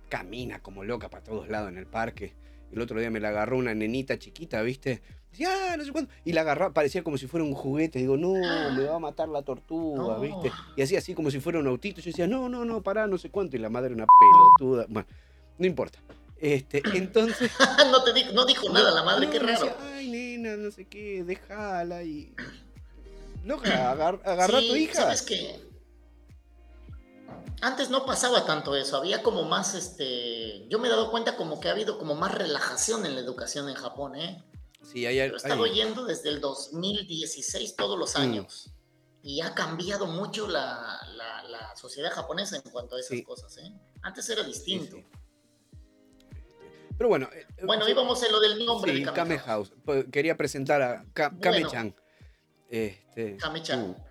[0.09, 2.33] camina como loca para todos lados en el parque.
[2.71, 5.01] El otro día me la agarró una nenita chiquita, ¿viste?
[5.37, 6.11] ya no sé cuándo.
[6.25, 7.99] Y la agarraba, parecía como si fuera un juguete.
[7.99, 10.51] Digo, no, me va a matar la tortuga, ¿viste?
[10.75, 12.01] Y así, así como si fuera un autito.
[12.01, 13.55] Yo decía, no, no, no, pará, no sé cuánto.
[13.55, 14.05] Y la madre una
[14.59, 14.85] pelotuda.
[14.89, 15.07] Bueno,
[15.57, 15.99] no importa.
[16.37, 17.51] Este, entonces.
[17.91, 19.75] no, te dijo, no dijo nada la madre, qué raro.
[19.93, 22.33] Ay, nena, no sé qué, déjala y.
[23.45, 24.93] Loca, agar, agarra a tu hija.
[24.93, 25.66] ¿Sabes qué?
[27.61, 31.59] Antes no pasaba tanto eso, había como más, este, yo me he dado cuenta como
[31.59, 34.43] que ha habido como más relajación en la educación en Japón, ¿eh?
[34.83, 38.21] Sí, hay, Pero he estado yendo desde el 2016 todos los mm.
[38.21, 38.71] años.
[39.23, 43.55] Y ha cambiado mucho la, la, sociedad japonesa en cuanto a esas cosas.
[43.57, 43.71] ¿eh?
[44.01, 44.97] Antes era distinto.
[46.97, 47.29] Pero bueno.
[47.31, 49.71] Eh, bueno, íbamos en lo del nombre sí, Kame, House.
[50.11, 51.95] Quería presentar a Kame-chan.
[52.69, 53.91] este, Kame-chan.
[53.91, 54.06] Uh.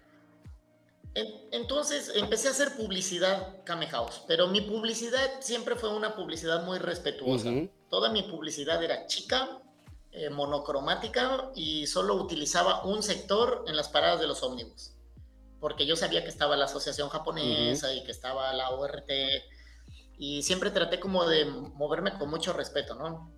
[1.51, 6.79] Entonces empecé a hacer publicidad Kame House, pero mi publicidad siempre fue una publicidad muy
[6.79, 7.51] respetuosa.
[7.89, 9.63] Toda mi publicidad era chica,
[10.13, 14.93] eh, monocromática y solo utilizaba un sector en las paradas de los ómnibus,
[15.59, 19.11] porque yo sabía que estaba la Asociación Japonesa y que estaba la ORT,
[20.19, 23.33] y siempre traté como de moverme con mucho respeto, ¿no?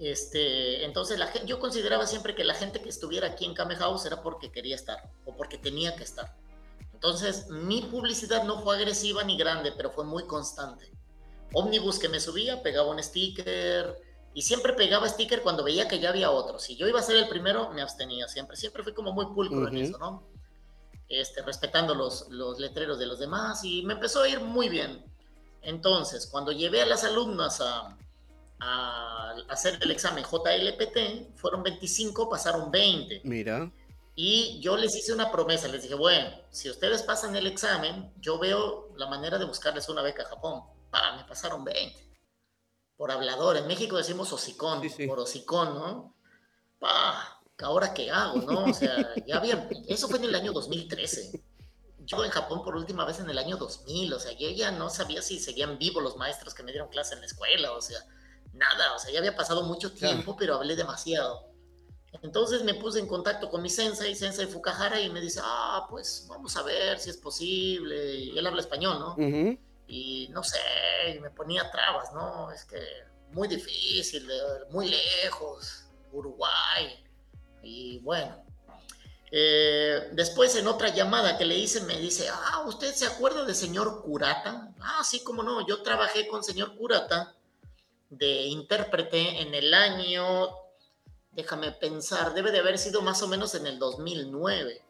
[0.00, 4.06] Este, entonces la yo consideraba siempre que la gente que estuviera aquí en Kame House
[4.06, 6.36] era porque quería estar o porque tenía que estar.
[7.02, 10.92] Entonces mi publicidad no fue agresiva ni grande, pero fue muy constante.
[11.54, 13.96] Ómnibus que me subía, pegaba un sticker,
[14.34, 16.58] y siempre pegaba sticker cuando veía que ya había otro.
[16.58, 18.54] Si yo iba a ser el primero, me abstenía siempre.
[18.56, 20.22] Siempre fui como muy pulcro en eso, ¿no?
[21.08, 25.02] Este, respetando los, los letreros de los demás y me empezó a ir muy bien.
[25.62, 27.96] Entonces, cuando llevé a las alumnas a,
[28.60, 33.22] a hacer el examen JLPT, fueron 25, pasaron 20.
[33.24, 33.72] Mira.
[34.14, 38.38] Y yo les hice una promesa, les dije, bueno, si ustedes pasan el examen, yo
[38.38, 40.62] veo la manera de buscarles una beca a Japón.
[40.92, 42.10] Ah, me pasaron 20
[43.00, 43.56] por hablador.
[43.56, 46.14] En México decimos hocicón, por hocicón, ¿no?
[46.78, 47.40] ¡Pah!
[47.62, 48.64] ¿Ahora qué hago, no?
[48.64, 49.68] O sea, ya había...
[49.86, 51.42] Eso fue en el año 2013.
[52.00, 54.90] Yo en Japón por última vez en el año 2000, o sea, yo ya no
[54.90, 58.00] sabía si seguían vivos los maestros que me dieron clase en la escuela, o sea,
[58.52, 61.49] nada, o sea, ya había pasado mucho tiempo, pero hablé demasiado.
[62.22, 66.26] Entonces me puse en contacto con mi sensei, sensei Fukahara, y me dice, ah, pues
[66.28, 68.14] vamos a ver si es posible.
[68.14, 69.16] Y él habla español, ¿no?
[69.90, 70.58] y no sé,
[71.20, 72.50] me ponía trabas, ¿no?
[72.52, 72.80] Es que
[73.32, 74.28] muy difícil,
[74.70, 77.04] muy lejos, Uruguay.
[77.62, 78.44] Y bueno,
[79.32, 83.54] eh, después en otra llamada que le hice me dice, ah, ¿usted se acuerda de
[83.54, 84.72] señor Curata?
[84.80, 87.34] Ah, sí, cómo no, yo trabajé con señor Curata
[88.08, 90.50] de intérprete en el año,
[91.40, 94.84] déjame pensar, debe de haber sido más o menos en el 2009.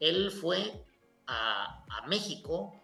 [0.00, 0.84] Él fue
[1.26, 1.78] a,
[2.08, 2.74] México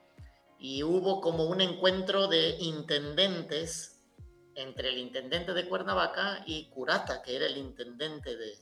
[0.61, 4.01] y hubo como un encuentro de intendentes
[4.55, 8.57] entre el intendente de Cuernavaca y Curata, que era el intendente de,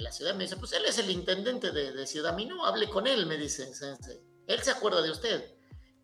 [0.00, 0.34] la ciudad.
[0.34, 3.70] Me dice, pues él es el intendente de, Ciudad Minú, hable con él, me dice
[4.46, 5.54] Él se acuerda de usted.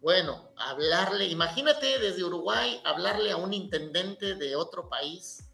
[0.00, 5.49] Bueno, hablarle, imagínate desde Uruguay, hablarle a un intendente de otro país.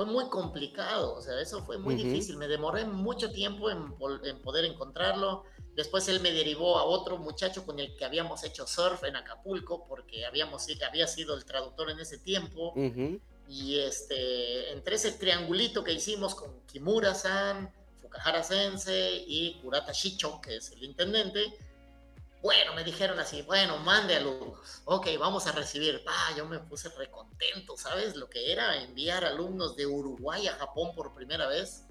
[0.00, 2.38] Fue muy complicado, o sea, eso fue muy difícil.
[2.38, 3.94] Me demoré mucho tiempo en,
[4.24, 5.44] en, poder encontrarlo.
[5.76, 9.84] Después él me derivó a otro muchacho con el que habíamos hecho surf en Acapulco,
[9.86, 12.72] porque habíamos, había sido el traductor en ese tiempo.
[13.46, 17.70] Y este, entre ese triangulito que hicimos con Kimura-san,
[18.00, 21.44] Fukahara Sensei y Kurata Shicho, que es el intendente,
[22.42, 24.82] bueno, me dijeron así, bueno, mande alumnos.
[24.86, 26.02] Ok, vamos a recibir.
[26.06, 28.16] Ah, yo me puse recontento, ¿sabes?
[28.16, 31.84] Lo que era enviar alumnos de Uruguay a Japón por primera vez.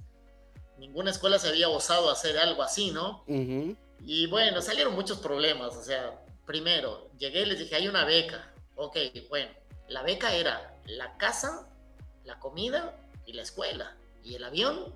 [0.78, 3.24] Ninguna escuela se había osado hacer algo así, ¿no?
[3.28, 5.76] Y bueno, salieron muchos problemas.
[5.76, 8.52] O sea, primero, llegué y les dije, hay una beca.
[8.76, 8.98] Ok,
[9.30, 9.52] bueno,
[9.88, 11.70] la beca era la casa,
[12.24, 12.96] la comida
[13.26, 13.96] y la escuela.
[14.24, 14.96] Y el avión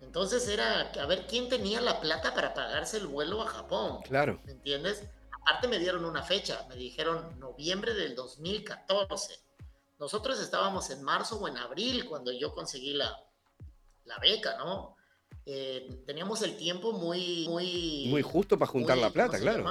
[0.00, 4.00] entonces era a ver quién tenía la plata para pagarse el vuelo a Japón.
[4.02, 4.40] Claro.
[4.44, 5.04] ¿Me entiendes?
[5.42, 9.38] Aparte me dieron una fecha, me dijeron noviembre del 2014.
[9.98, 13.16] Nosotros estábamos en marzo o en abril cuando yo conseguí la,
[14.04, 14.96] la beca, ¿no?
[15.46, 17.46] Eh, teníamos el tiempo muy...
[17.48, 19.62] Muy, muy justo para juntar la plata, claro.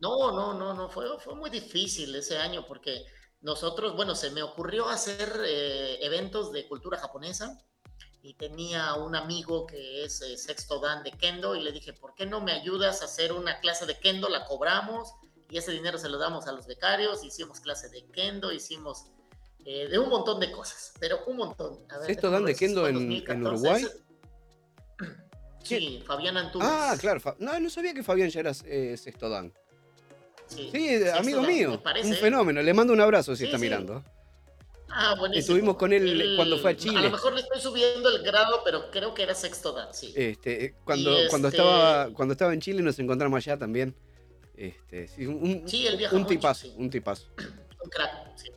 [0.00, 3.04] No, no, no, no, fue, fue muy difícil ese año porque
[3.40, 7.62] nosotros, bueno, se me ocurrió hacer eh, eventos de cultura japonesa
[8.24, 12.14] y tenía un amigo que es eh, sexto dan de kendo y le dije, ¿por
[12.14, 14.30] qué no me ayudas a hacer una clase de kendo?
[14.30, 15.12] La cobramos
[15.50, 19.04] y ese dinero se lo damos a los becarios, hicimos clase de kendo, hicimos
[19.66, 21.80] eh, de un montón de cosas, pero un montón.
[22.06, 23.86] ¿Sexto dan de kendo en, Uruguay?
[25.62, 26.68] Sí, Fabián Antunes.
[26.70, 29.50] Ah, claro, no, no sabía que Fabián ya era eh, sexto dan.
[30.46, 30.70] Sí,
[31.14, 34.04] amigo mío, un fenómeno, le mando un abrazo si está mirando.
[34.88, 35.40] Ah, buenísimo.
[35.40, 36.98] Estuvimos con él cuando fue a Chile.
[36.98, 40.12] A lo mejor le estoy subiendo el grado, pero creo que era sexto dan, sí.
[40.14, 43.94] Este, eh, cuando, cuando, este estaba, cuando estaba en Chile nos encontramos allá también.
[44.56, 47.26] Este, sí, un, sí, él un tipazo, un tipazo.
[47.82, 48.50] Un crack, sí.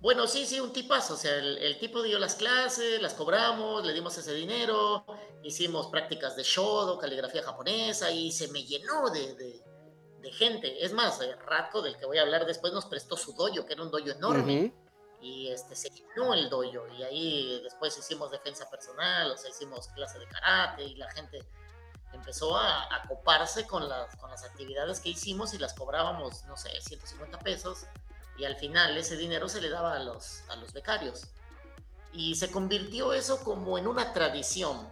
[0.00, 1.14] Bueno, sí, sí, un tipazo.
[1.14, 5.04] O sea, el, tipo dio las clases, las cobramos, le dimos ese dinero,
[5.44, 10.84] hicimos prácticas de shodo, caligrafía japonesa y se me llenó de, de, gente.
[10.84, 13.74] Es más, el Ratko, del que voy a hablar después, nos prestó su doyo, que
[13.74, 14.72] era un doyo enorme
[15.20, 19.88] y este, se llenó el dojo y ahí después hicimos defensa personal, o sea, hicimos
[19.88, 21.44] clase de karate y la gente
[22.12, 26.56] empezó a, a coparse con las, con las actividades que hicimos y las cobrábamos, no
[26.56, 27.86] sé, 150 pesos
[28.40, 31.26] y al final ese dinero se le daba a los, a los becarios.
[32.12, 34.88] Y se convirtió eso como en una tradición.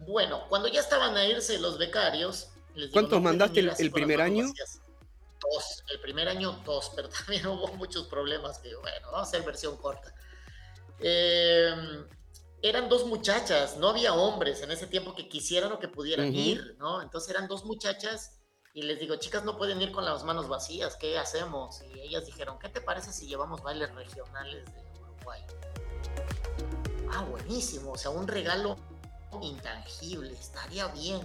[0.00, 2.48] Bueno, cuando ya estaban a irse los becarios...
[2.74, 4.46] Les ¿Cuántos mandaste el, primer año?
[5.52, 9.42] Dos, el primer año dos, pero también hubo muchos problemas que, bueno, vamos a hacer
[9.42, 10.14] versión corta.
[11.00, 12.06] Em,
[12.62, 16.76] eran dos muchachas, no había hombres en ese tiempo que quisieran o que pudieran ir,
[16.78, 17.00] ¿no?
[17.00, 18.38] Entonces eran dos muchachas
[18.74, 21.80] y les digo, chicas, no pueden ir con las manos vacías, ¿qué hacemos?
[21.82, 25.42] Y ellas dijeron, ¿qué te parece si llevamos bailes regionales de Uruguay?
[27.12, 28.76] Ah, buenísimo, o sea, un regalo
[29.40, 31.20] intangible, estaría bien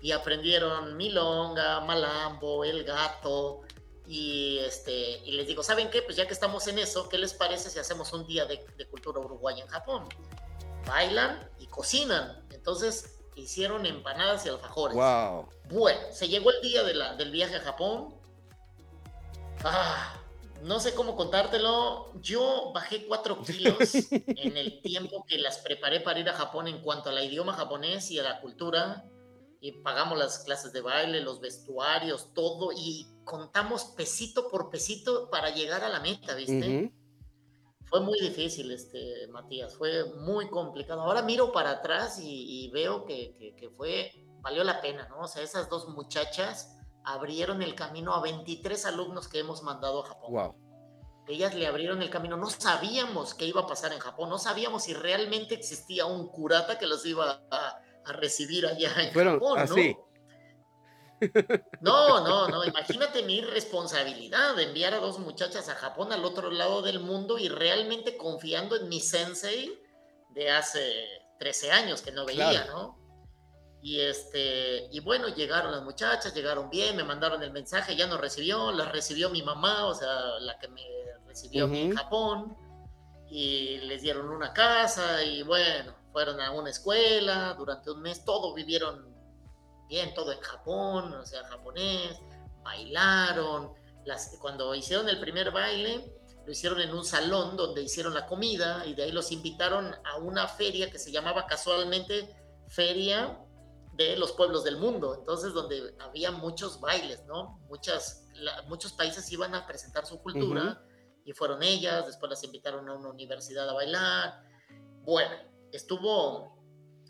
[0.00, 3.62] y aprendieron milonga, malambo, el gato.
[4.06, 6.02] Y, este, y les digo, ¿saben qué?
[6.02, 9.20] Pues ya que estamos en eso, ¿qué les parece si hacemos un día de, cultura
[9.20, 10.08] uruguaya en Japón?
[10.86, 12.46] Bailan y cocinan.
[12.50, 14.96] Entonces hicieron empanadas y alfajores.
[14.96, 15.48] Wow.
[15.70, 18.14] Bueno, se llegó el día de la, del viaje a Japón.
[19.62, 20.14] Ah,
[20.62, 22.12] no sé cómo contártelo.
[22.22, 26.80] Yo bajé cuatro kilos en el tiempo que las preparé para ir a Japón en
[26.80, 29.04] cuanto al idioma japonés y a la cultura
[29.60, 35.50] y pagamos las clases de baile, los vestuarios, todo, y contamos pesito por pesito para
[35.50, 36.92] llegar a la meta, ¿viste?
[37.86, 41.00] Fue muy difícil, este, Matías, fue muy complicado.
[41.00, 45.20] Ahora miro para atrás y, veo que, que, fue, valió la pena, ¿no?
[45.20, 50.08] O sea, esas dos muchachas abrieron el camino a 23 alumnos que hemos mandado a
[50.08, 50.32] Japón.
[50.32, 50.54] Wow.
[51.26, 52.36] Ellas le abrieron el camino.
[52.36, 56.78] No sabíamos qué iba a pasar en Japón, no sabíamos si realmente existía un curata
[56.78, 59.96] que los iba a a recibir allá en Japón, así.
[61.80, 62.20] ¿no?
[62.20, 66.82] No, no, Imagínate mi responsabilidad de enviar a dos muchachas a Japón al otro lado
[66.82, 69.80] del mundo y realmente confiando en mi sensei
[70.30, 71.06] de hace
[71.38, 72.98] 13 años que no veía, ¿no?
[73.80, 78.20] Y este, y bueno, llegaron las muchachas, llegaron bien, me mandaron el mensaje, ya nos
[78.20, 80.82] recibió, las recibió mi mamá, o sea, la que me
[81.26, 82.56] recibió en Japón,
[83.30, 88.52] y les dieron una casa, y bueno, fueron a una escuela durante un mes, todo
[88.52, 89.14] vivieron
[89.88, 92.18] bien, todo en Japón, o sea, japonés,
[92.64, 93.72] bailaron,
[94.04, 96.12] las, cuando hicieron el primer baile,
[96.44, 100.16] lo hicieron en un salón donde hicieron la comida y de ahí los invitaron a
[100.16, 102.34] una feria que se llamaba casualmente
[102.66, 103.38] Feria
[103.92, 107.60] de los Pueblos del Mundo, entonces donde había muchos bailes, ¿no?
[107.68, 108.26] Muchas,
[108.66, 110.82] muchos países iban a presentar su cultura
[111.24, 114.42] y fueron ellas, después las invitaron a una universidad a bailar,
[115.04, 116.56] Bueno, estuvo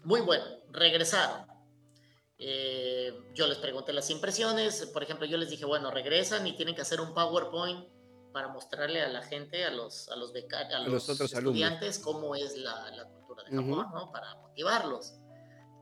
[0.04, 0.44] muy bueno.
[0.70, 1.46] Regresaron.
[2.38, 4.86] Eh, yo les pregunté las impresiones.
[4.86, 7.88] Por ejemplo, yo les dije, bueno, regresan y tienen que hacer un PowerPoint
[8.32, 12.56] para mostrarle a la gente, a los, a los, a los, otros estudiantes, cómo es
[12.56, 14.12] la, la cultura de Japón, ¿no?
[14.12, 15.14] Para motivarlos.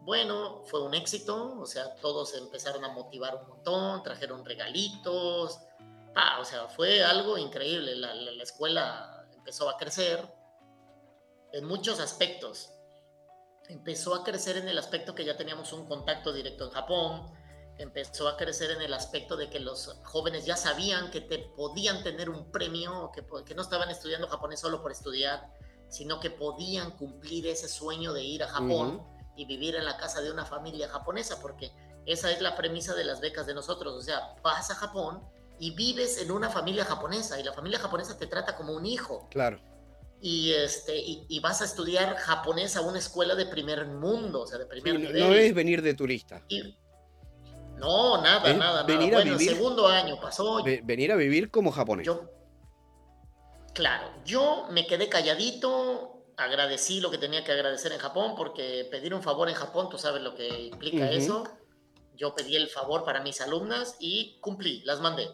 [0.03, 5.59] Bueno, fue un éxito, o sea, todos empezaron a motivar un montón, trajeron regalitos,
[6.41, 7.97] o sea, fue algo increíble.
[7.97, 10.27] La, la, escuela empezó a crecer
[11.57, 12.71] en muchos aspectos.
[13.69, 17.33] Empezó a crecer en el aspecto que ya teníamos un contacto directo en Japón,
[17.79, 22.03] empezó a crecer en el aspecto de que los jóvenes ya sabían que te podían
[22.03, 25.51] tener un premio, que, que no estaban estudiando japonés solo por estudiar,
[25.89, 29.03] sino que podían cumplir ese sueño de ir a Japón
[29.35, 31.73] y vivir en la casa de una familia japonesa, porque
[32.05, 35.23] esa es la premisa de las becas de nosotros, o sea, vas a Japón
[35.59, 39.27] y vives en una familia japonesa y la familia japonesa te trata como un hijo.
[39.31, 39.61] Claro.
[40.21, 44.59] Y, este, y, vas a estudiar japonés a una escuela de primer mundo, o sea,
[44.59, 45.21] de primer nivel.
[45.21, 46.43] No es venir de turista.
[47.77, 49.25] no, nada, nada, venir nada.
[49.25, 50.65] bueno, segundo año pasó.
[50.83, 52.07] venir a vivir como japonés.
[52.07, 52.31] Yo,
[53.75, 59.15] claro, yo me quedé calladito, agradecí lo que tenía que agradecer en Japón, porque pedir
[59.15, 61.45] un favor en Japón, tú sabes lo que implica eso.
[62.17, 65.29] Yo pedí el favor para mis alumnas y cumplí, las mandé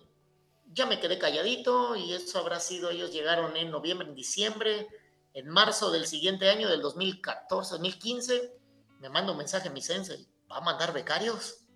[0.73, 4.89] ya me quedé calladito y eso habrá sido, ellos llegaron en noviembre, en diciembre,
[5.35, 8.53] en marzo del siguiente año, del 2014, 2015,
[9.01, 11.67] me manda un mensaje mi sensei, ¿va a mandar becarios?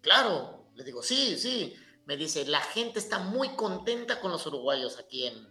[0.00, 1.74] Claro, le digo, sí, sí.
[2.04, 5.48] Me dice, la gente está muy contenta con los uruguayos aquí en,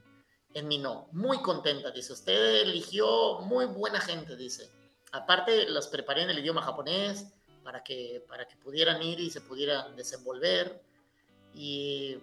[0.53, 4.71] en Minó, muy contenta, dice, usted eligió muy buena gente, dice.
[5.11, 7.25] Aparte, las preparé en el idioma japonés
[7.63, 10.81] para que, para que pudieran ir y se pudieran desenvolver.
[11.53, 12.17] Y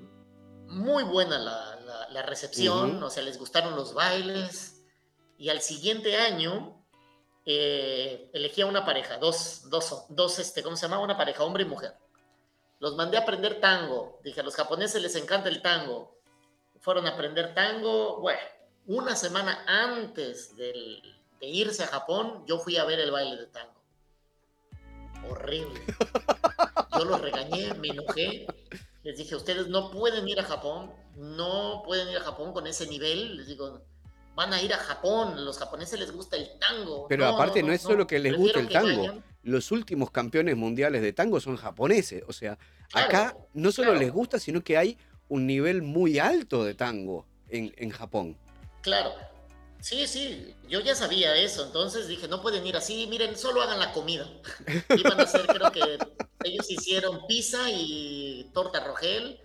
[0.72, 4.82] muy buena la, recepción, o sea, les gustaron los bailes.
[5.38, 6.84] Y al siguiente año
[7.44, 11.00] eh, elegí a una pareja, dos, dos, dos, este, ¿cómo se llama?
[11.00, 11.94] Una pareja, hombre y mujer.
[12.78, 14.20] Los mandé a aprender tango.
[14.22, 16.16] Dije, a los japoneses les encanta el tango.
[16.80, 18.20] Fueron a aprender tango.
[18.20, 18.40] Bueno,
[18.86, 21.00] una semana antes de
[21.40, 23.82] irse a Japón, yo fui a ver el baile de tango.
[25.28, 25.80] Horrible.
[26.98, 28.46] Yo los regañé, me enojé
[29.02, 32.86] les dije, ustedes no pueden ir a Japón, no pueden ir a Japón con ese
[32.86, 33.36] nivel.
[33.36, 33.82] Les digo,
[34.34, 37.06] van a ir a Japón, los japoneses les gusta el tango.
[37.08, 39.22] Pero aparte no, es solo que les guste el tango.
[39.42, 42.22] Los últimos campeones mundiales de tango son japoneses.
[42.28, 42.58] O sea,
[42.92, 44.98] acá no solo les gusta, sino que hay
[45.28, 48.36] un nivel muy alto de tango en, en Japón.
[48.82, 49.12] Claro,
[49.82, 53.80] Sí, sí, yo ya sabía eso, entonces dije, no pueden ir así, miren, solo hagan
[53.80, 54.24] la comida.
[54.96, 55.98] Iban a hacer, creo que
[56.44, 59.40] ellos hicieron pizza y torta rogel.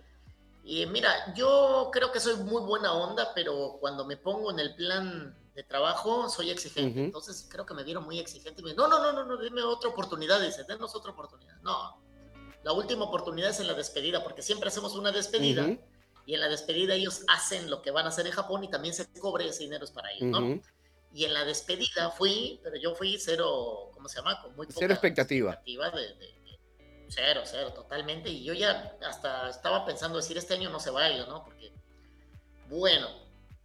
[0.62, 4.76] Y mira, yo creo que soy muy buena onda, pero cuando me pongo en el
[4.76, 7.06] plan de trabajo, soy exigente.
[7.06, 8.62] Entonces creo que me vieron muy exigente.
[8.62, 11.56] no, no, no, no, no, dime otra oportunidad, dice, denos otra oportunidad.
[11.62, 12.00] No,
[12.62, 15.76] la última oportunidad es en la despedida, porque siempre hacemos una despedida
[16.28, 18.92] y en la despedida ellos hacen lo que van a hacer en Japón y también
[18.92, 20.60] se cobre ese dinero para ellos, ¿no?
[21.10, 24.38] Y en la despedida fui, pero yo fui cero, ¿cómo se llama?
[24.42, 25.52] Con muy poca cero expectativa.
[25.54, 26.14] expectativa de,
[27.08, 28.28] cero, cero, totalmente.
[28.28, 31.46] Y yo ya hasta estaba pensando decir, este año no se baila, ¿no?
[31.46, 31.72] Porque,
[32.68, 33.08] bueno,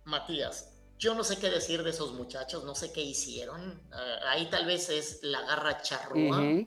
[0.05, 3.81] Matías, yo no sé qué decir de esos muchachos, no sé qué hicieron.
[3.91, 6.65] Ah, ahí tal vez es la garra charrúa,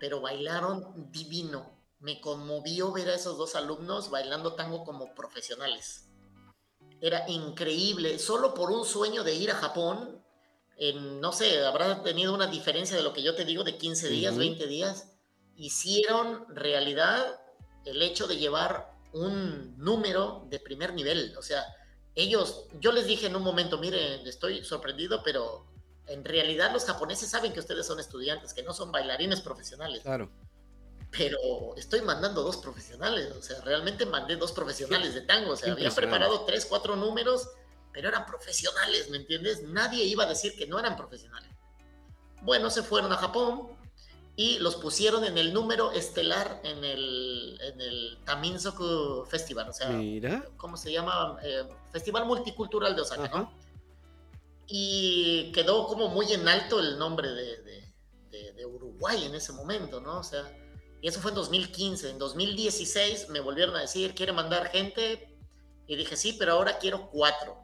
[0.00, 6.08] pero bailaron divino me conmovió ver a esos dos alumnos bailando tango como profesionales.
[7.00, 10.22] Era increíble, solo por un sueño de ir a Japón,
[10.76, 14.08] en, no sé, habrá tenido una diferencia de lo que yo te digo de 15
[14.08, 15.12] días, 20 días,
[15.56, 17.40] hicieron realidad
[17.84, 21.36] el hecho de llevar un número de primer nivel.
[21.36, 21.64] O sea,
[22.14, 25.66] ellos, yo les dije en un momento, miren, estoy sorprendido, pero
[26.06, 30.00] en realidad los japoneses saben que ustedes son estudiantes, que no son bailarines profesionales.
[30.00, 30.30] Claro
[31.10, 35.72] pero estoy mandando dos profesionales, o sea, realmente mandé dos profesionales de tango, o sea,
[35.72, 37.48] había preparado tres, cuatro números,
[37.92, 39.62] pero eran profesionales, ¿me entiendes?
[39.62, 41.50] Nadie iba a decir que no eran profesionales.
[42.42, 43.76] Bueno, se fueron a Japón
[44.36, 49.90] y los pusieron en el número estelar en el, en el Taminsoku Festival, o sea,
[50.56, 51.38] ¿cómo se llama?
[51.42, 53.52] Eh, Festival Multicultural de Osaka, ¿no?
[54.68, 57.56] Y quedó como muy en alto el nombre de,
[58.30, 60.20] de, de Uruguay en ese momento, ¿no?
[60.20, 60.48] O sea,
[61.00, 62.10] y eso fue en 2015.
[62.10, 65.36] En 2016 me volvieron a decir, ¿quiere mandar gente?
[65.86, 67.56] Y dije, sí, pero ahora quiero cuatro.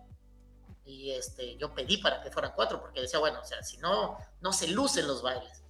[0.84, 4.16] Y este, yo pedí para que fueran cuatro, porque decía, bueno, o sea, si no,
[4.40, 5.62] no se lucen los bailes.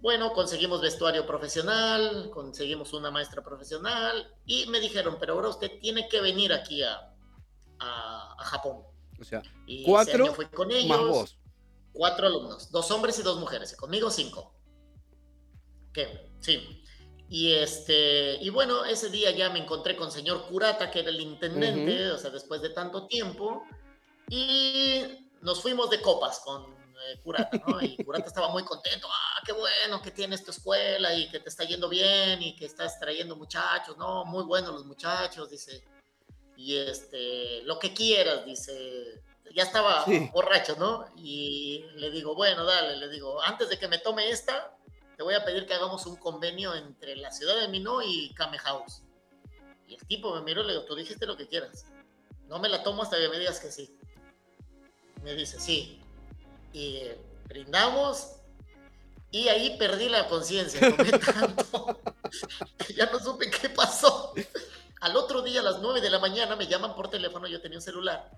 [0.00, 6.08] Bueno, conseguimos vestuario profesional, conseguimos una maestra profesional, y me dijeron, pero ahora usted tiene
[6.08, 7.14] que venir aquí a,
[7.78, 8.82] a, Japón.
[9.20, 9.42] O sea,
[9.84, 10.88] cuatro con ellos.
[10.88, 11.38] más vos.
[11.92, 13.74] Cuatro alumnos, dos hombres y dos mujeres.
[13.74, 14.54] Y conmigo cinco.
[15.92, 16.32] ¿Qué?
[16.40, 16.81] Sí.
[17.32, 21.18] Y este, y bueno, ese día ya me encontré con señor Curata, que era el
[21.18, 23.64] intendente, o sea, después de tanto tiempo,
[24.28, 27.80] y nos fuimos de copas con eh, Curata, ¿no?
[27.80, 31.48] Y Curata estaba muy contento, ah, qué bueno que tienes tu escuela y que te
[31.48, 34.26] está yendo bien y que estás trayendo muchachos, ¿no?
[34.26, 35.82] Muy buenos los muchachos, dice.
[36.58, 39.22] Y este, lo que quieras, dice.
[39.54, 40.04] Ya estaba
[40.34, 41.06] borracho, ¿no?
[41.16, 44.76] Y le digo, bueno, dale, le digo, antes de que me tome esta,
[45.16, 48.58] te voy a pedir que hagamos un convenio entre la ciudad de Minó y Kame
[48.58, 49.02] House.
[49.86, 51.86] Y el tipo me miró y le digo, tú dijiste lo que quieras.
[52.48, 53.96] No me la tomo hasta que me digas que sí.
[55.22, 56.00] Me dice, sí.
[56.72, 57.02] Y
[57.48, 58.36] brindamos
[59.30, 60.80] y ahí perdí la conciencia.
[61.34, 62.00] tanto
[62.78, 64.34] que ya no supe qué pasó.
[65.00, 67.78] Al otro día, a las 9 de la mañana, me llaman por teléfono, yo tenía
[67.78, 68.30] un celular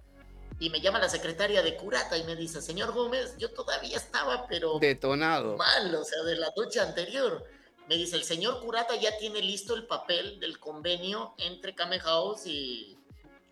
[0.65, 4.47] y me llama la secretaria de Curata y me dice, señor Gómez, yo todavía estaba,
[4.47, 4.79] pero...
[4.79, 5.59] Detonado.
[5.59, 7.45] Mal, o sea, de la noche anterior.
[7.87, 12.47] Me dice, el señor Curata ya tiene listo el papel del convenio entre Kame House
[12.47, 12.97] y,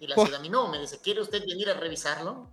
[0.00, 0.68] y la ciudad Minó.
[0.68, 2.48] Me dice, ¿quiere usted venir a revisarlo?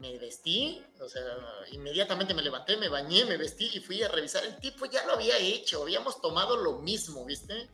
[0.00, 1.22] Me vestí, o sea,
[1.70, 4.44] inmediatamente me levanté, me bañé, me vestí y fui a revisar.
[4.44, 7.68] El tipo ya lo había hecho, habíamos tomado lo mismo, ¿viste?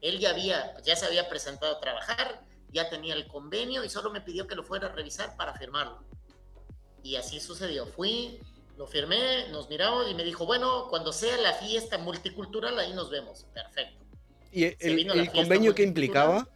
[0.00, 2.42] Él ya había, ya se había presentado a trabajar,
[2.72, 6.04] ya tenía el convenio y solo me pidió que lo fuera a revisar para firmarlo.
[7.02, 7.86] Y así sucedió.
[7.86, 8.40] Fui,
[8.76, 13.10] lo firmé, nos miramos y me dijo, bueno, cuando sea la fiesta multicultural, ahí nos
[13.10, 13.46] vemos.
[13.54, 14.04] Perfecto.
[14.52, 16.48] ¿Y el, convenio qué implicaba?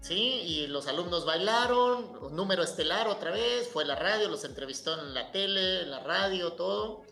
[0.00, 5.14] Sí, y los alumnos bailaron, número estelar otra vez, fue la radio, los entrevistó en
[5.14, 7.04] la tele, en la radio, todo.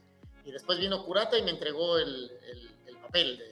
[0.45, 2.31] Y después vino Curata y me entregó el,
[2.87, 3.52] el papel de,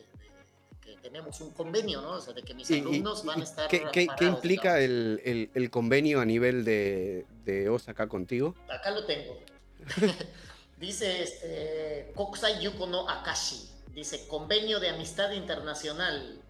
[1.03, 2.13] tenemos un convenio, ¿no?
[2.13, 3.69] O sea, de que mis alumnos van a estar.
[3.69, 8.55] ¿Qué, qué, implica el, el, convenio a nivel de, de Osaka contigo?
[8.69, 9.39] Acá lo tengo.
[10.79, 13.69] Dice este, Kokusai Yuko no Akashi.
[13.95, 16.41] Dice convenio de amistad internacional.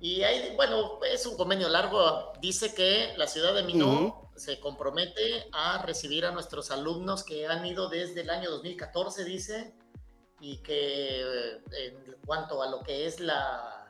[0.00, 2.32] Y ahí, bueno, es un convenio largo.
[2.40, 7.64] Dice que la ciudad de Minó se compromete a recibir a nuestros alumnos que han
[7.64, 9.72] ido desde el año 2014, dice,
[10.40, 13.81] y que eh, en cuanto a lo que es la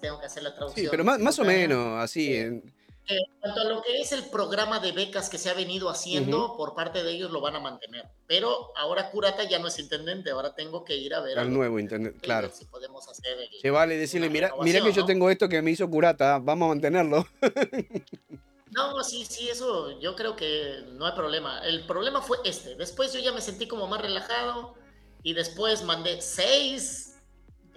[0.00, 0.86] tengo que hacer la traducción.
[0.86, 2.34] Sí, pero más, o menos, así.
[2.36, 2.62] en
[3.40, 6.74] cuanto a lo que es el programa de becas que se ha venido haciendo, por
[6.74, 8.04] parte de ellos lo van a mantener.
[8.26, 11.38] Pero ahora Curata ya no es intendente, ahora tengo que ir a ver.
[11.38, 12.50] Al nuevo intendente, claro.
[12.52, 13.38] Si podemos hacer.
[13.62, 16.68] El, vale decirle, mira, mira que yo tengo esto que me hizo Curata, vamos a
[16.68, 17.26] mantenerlo.
[18.70, 21.60] No, sí, sí, eso yo creo que no hay problema.
[21.60, 22.74] El problema fue este.
[22.76, 24.74] Después yo ya me sentí como más relajado
[25.22, 27.17] y después mandé seis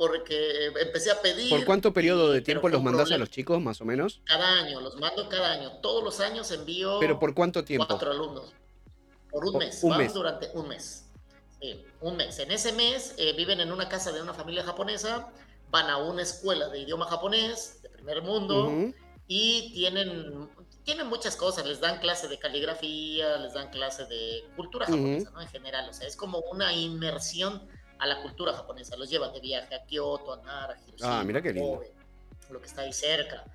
[0.01, 1.51] porque empecé a pedir.
[1.51, 4.19] ¿Por cuánto periodo de tiempo los mandas a los chicos, más o menos?
[4.23, 5.73] Cada año, los mando cada año.
[5.73, 6.99] Todos los años envío.
[6.99, 7.85] ¿Pero por cuánto tiempo?
[7.87, 8.51] Cuatro alumnos.
[9.29, 9.83] Por un mes.
[9.83, 10.11] Un mes.
[10.11, 11.05] durante un mes.
[11.59, 12.39] Sí, un mes.
[12.39, 15.29] En ese mes eh, viven en una casa de una familia japonesa,
[15.69, 18.91] van a una escuela de idioma japonés, de primer mundo,
[19.27, 20.49] y tienen,
[20.83, 21.67] tienen muchas cosas.
[21.67, 25.41] Les dan clase de caligrafía, les dan clase de cultura japonesa, ¿no?
[25.43, 25.87] En general.
[25.87, 27.69] O sea, es como una inmersión
[28.01, 28.97] a la cultura japonesa.
[28.97, 31.81] Los llevan de viaje a Kioto, a Nara, a Hiroshima, ah, mira qué lindo.
[32.49, 33.45] lo que está ahí cerca.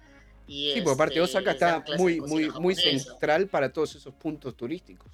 [0.47, 4.57] Y sí, por parte este, Osaka está muy, muy, muy central para todos esos puntos
[4.57, 5.11] turísticos.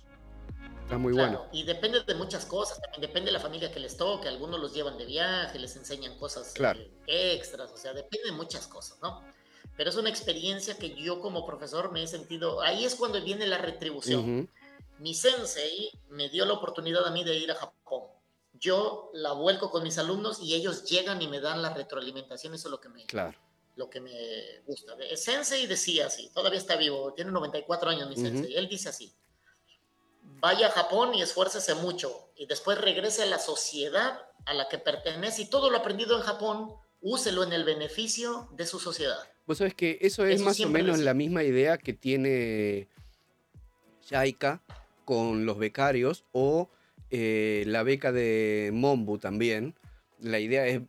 [0.82, 1.46] Está muy bueno.
[1.50, 4.74] Y depende de muchas cosas, también depende de la familia que les toque, algunos los
[4.74, 9.22] llevan de viaje, les enseñan cosas eh, extras, o sea, depende de muchas cosas, ¿no?
[9.74, 13.46] Pero es una experiencia que yo como profesor me he sentido, ahí es cuando viene
[13.46, 14.50] la retribución.
[14.98, 18.02] Mi sensei me dio la oportunidad a mí de ir a Japón
[18.62, 22.68] yo la vuelco con mis alumnos y ellos llegan y me dan la retroalimentación, eso
[22.68, 23.36] es lo que me, claro.
[23.74, 24.96] lo que me gusta.
[25.16, 29.12] Sensei decía así, todavía está vivo, tiene 94 años mi sensei, él dice así,
[30.22, 34.78] vaya a Japón y esfuércese mucho y después regrese a la sociedad a la que
[34.78, 39.18] pertenece y todo lo aprendido en Japón, úselo en el beneficio de su sociedad.
[39.44, 42.88] Vos sabés que eso es más o menos la misma idea que tiene
[44.04, 44.62] Shaika
[45.04, 46.70] con los becarios o
[47.14, 49.74] eh, la beca de Mombu también.
[50.18, 50.80] La idea es,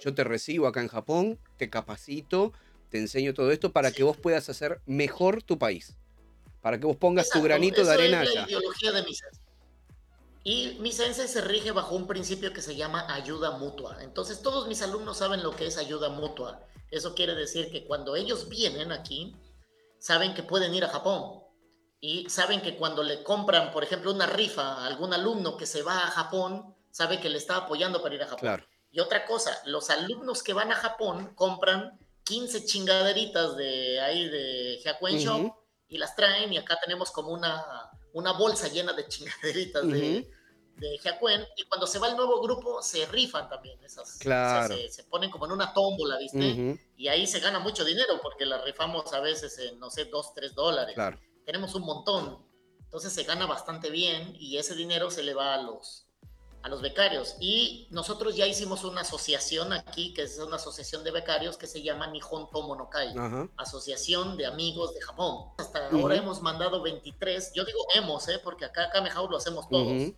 [0.00, 2.52] yo te recibo acá en Japón, te capacito,
[2.90, 5.96] te enseño todo esto para que vos puedas hacer mejor tu país.
[6.62, 9.04] Para que vos pongas tu granito de arena es la ideología de
[10.44, 13.98] Y mi sensei se rige bajo un principio que se llama ayuda mutua.
[14.00, 16.62] Entonces todos mis alumnos saben lo que es ayuda mutua.
[16.92, 19.34] Eso quiere decir que cuando ellos vienen aquí,
[19.98, 21.43] saben que pueden ir a Japón
[22.06, 25.82] y saben que cuando le compran, por ejemplo, una rifa a algún alumno que se
[25.82, 28.62] va a Japón, sabe que le está apoyando para ir a Japón.
[28.90, 34.82] Y otra cosa, los alumnos que van a Japón compran 15 chingaderitas de ahí de
[34.84, 35.54] Hyakuen Shop
[35.88, 37.64] y las traen y acá tenemos como una
[38.12, 40.30] una bolsa llena de chingaderitas de,
[40.76, 41.00] de
[41.56, 44.18] y cuando se va el nuevo grupo se rifan también esas.
[44.18, 44.76] Claro.
[44.90, 46.78] se, ponen como en una tómbola, ¿viste?
[46.98, 50.34] Y ahí se gana mucho dinero porque las rifamos a veces en, no sé, dos,
[50.34, 50.94] tres dólares.
[50.94, 51.18] Claro.
[51.44, 52.44] Tenemos un montón.
[52.80, 56.06] Entonces se gana bastante bien y ese dinero se le va a los,
[56.62, 57.36] a los becarios.
[57.40, 61.82] Y nosotros ya hicimos una asociación aquí, que es una asociación de becarios que se
[61.82, 63.14] llama Nihon Tomonokai,
[63.56, 65.52] Asociación de Amigos de Japón.
[65.58, 68.40] Hasta ahora hemos mandado 23, yo digo hemos, ¿eh?
[68.42, 70.12] porque acá Kamehau lo hacemos todos.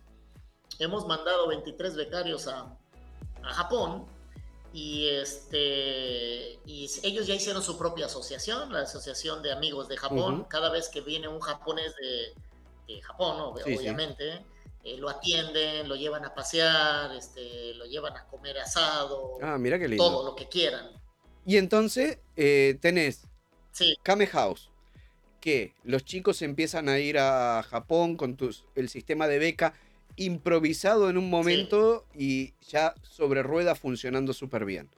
[0.79, 2.77] Hemos mandado 23 becarios a,
[3.43, 4.05] a Japón
[4.77, 10.45] y este y ellos ya hicieron su propia asociación, la Asociación de Amigos de Japón.
[10.47, 14.45] Cada vez que viene un japonés de Japón, obviamente.
[14.83, 19.37] Eh, lo atienden, lo llevan a pasear, este, lo llevan a comer asado.
[19.41, 20.01] Ah, mira qué lindo.
[20.01, 20.91] Todo lo que quieran.
[21.43, 23.23] Y entonces eh, tenés
[23.71, 23.97] sí.
[24.03, 24.69] Kame House,
[25.41, 29.73] que los chicos empiezan a ir a Japón con tus, el sistema de beca
[30.17, 34.89] improvisado en un momento y ya sobre rueda funcionando súper bien.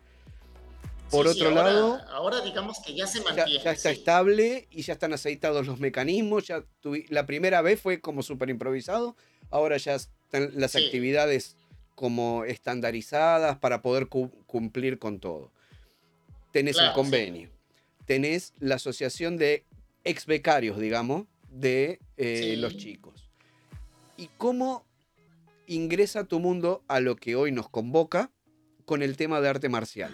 [1.12, 3.64] Por otro lado, ahora digamos que ya se mantiene.
[3.64, 6.48] Ya, está estable y ya están aceitados los mecanismos.
[6.48, 6.64] Ya
[7.10, 9.16] la primera vez fue como súper improvisado,
[9.50, 11.58] ahora ya están las actividades
[11.96, 15.52] como estandarizadas para poder cumplir con todo.
[16.52, 17.50] Tenés el convenio,
[18.06, 19.66] tenés la asociación de
[20.04, 23.30] ex becarios, digamos, de eh, los chicos.
[24.16, 24.86] ¿Y cómo
[25.70, 28.32] ingresa tu mundo a lo que hoy nos convoca
[28.86, 30.14] con el tema de arte marcial?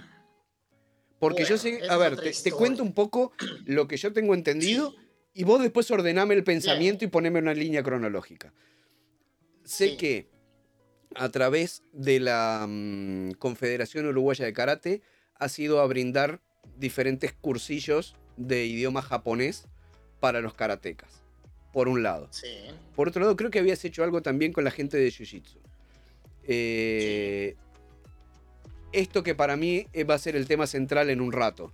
[1.20, 3.32] Porque yo sé, a ver, te, cuento un poco
[3.66, 4.94] lo que yo tengo entendido
[5.34, 8.54] y vos después ordename el pensamiento y poneme una línea cronológica.
[9.64, 10.30] Sé que
[11.16, 15.02] a través de la mm, Confederación Uruguaya de Karate
[15.36, 16.42] ha sido a brindar
[16.78, 19.68] diferentes cursillos de idioma japonés
[20.20, 21.24] para los karatecas,
[21.76, 22.30] por un lado.
[22.96, 25.58] Por otro lado, creo que habías hecho algo también con la gente de Jiu-Jitsu.
[26.44, 27.58] Eh,
[28.94, 31.74] esto que para mí eh, va a ser el tema central en un rato.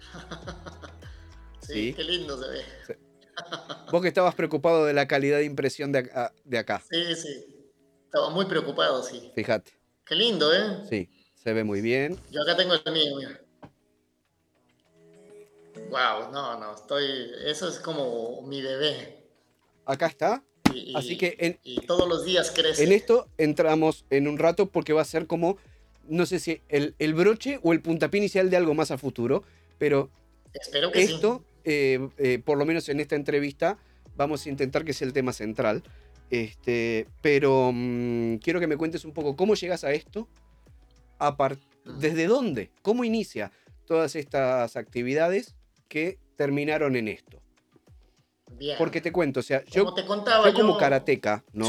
[1.60, 2.62] sí, qué lindo se ve.
[3.90, 6.82] Vos que estabas preocupado de la calidad de impresión de acá.
[6.90, 7.44] Sí, sí.
[8.06, 9.32] Estaba muy preocupado, sí.
[9.34, 9.70] Fíjate.
[10.06, 10.78] Qué lindo, ¿eh?
[10.88, 12.18] Sí, se ve muy bien.
[12.30, 13.38] Yo acá tengo el mío, mira.
[15.90, 17.32] Wow, no, no, estoy.
[17.44, 19.24] Eso es como mi bebé.
[19.84, 20.42] Acá está.
[20.94, 22.84] Así que y todos los días crece.
[22.84, 25.58] En esto entramos en un rato porque va a ser como
[26.08, 29.44] no sé si el, broche o el puntapié inicial de algo más a futuro,
[29.78, 30.10] pero
[30.52, 33.78] Espero que esto, eh, eh, por lo menos en esta entrevista,
[34.16, 35.82] vamos a intentar que sea el tema central.
[36.30, 40.28] Este, pero mm, quiero que me cuentes un poco cómo llegas a esto,
[41.84, 43.52] desde dónde, cómo inicia
[43.86, 45.54] todas estas actividades
[45.92, 47.42] que terminaron en esto.
[48.52, 48.76] Bien.
[48.78, 51.68] Porque te cuento, o sea, yo, te contaba, como karateca, ¿no?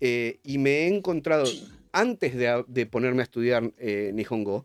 [0.00, 1.44] Eh, y me he encontrado
[1.92, 4.64] antes de, ponerme a estudiar eh, Nihongo,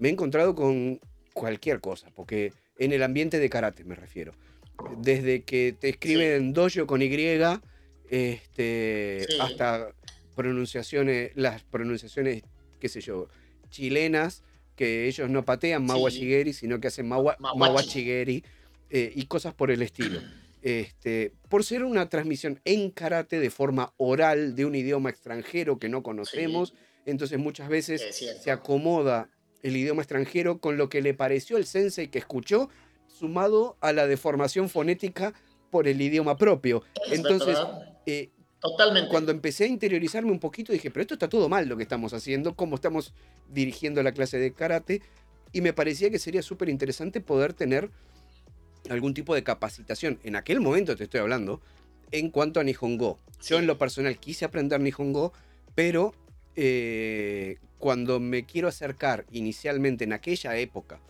[0.00, 0.98] me he encontrado con
[1.34, 4.32] cualquier cosa, porque en el ambiente de karate me refiero.
[4.98, 7.08] Desde que te escriben dojo con Y,
[8.10, 9.92] este, hasta
[10.34, 12.42] pronunciaciones, las pronunciaciones,
[12.80, 13.28] qué sé yo,
[13.70, 14.42] chilenas,
[14.76, 17.36] que ellos no patean Mawa sino que hacen Mawa,
[18.90, 20.20] eh, y cosas por el estilo.
[20.62, 25.88] Este, por ser una transmisión en karate de forma oral de un idioma extranjero que
[25.88, 26.74] no conocemos,
[27.04, 28.02] entonces muchas veces
[28.42, 29.30] se acomoda
[29.62, 32.68] el idioma extranjero con lo que le pareció el sensei que escuchó,
[33.06, 35.34] sumado a la deformación fonética
[35.70, 36.82] por el idioma propio.
[37.10, 37.58] entonces,
[38.06, 38.30] eh,
[38.70, 39.10] Totalmente.
[39.10, 42.12] cuando empecé a interiorizarme un poquito, dije, pero esto está todo mal lo que estamos
[42.12, 43.12] haciendo, cómo estamos
[43.52, 45.02] dirigiendo la clase de karate,
[45.52, 47.90] y me parecía que sería súper interesante poder tener
[48.90, 51.60] algún tipo de capacitación, en aquel momento te estoy hablando,
[52.10, 53.18] en cuanto a Nihongo.
[53.42, 55.32] Yo en lo personal quise aprender Nihongo,
[55.74, 56.14] pero
[56.54, 61.00] eh, cuando me quiero acercar inicialmente en aquella época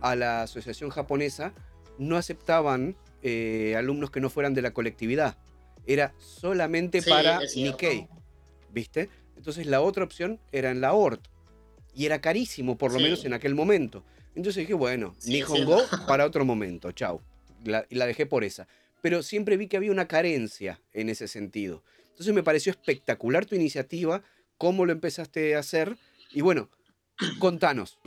[0.00, 1.52] a la asociación japonesa,
[1.98, 5.36] no aceptaban eh, alumnos que no fueran de la colectividad.
[5.86, 8.08] Era solamente para Nikkei.
[8.70, 9.08] ¿Viste?
[9.36, 11.28] Entonces la otra opción era en la ORT.
[11.94, 14.04] Y era carísimo, por lo menos en aquel momento.
[14.34, 17.20] Entonces dije, bueno, Nihongo para otro momento, chau.
[17.88, 18.66] y la dejé por esa.
[19.00, 21.84] Pero siempre vi que había una carencia en ese sentido.
[22.14, 24.22] Entonces me pareció espectacular tu iniciativa,
[24.56, 25.96] cómo lo empezaste a hacer.
[26.32, 26.70] Y bueno,
[27.38, 27.98] contanos.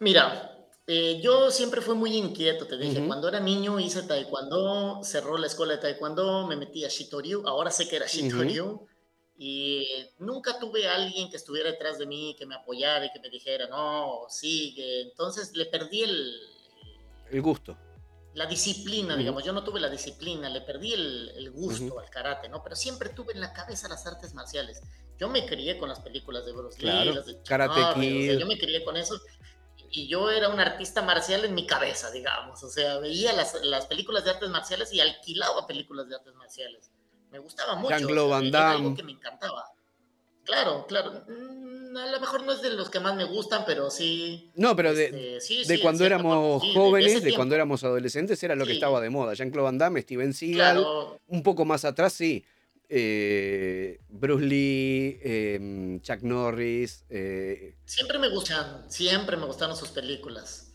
[0.00, 0.55] Mira,
[0.88, 3.04] eh, yo siempre fui muy inquieto, te dije.
[3.06, 7.46] Cuando era niño hice taekwondo, cerró la escuela de taekwondo, me metí a Shitoryu.
[7.46, 8.86] Ahora sé que era Shitoryu.
[9.38, 9.84] Y
[10.18, 13.28] nunca tuve a alguien que estuviera detrás de mí, que me apoyara y que me
[13.28, 15.02] dijera, no, sigue.
[15.02, 16.40] Entonces le perdí el...
[17.30, 17.76] El gusto.
[18.34, 19.42] la disciplina, digamos.
[19.42, 22.62] Yo no tuve la disciplina, le perdí el, gusto al karate, ¿no?
[22.62, 24.80] Pero siempre tuve en la cabeza las artes marciales.
[25.18, 28.38] Yo me crié con las películas de Bruce Lee, las de Karate Kid.
[28.38, 29.18] yo me crié con eso
[29.96, 32.62] y yo era un artista marcial en mi cabeza, digamos.
[32.62, 36.90] O sea, veía las, las películas de artes marciales y alquilaba películas de artes marciales.
[37.30, 37.96] Me gustaba mucho.
[37.96, 38.76] Jean-Claude Van Damme.
[38.76, 39.64] Algo que me encantaba.
[40.44, 41.24] Claro, claro.
[41.26, 44.50] Mm, a lo mejor no es de los que más me gustan, pero sí.
[44.54, 48.74] No, pero de, este, de cuando éramos jóvenes, de, cuando éramos adolescentes, era lo que
[48.74, 49.32] estaba de moda.
[49.32, 50.86] Jean-Claude Van Damme, Steven Seagal.
[51.26, 52.44] Un poco más atrás, sí.
[52.88, 57.04] Eh, Bruce Lee, em, Chuck Norris.
[57.08, 60.72] Eh, siempre me gustan, siempre me gustaron sus películas.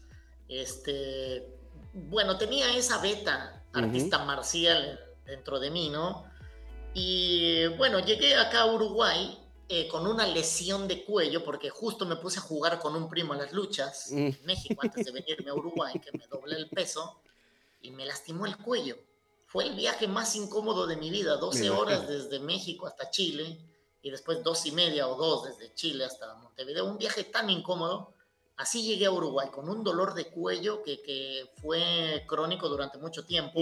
[0.48, 1.48] Este,
[1.94, 6.26] bueno, tenía esa beta artista marcial dentro de mí, ¿no?
[6.94, 9.38] Y bueno, llegué acá a Uruguay
[9.70, 13.32] eh, con una lesión de cuello porque justo me puse a jugar con un primo
[13.32, 14.18] a las luchas mm.
[14.18, 17.22] en México antes de venirme a Uruguay, que me doblé el peso
[17.82, 18.98] y me lastimó el cuello.
[19.52, 23.60] Fue el viaje más incómodo de mi vida, 12 horas desde México hasta Chile
[24.02, 26.86] y después dos y media o dos desde Chile hasta Montevideo.
[26.86, 28.14] Un viaje tan incómodo.
[28.56, 33.26] Así llegué a Uruguay con un dolor de cuello que, que fue crónico durante mucho
[33.26, 33.60] tiempo.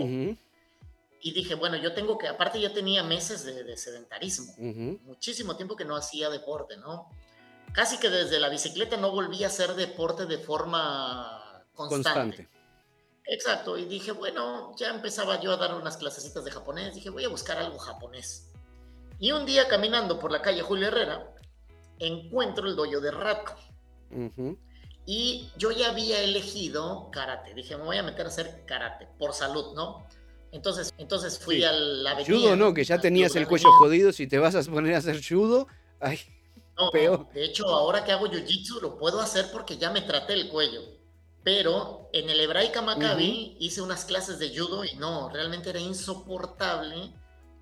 [1.21, 4.53] Y dije, bueno, yo tengo que, aparte ya tenía meses de, sedentarismo,
[5.05, 7.09] muchísimo tiempo que no hacía deporte, ¿no?
[7.73, 12.47] Casi que desde la bicicleta no volví a hacer deporte de forma constante.
[13.31, 17.25] Exacto, y dije, bueno, ya empezaba yo a dar unas clasecitas de japonés, dije, voy
[17.25, 18.51] a buscar algo japonés.
[19.19, 21.35] Y un día caminando por la calle Julio Herrera,
[21.99, 23.53] encuentro el dojo de Ratko.
[25.05, 29.33] Y yo ya había elegido karate, dije, me voy a meter a hacer karate, por
[29.33, 30.07] salud, ¿no?
[30.51, 32.35] Entonces, entonces fui a la avenida.
[32.35, 35.21] Judo no, que ya tenías el cuello jodido, si te vas a poner a hacer
[35.23, 35.67] judo,
[35.99, 36.19] ay,
[36.75, 37.31] no, peor.
[37.31, 40.98] De hecho, ahora que hago jiu-jitsu lo puedo hacer porque ya me traté el cuello.
[41.43, 47.13] Pero en el Hebraica Maccabi hice unas clases de judo y no, realmente era insoportable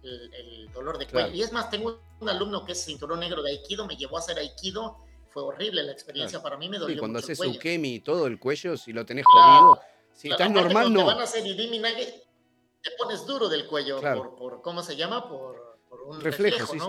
[0.04, 1.34] el, dolor de cuello.
[1.34, 4.20] Y es más, tengo un alumno que es cinturón negro de Aikido, me llevó a
[4.20, 4.98] hacer Aikido,
[5.30, 6.96] fue horrible la experiencia para mí, me dolió.
[6.96, 9.82] Sí, cuando haces ukemi y todo el cuello, si lo tenés jodido,
[10.14, 11.06] si estás normal, no.
[11.06, 15.28] van a hacer te pones duro del cuello por, por, ¿cómo se llama?
[15.28, 16.88] Por, por un reflejo, ¿no?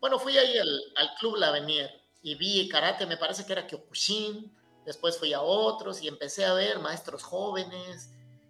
[0.00, 1.90] Bueno, fui ahí al, al Club La Avenida
[2.22, 4.52] y vi karate, me parece que era Kyokushin,
[4.88, 8.08] Después fui a otros y empecé a ver maestros jóvenes.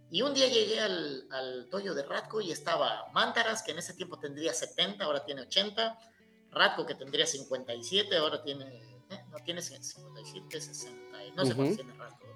[0.09, 4.21] Y un día llegué al, al de Ratko y estaba Mántaras, que en ese tiempo
[4.21, 5.99] tendría 70, ahora tiene 80.
[6.53, 8.67] Ratko, que tendría 57, ahora tiene.
[8.67, 9.21] ¿eh?
[9.33, 11.19] No tiene 57, 60.
[11.35, 12.27] No sé cuántos tiene Ratko.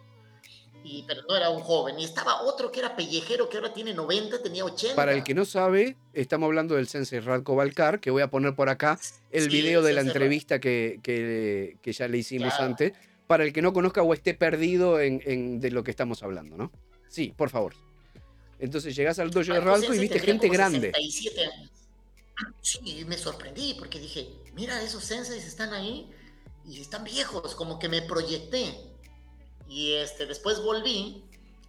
[0.83, 1.97] Y, pero no era un joven.
[2.01, 4.97] Y estaba otro que era pellejero, que ahora tiene 90, tenía 80.
[4.97, 8.57] Para el que no sabe, estamos hablando del sensei Radko Balcar, que voy a poner
[8.57, 8.99] por acá
[9.31, 12.95] el video de la entrevista que, que, que, ya le hicimos antes
[13.33, 16.71] para el que no conozca o esté perdido en, de lo que estamos hablando, ¿no?
[17.09, 17.73] Sí, por favor.
[18.59, 20.93] Entonces llegás al dojo de Ralco y viste gente grande.
[20.95, 21.71] años.
[22.61, 26.11] Sí, me sorprendí porque dije, mira, esos senseis están ahí
[26.69, 28.77] y están viejos, como que me proyecté.
[29.67, 31.25] Y este, después volví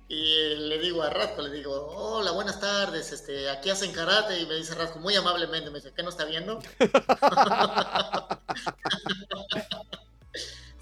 [0.09, 4.37] y le digo a Ratko, le digo, hola, buenas tardes, este, aquí hacen karate.
[4.37, 6.59] Y me dice Ratko muy amablemente, me dice, ¿qué no está viendo?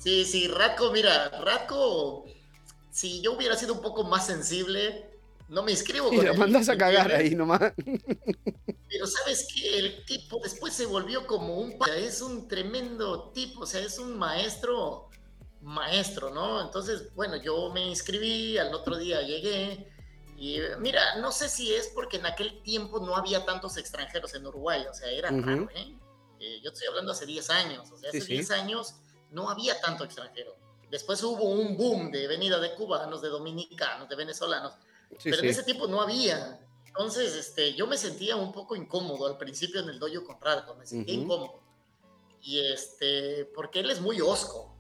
[0.02, 2.26] Sí, sí, Ratko, mira, Ratko,
[2.90, 5.12] si yo hubiera sido un poco más sensible,
[5.48, 7.74] no me inscribo con y mandas a cagar ahí nomás.
[8.90, 11.78] Pero sabes que el tipo después se volvió como un...
[11.96, 15.10] Es un tremendo tipo, o sea, es un maestro,
[15.62, 16.62] maestro, ¿no?
[16.62, 19.88] Entonces, bueno, yo me inscribí, al otro día llegué.
[20.36, 24.48] Y mira, no sé si es porque en aquel tiempo no había tantos extranjeros en
[24.48, 25.96] Uruguay, o sea, era raro, ¿eh?
[26.40, 26.60] ¿eh?
[26.64, 28.96] Yo estoy hablando hace 10 años, o sea, hace 10 años
[29.32, 30.56] no había tanto extranjero.
[30.90, 34.74] Después hubo un boom de venida de cubanos, de dominicanos, de venezolanos,
[35.24, 36.60] pero en ese tiempo no había.
[36.86, 40.76] Entonces, este, yo me sentía un poco incómodo al principio en el dojo con Radko,
[40.76, 41.62] me sentía incómodo.
[42.42, 44.76] Y este, porque él es muy osco,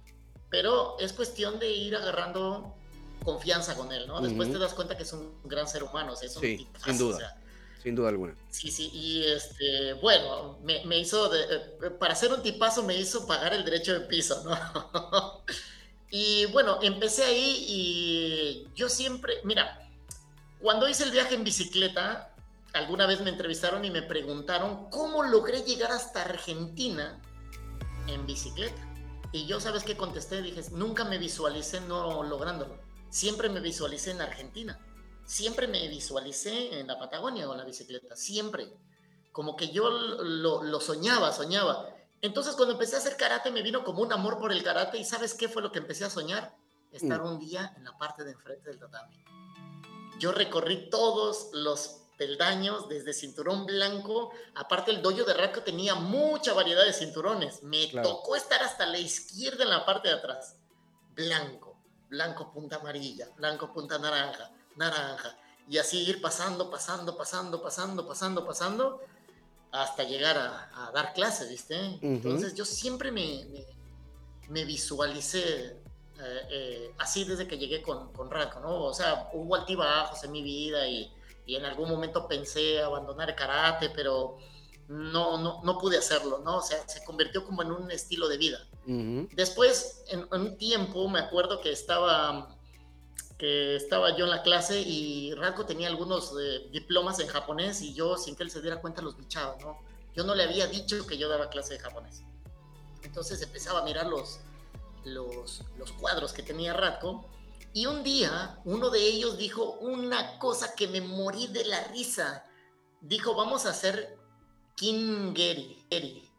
[0.50, 2.76] pero es cuestión de ir agarrando
[3.24, 4.20] confianza con él, ¿no?
[4.20, 7.41] Después te das cuenta que es un gran ser humano, es un sí, sin duda
[7.82, 8.36] sin duda alguna.
[8.50, 13.54] Sí, sí, y este, bueno, me, hizo, eh, para ser un tipazo me hizo pagar
[13.54, 15.44] el derecho de piso, ¿no?
[16.12, 19.90] y bueno, empecé ahí y yo siempre, mira,
[20.60, 22.36] cuando hice el viaje en bicicleta,
[22.74, 27.20] alguna vez me entrevistaron y me preguntaron cómo logré llegar hasta Argentina
[28.08, 28.88] en bicicleta.
[29.32, 30.42] Y yo, ¿sabes qué contesté?
[30.42, 32.78] Dije, nunca me visualicé no lográndolo.
[33.10, 34.80] Siempre me visualicé en Argentina
[35.32, 38.74] siempre me visualicé en la Patagonia con la bicicleta, siempre.
[39.32, 41.88] Como que yo lo, soñaba, soñaba.
[42.22, 45.06] Entonces cuando empecé a hacer karate me vino como un amor por el karate y
[45.06, 46.54] ¿sabes qué fue lo que empecé a soñar?
[46.92, 47.26] Estar mm.
[47.26, 49.24] un día en la parte de enfrente del tatami.
[50.20, 54.32] yo recorrí todos los peldaños desde cinturón blanco.
[54.56, 57.64] Aparte, el dojo de Radko tenía mucha variedad de cinturones.
[57.64, 60.58] Me tocó estar hasta la izquierda en la parte de atrás.
[61.16, 64.52] Blanco, blanco punta amarilla, blanco punta naranja,
[64.82, 65.38] naranja.
[65.70, 69.02] Y así ir pasando, pasando, pasando, pasando, pasando, pasando,
[69.72, 71.78] hasta llegar a, dar clases, ¿viste?
[72.02, 73.46] Entonces yo siempre me,
[74.50, 75.78] me, visualicé
[76.20, 78.84] eh, eh, así desde que llegué con, con Radko, ¿no?
[78.84, 81.10] O sea, hubo altibajos en mi vida y
[81.46, 84.38] y en algún momento pensé abandonar el karate, pero
[84.88, 86.58] no, no, no pude hacerlo, ¿no?
[86.58, 88.68] O sea, se convirtió como en un estilo de vida.
[88.86, 92.58] Después, en, un tiempo, me acuerdo que estaba,
[93.42, 97.92] que estaba yo en la clase y Radko tenía algunos eh, diplomas en japonés y
[97.96, 99.80] yo, sin que él se diera cuenta, los bichaba, ¿no?
[100.16, 102.22] Yo no le había dicho que yo daba clase de japonés.
[103.02, 104.42] Entonces empezaba a mirar los,
[105.06, 107.28] los, los cuadros que tenía Radko
[107.74, 112.46] y un día uno de ellos dijo una cosa que me morí de la risa.
[113.02, 114.20] Dijo, vamos a hacer
[114.76, 116.30] Kingeri.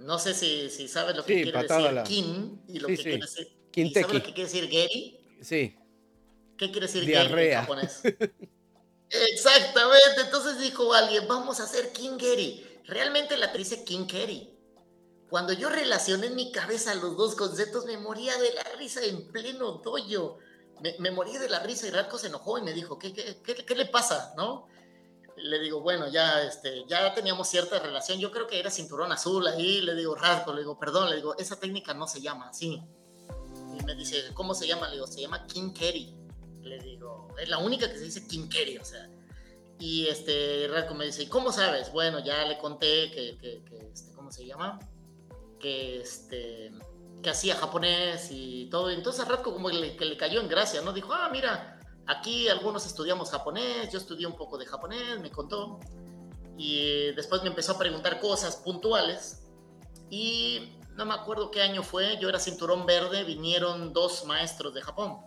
[0.00, 3.48] No sé si, si sabes lo que quiere decir King y lo que quiere decir.
[3.94, 5.20] ¿Sabes lo que quiere decir Geri?
[5.40, 5.74] Sí.
[6.56, 8.00] ¿Qué quiere decir Geri en japonés?
[9.10, 10.22] Exactamente.
[10.24, 12.80] Entonces dijo alguien, vamos a hacer Kingeri.
[12.84, 14.56] Realmente la dice Kingeri.
[15.28, 19.28] Cuando yo relacioné en mi cabeza los dos conceptos, me moría de la risa en
[19.32, 20.38] pleno doyo.
[20.80, 23.42] Me, me moría de la risa y Radko se enojó y me dijo, ¿qué, qué,
[23.42, 24.34] qué, le pasa?
[24.36, 24.68] ¿No?
[25.36, 28.20] Le digo, bueno, ya, este, ya teníamos cierta relación.
[28.20, 29.80] Yo creo que era cinturón azul ahí.
[29.80, 32.80] Le digo, Radko, le digo, perdón, le digo, esa técnica no se llama así.
[33.78, 34.86] Y me dice, ¿cómo se llama?
[34.88, 36.15] Le digo, se llama King Kerry.
[36.66, 39.08] Le digo, es la única que se dice King Kerry, o sea.
[39.78, 41.92] Y este, Radko me dice, ¿y cómo sabes?
[41.92, 44.78] Bueno, ya le conté que, que, que este, ¿cómo se llama?
[45.58, 46.72] que, este,
[47.22, 48.90] que hacía japonés y todo.
[48.90, 50.92] Entonces Radko como que le, cayó en gracia, ¿no?
[50.92, 55.80] Dijo, ah, mira, aquí algunos estudiamos japonés, yo estudié un poco de japonés, me contó.
[56.56, 59.42] Y después me empezó a preguntar cosas puntuales.
[60.08, 64.80] Y no me acuerdo qué año fue, yo era cinturón verde, vinieron dos maestros de
[64.80, 65.18] Japón.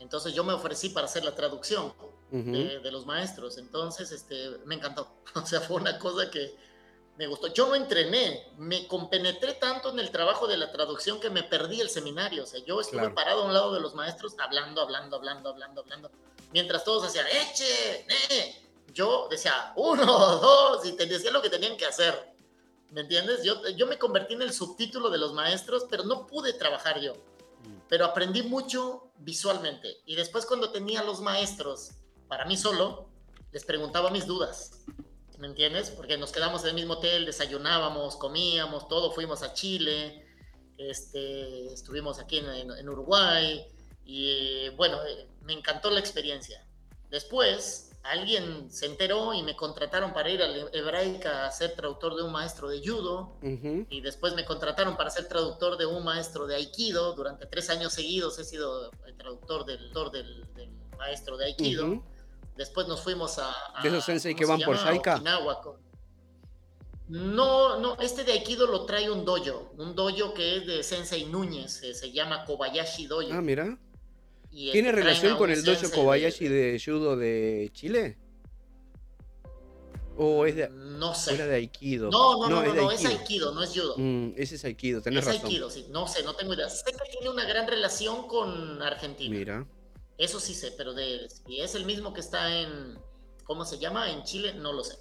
[0.00, 1.92] Entonces yo me ofrecí para hacer la traducción
[2.30, 3.58] de, de, los maestros.
[3.58, 5.08] Entonces este, me encantó.
[5.34, 6.56] O sea, fue una cosa que
[7.16, 7.48] me gustó.
[7.48, 11.80] Yo no entrené, me compenetré tanto en el trabajo de la traducción que me perdí
[11.80, 12.44] el seminario.
[12.44, 15.82] O sea, yo estuve parado a un lado de los maestros hablando, hablando, hablando, hablando,
[15.82, 16.10] hablando.
[16.52, 18.70] Mientras todos hacían, eche, ne.
[18.94, 20.04] Yo decía, uno,
[20.40, 22.32] dos, y te decía lo que tenían que hacer.
[22.90, 23.44] ¿Me entiendes?
[23.44, 27.12] Yo, yo me convertí en el subtítulo de los maestros, pero no pude trabajar yo.
[27.12, 27.82] Mm.
[27.86, 30.02] Pero aprendí mucho visualmente.
[30.06, 31.92] Y después cuando tenía los maestros
[32.28, 33.08] para mí solo,
[33.52, 34.84] les preguntaba mis dudas.
[35.40, 35.90] ¿me entiendes?
[35.90, 40.26] Porque nos quedamos en el mismo hotel, desayunábamos, comíamos, todo, fuimos a Chile,
[40.76, 43.66] este, estuvimos aquí en, Uruguay
[44.04, 46.62] y bueno, eh, me encantó la experiencia.
[47.08, 52.22] Después, alguien se enteró y me contrataron para ir a Hebraica a ser traductor de
[52.22, 56.56] un maestro de judo y después me contrataron para ser traductor de un maestro de
[56.56, 57.14] aikido.
[57.14, 62.02] Durante tres años seguidos he sido el traductor del, del, del maestro de aikido.
[62.56, 63.54] Después nos fuimos a.
[63.82, 65.18] ¿De esos sensei que van por Saika?
[67.10, 71.24] No, no, este de Aikido lo trae un dojo, un dojo que es de Sensei
[71.24, 73.30] Núñez, eh, se llama Kobayashi Dojo.
[73.32, 73.76] Ah, mira.
[74.50, 76.82] ¿Tiene relación con el dojo Kobayashi de...
[76.84, 78.18] judo de Chile?
[80.22, 81.34] ¿O es de, no sé.
[81.34, 82.10] de Aikido?
[82.10, 83.94] No, no, no, no, no, es Aikido, no es judo.
[83.96, 85.38] Mm, ese es Aikido, tenés razón.
[85.38, 86.68] Es Aikido, sí, no sé, no tengo idea.
[86.68, 89.34] Sé que tiene una gran relación con Argentina.
[89.34, 89.66] Mira.
[90.18, 92.98] Eso sí sé, pero de, si es el mismo que está en,
[93.44, 94.10] ¿cómo se llama?
[94.10, 94.98] En Chile, no lo sé.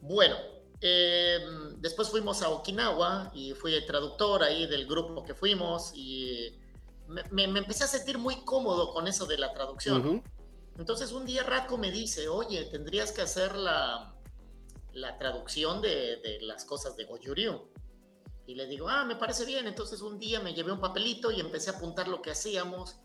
[0.00, 0.36] Bueno,
[0.80, 6.58] em, después fuimos a Okinawa y fui el traductor ahí del grupo que fuimos y
[7.08, 10.22] me, empecé a sentir muy cómodo con eso de la traducción.
[10.76, 14.14] Entonces un día Radko me dice, oye, tendrías que hacer la,
[14.92, 17.68] la traducción de, de, las cosas de Goyuryu.
[18.46, 19.66] Y le digo, ah, me parece bien.
[19.66, 23.00] Entonces un día me llevé un papelito y empecé a apuntar lo que hacíamos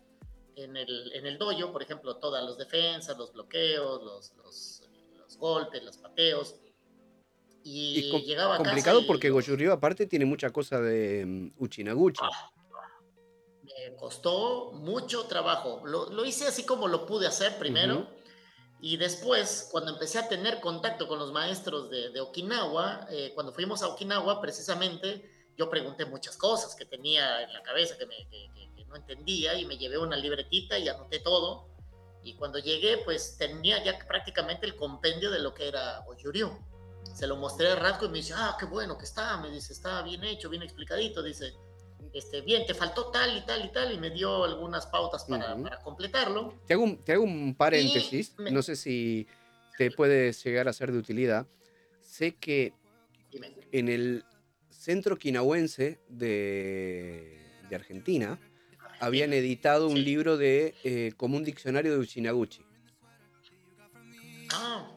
[0.56, 4.34] en el, en el dojo, por ejemplo, todas las defensas, los bloqueos, los,
[5.18, 6.56] los, golpes, los pateos.
[7.64, 9.66] Y, llegaba complicado porque y...
[9.66, 12.22] aparte tiene mucha cosa de um, Uchinaguchi.
[12.22, 12.53] Ah,
[13.90, 15.82] me costó mucho trabajo.
[15.86, 18.08] Lo, lo, hice así como lo pude hacer primero.
[18.82, 23.54] Y después, cuando empecé a tener contacto con los maestros de, de Okinawa, eh, cuando
[23.54, 28.28] fuimos a Okinawa, precisamente, yo pregunté muchas cosas que tenía en la cabeza, que, me,
[28.30, 28.50] que,
[28.94, 31.68] entendía y me llevé una libretita y anoté todo.
[32.24, 36.52] Y cuando llegué, pues tenía ya prácticamente el compendio de lo que era Oyuriu.
[37.14, 39.74] Se lo mostré a Radko y me dice, ah, qué bueno que está, me dice,
[39.74, 41.54] está bien hecho, bien explicadito, dice.
[42.14, 45.56] Este, bien, te faltó tal y tal y tal, y me dio algunas pautas para,
[45.56, 46.54] para completarlo.
[46.68, 49.28] Te hago un, te hago un paréntesis, no sé si
[49.78, 51.48] te puede llegar a ser de utilidad.
[52.02, 52.74] Sé que
[53.72, 54.24] en el
[54.70, 57.40] centro quinahuense de,
[57.70, 58.40] de Argentina,
[59.00, 62.62] habían editado un libro de eh, como un diccionario de Uchinaguchi.
[64.52, 64.92] Ah,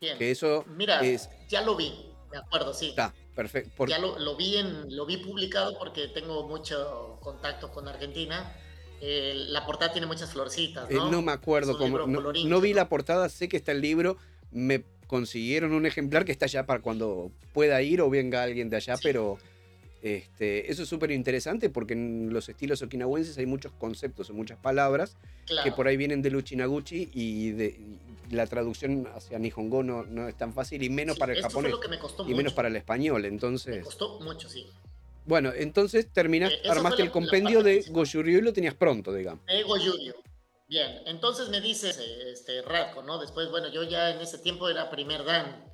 [0.00, 0.18] bien.
[0.18, 1.00] Que eso Mira,
[1.48, 1.92] ya lo vi,
[2.30, 2.88] me acuerdo, sí.
[2.90, 3.86] Está, perfecto.
[3.86, 8.54] Ya lo, vi en, lo vi publicado porque tengo mucho contacto con Argentina.
[9.00, 11.08] Eh, la portada tiene muchas florcitas, ¿no?
[11.08, 11.98] Eh, no me acuerdo cómo.
[12.06, 14.16] No, vi la portada, sé que está el libro.
[14.50, 18.76] Me consiguieron un ejemplar que está allá para cuando pueda ir o venga alguien de
[18.76, 19.38] allá, pero
[20.02, 24.58] este, eso es súper interesante porque en los estilos okinawenses hay muchos conceptos o muchas
[24.58, 25.16] palabras
[25.62, 27.78] que por ahí vienen del Uchinaguchi y, de,
[28.32, 31.74] la traducción hacia Nihongo no, no, es tan fácil y menos para el japonés
[32.26, 33.24] y menos para el español.
[33.24, 34.66] Entonces, me costó mucho, sí.
[35.24, 39.44] Bueno, entonces terminaste, eh, armaste el compendio de Goyuryu y lo tenías pronto, digamos.
[39.46, 40.14] De Goyuryu.
[40.68, 41.90] Bien, entonces me dice
[42.32, 43.18] este, Radko, ¿no?
[43.18, 45.70] Después, bueno, yo ya en ese tiempo era primer Dan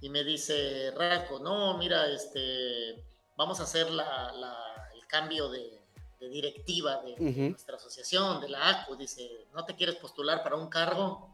[0.00, 3.02] y me dice Radko, no, mira, este
[3.36, 5.78] vamos a hacer el cambio de,
[6.20, 8.96] directiva de nuestra asociación, de la ACU.
[8.96, 11.31] Dice, ¿no te quieres postular para un cargo?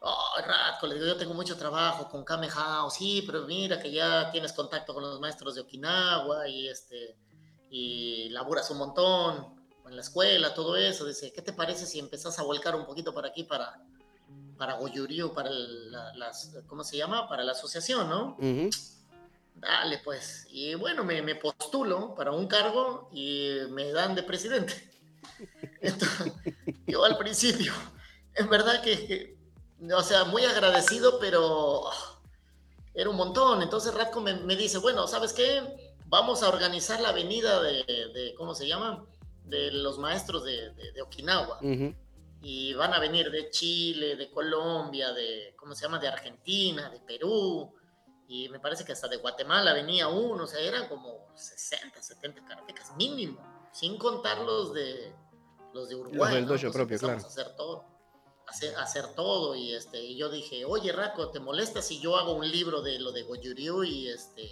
[0.00, 2.48] Oh, Ratko, le digo, yo tengo mucho trabajo con Kame
[2.90, 7.16] sí, pero mira que ya tienes contacto con los maestros de Okinawa y, este,
[7.70, 11.04] y laburas un montón en la escuela, todo eso.
[11.04, 13.82] Dice, ¿qué te parece si empezás a volcar un poquito para aquí, para,
[14.56, 17.28] para Goyuriu, para las, ¿cómo se llama?
[17.28, 18.36] Para la asociación, ¿no?
[19.56, 20.46] Dale, pues.
[20.50, 24.74] Y bueno, me, me, postulo para un cargo y me dan de presidente.
[25.80, 26.32] Entonces,
[26.86, 27.72] yo al principio,
[28.34, 29.37] en verdad que,
[29.94, 32.20] o sea, muy agradecido, pero ah,
[32.94, 33.62] era un montón.
[33.62, 35.94] Entonces Radko me, me, dice, bueno, ¿sabes qué?
[36.06, 39.04] Vamos a organizar la avenida de, de ¿cómo se llama?
[39.44, 41.58] De los maestros de, de Okinawa.
[42.40, 45.98] Y van a venir de Chile, de Colombia, de, ¿cómo se llama?
[45.98, 47.74] De Argentina, de Perú
[48.28, 52.44] y me parece que hasta de Guatemala venía uno, o sea, eran como 60, 70
[52.44, 53.40] karatecas mínimo,
[53.72, 55.14] sin contar los de
[55.72, 56.44] los de Uruguay.
[56.44, 57.14] Los del propio, claro.
[57.22, 57.86] A hacer todo,
[58.48, 62.32] hacer, hacer todo y este y yo dije, "Oye, Raco, ¿te molesta si yo hago
[62.32, 64.42] un libro de lo de Goyuriu y este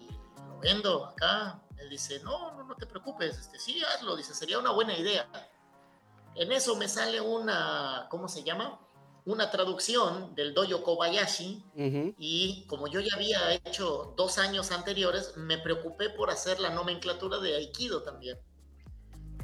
[0.00, 0.08] y
[0.46, 4.58] lo vendo acá?" Él dice, "No, no, no te preocupes, este sí hazlo", dice, "Sería
[4.58, 5.28] una buena idea."
[6.34, 8.80] En eso me sale una, ¿cómo se llama?
[9.28, 11.62] una traducción del doyo Kobayashi
[12.18, 17.38] y como yo ya había hecho dos años anteriores, me preocupé por hacer la nomenclatura
[17.38, 18.38] de Aikido también.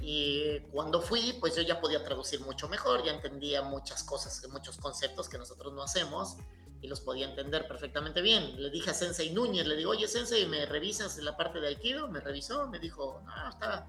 [0.06, 4.76] Y cuando fui, pues yo ya podía traducir mucho mejor, ya entendía muchas cosas, muchos
[4.76, 6.36] conceptos que nosotros no hacemos
[6.82, 8.60] y los podía entender perfectamente bien.
[8.60, 12.06] Le dije a Sensei Núñez, le digo, oye Sensei, ¿me revisas la parte de Aikido?
[12.08, 13.88] Me revisó, me dijo, no, está,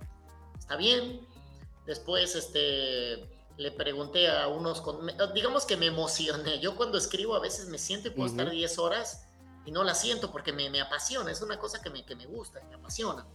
[0.58, 1.28] está bien.
[1.86, 4.82] Después, este, le pregunté a unos,
[5.34, 6.62] digamos que me emocioné.
[6.62, 9.28] Yo cuando escribo a veces me siento y puedo estar 10 horas
[9.66, 12.26] y no la siento porque me, me apasiona, es una cosa que me, que me
[12.26, 13.28] gusta, me apasiona.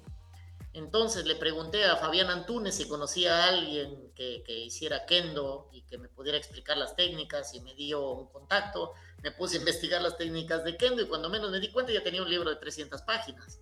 [0.73, 5.83] Entonces le pregunté a Fabián Antunes si conocía a alguien que, que, hiciera kendo y
[5.83, 8.93] que me pudiera explicar las técnicas y me dio un contacto.
[9.23, 12.05] Me puse a investigar las técnicas de kendo y cuando menos me di cuenta ya
[12.05, 13.61] tenía un libro de 300 páginas.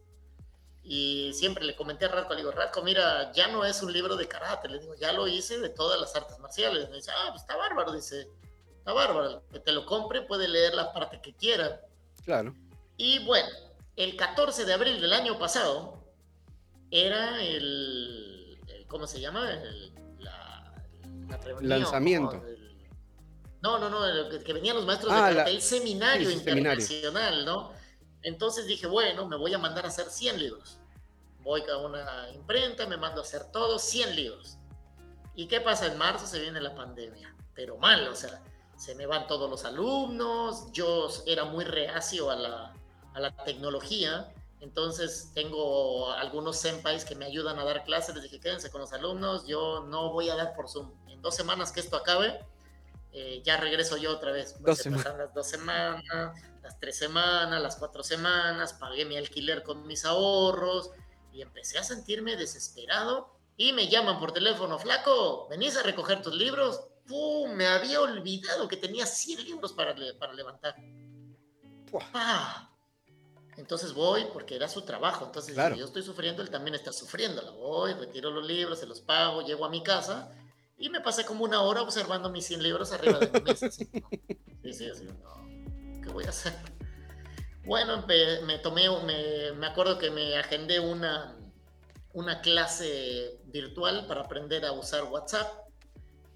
[0.83, 4.17] Y siempre le comenté a Radko, le digo, Radko, mira, ya no es un libro
[4.17, 6.89] de karate, le digo, ya lo hice de todas las artes marciales.
[6.91, 8.29] Me dice, ah, pues está bárbaro, dice,
[8.79, 11.83] está bárbaro, que te lo compre puede leer la parte que quiera.
[12.25, 12.55] Claro.
[12.97, 13.49] Y bueno,
[13.97, 15.98] el 14 de abril del año pasado
[16.91, 19.51] era el, ¿cómo se llama?
[19.51, 20.75] El, la,
[21.61, 22.43] Lanzamiento.
[23.61, 24.01] No, no, no,
[24.45, 27.73] que, venían los maestros de ah, karate, el seminario internacional, ¿no?
[28.23, 30.79] Entonces dije, bueno, me voy a mandar a hacer 100 libros.
[31.41, 34.59] Voy a una imprenta, me mando a hacer todo, 100 libros.
[35.35, 35.87] ¿Y qué pasa?
[35.87, 38.43] En marzo se viene la pandemia, pero mal, o sea,
[38.77, 42.75] se me van todos los alumnos, yo era muy reacio a la,
[43.15, 48.41] a la tecnología, entonces tengo algunos senpais que me ayudan a dar clases, les dije,
[48.41, 50.93] quédense con los alumnos, yo no voy a dar por Zoom.
[51.09, 52.45] En dos semanas que esto acabe,
[53.13, 54.61] eh, ya regreso yo otra vez.
[54.61, 55.17] Dos semanas.
[55.17, 56.03] las dos semanas,
[56.63, 60.91] las tres semanas, las cuatro semanas, pagué mi alquiler con mis ahorros
[61.33, 66.35] y empecé a sentirme desesperado y me llaman por teléfono, flaco, ¿venís a recoger tus
[66.35, 66.81] libros?
[67.07, 67.53] ¡Pum!
[67.53, 70.77] Me había olvidado que tenía 100 libros para, para levantar.
[72.13, 72.71] Ah.
[73.59, 75.27] Entonces voy porque era su trabajo.
[75.27, 77.43] Entonces, si yo estoy sufriendo, él también está sufriendo.
[77.55, 80.31] Voy, retiro los libros, se los pago, llego a mi casa
[80.79, 83.69] y me pasé como una hora observando mis 100 libros arriba de mi mesa.
[83.71, 86.53] Sí, sí, así, no, ¿qué voy a hacer?
[87.65, 88.05] Bueno,
[88.47, 91.37] me tomé, me, me, acuerdo que me agendé una,
[92.13, 95.68] una clase virtual para aprender a usar WhatsApp,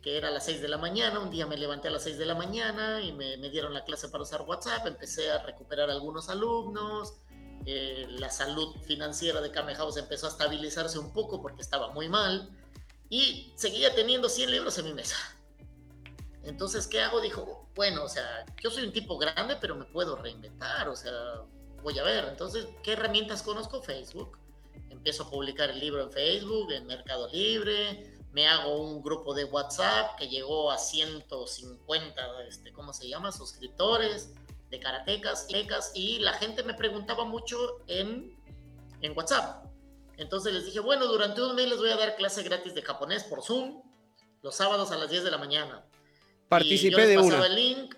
[0.02, 1.20] que era a las 6 de la mañana.
[1.20, 4.08] Un día me levanté a las 6 de la mañana y me, dieron la clase
[4.08, 4.86] para usar WhatsApp.
[4.86, 7.14] Empecé a recuperar algunos alumnos.
[7.64, 12.08] Eh, la salud financiera de Kame House empezó a estabilizarse un poco porque estaba muy
[12.08, 12.50] mal.
[13.08, 15.16] Y seguía teniendo 100 libros en mi mesa.
[16.42, 17.20] Entonces, ¿qué hago?
[17.20, 21.12] Dijo, bueno, o sea, yo soy un tipo grande, pero me puedo reinventar, o sea,
[21.82, 22.24] voy a ver.
[22.24, 23.82] Entonces, ¿qué herramientas conozco?
[23.82, 24.38] Facebook.
[24.90, 29.44] Empiezo a publicar el libro en Facebook, en Mercado Libre, me hago un grupo de
[29.44, 33.30] WhatsApp que llegó a 150, este, ¿cómo se llama?
[33.30, 34.32] Suscriptores
[34.70, 38.34] de karatecas, lecas, y la gente me preguntaba mucho en,
[39.02, 39.66] en WhatsApp.
[40.16, 43.24] Entonces les dije, bueno, durante un mes les voy a dar clase gratis de japonés
[43.24, 43.82] por Zoom,
[44.42, 45.84] los sábados a las 10 de la mañana.
[46.48, 47.46] Participé de una.
[47.46, 47.94] el link.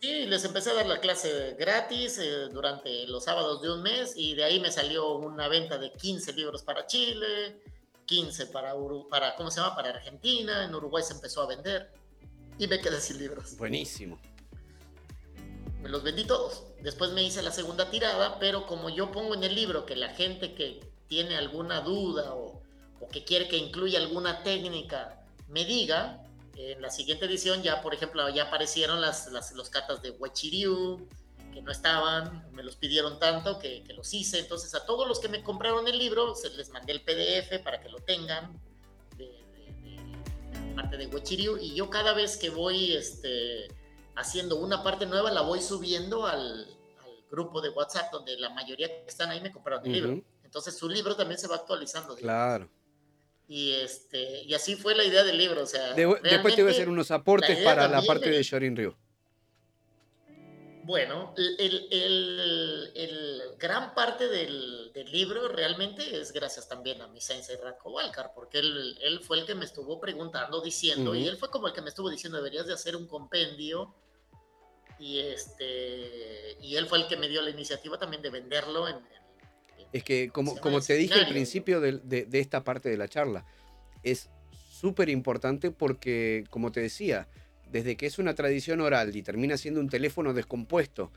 [0.00, 4.12] Y les empecé a dar la clase gratis eh, durante los sábados de un mes
[4.16, 7.60] y de ahí me salió una venta de 15 libros para Chile,
[8.08, 8.74] 15 para,
[9.10, 9.76] para, ¿cómo se llama?
[9.76, 11.92] Para Argentina, en Uruguay se empezó a vender
[12.58, 13.56] y me quedé sin libros.
[13.56, 14.18] Buenísimo.
[15.82, 16.64] Me los vendí todos.
[16.82, 20.08] Después me hice la segunda tirada, pero como yo pongo en el libro que la
[20.08, 22.60] gente que tiene alguna duda o,
[23.00, 26.24] o que quiere que incluya alguna técnica me diga,
[26.56, 31.06] en la siguiente edición ya, por ejemplo, ya aparecieron las, las los catas de Wechiryu,
[31.52, 34.38] que no estaban, me los pidieron tanto que, que, los hice.
[34.38, 37.80] Entonces a todos los que me compraron el libro, se les mandé el PDF para
[37.80, 38.60] que lo tengan,
[39.16, 43.68] de, de, de parte de Wechiryu, y yo cada vez que voy este,
[44.16, 46.64] haciendo una parte nueva, la voy subiendo al,
[47.00, 50.10] al, grupo de WhatsApp, donde la mayoría que están ahí me compraron el uh -huh.
[50.10, 50.24] libro.
[50.44, 52.16] Entonces su libro también se va actualizando.
[52.16, 52.70] Claro.
[53.48, 55.62] Y, este, y así fue la idea del libro.
[55.62, 58.76] O sea, de, después te voy a hacer unos aportes para la parte de Shorin
[58.76, 58.94] Ryu.
[60.88, 67.20] Bueno, el, el, el, gran parte del, del, libro realmente es gracias también a mi
[67.20, 71.20] sensei Rako Walcar, porque él, él, fue el que me estuvo preguntando, diciendo, uh -huh.
[71.20, 73.94] y él fue como el que me estuvo diciendo, deberías de hacer un compendio,
[74.98, 78.96] y, este, y él fue el que me dio la iniciativa también de venderlo en,
[79.92, 83.08] es que, como, como te dije al principio de, de, de, esta parte de la
[83.08, 83.44] charla,
[84.02, 84.30] es
[84.70, 87.28] súper importante porque, como te decía,
[87.70, 91.12] desde que es una tradición oral y termina siendo un teléfono descompuesto,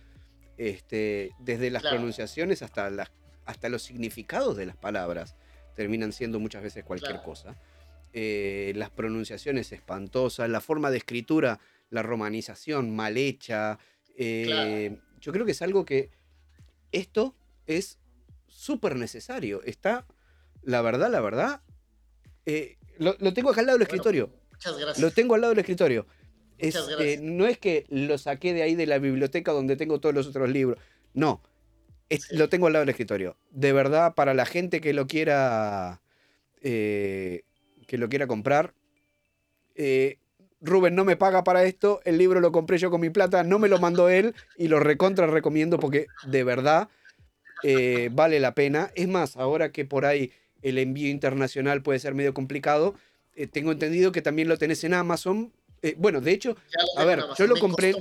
[0.58, 1.98] este, desde las claro.
[1.98, 3.12] pronunciaciones hasta, las,
[3.46, 5.36] hasta los significados de las palabras,
[5.76, 7.26] terminan siendo muchas veces cualquier claro.
[7.26, 7.56] cosa.
[8.14, 11.60] Eh, las pronunciaciones espantosas, la forma de escritura,
[11.90, 13.80] la romanización mal hecha.
[14.18, 15.02] Eh, claro.
[15.22, 16.10] Yo creo que es algo que
[16.92, 17.36] esto
[17.68, 18.00] es
[18.48, 19.62] súper necesario.
[19.64, 20.06] Está,
[20.62, 21.62] la verdad, la verdad,
[22.46, 24.30] eh, lo, lo, tengo acá al lado del bueno, escritorio.
[24.52, 25.00] Muchas gracias.
[25.00, 26.06] Lo tengo al lado del escritorio.
[26.62, 30.14] Es, eh, no es que lo saqué de ahí de la biblioteca donde tengo todos
[30.14, 30.78] los otros libros.
[31.14, 31.42] No,
[32.08, 32.38] es, sí.
[32.38, 33.36] lo tengo al lado del escritorio.
[33.50, 36.02] De verdad, para la gente que lo quiera,
[36.62, 37.42] eh,
[37.88, 38.76] que lo quiera comprar,
[39.74, 40.20] eh,
[40.62, 43.58] Rubén no me paga para esto, el libro lo compré yo con mi plata, no
[43.58, 46.90] me lo mandó él y lo recontra recomiendo porque de verdad
[48.12, 48.92] vale la pena.
[48.94, 50.32] Es más, ahora que por ahí
[50.62, 52.94] el envío internacional puede ser medio complicado,
[53.52, 55.52] tengo entendido que también lo tenés en Amazon.
[55.82, 56.56] Eh, bueno, de hecho,
[56.98, 57.94] a ver, yo lo compré,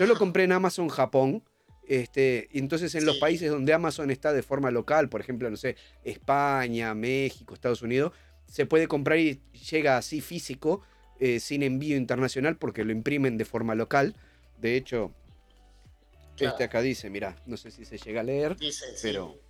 [0.00, 1.42] yo lo compré en Amazon Japón.
[1.86, 3.06] Este, entonces en sí.
[3.06, 7.80] los países donde Amazon está de forma local, por ejemplo, no sé, España, México, Estados
[7.80, 8.12] Unidos,
[8.46, 9.40] se puede comprar y
[9.70, 10.82] llega así físico,
[11.18, 14.14] eh, sin envío internacional, porque lo imprimen de forma local.
[14.58, 15.14] De hecho,
[16.38, 16.52] Claro.
[16.52, 19.34] Este acá dice, mira, no sé si se llega a leer, dice, pero...
[19.34, 19.47] Sí.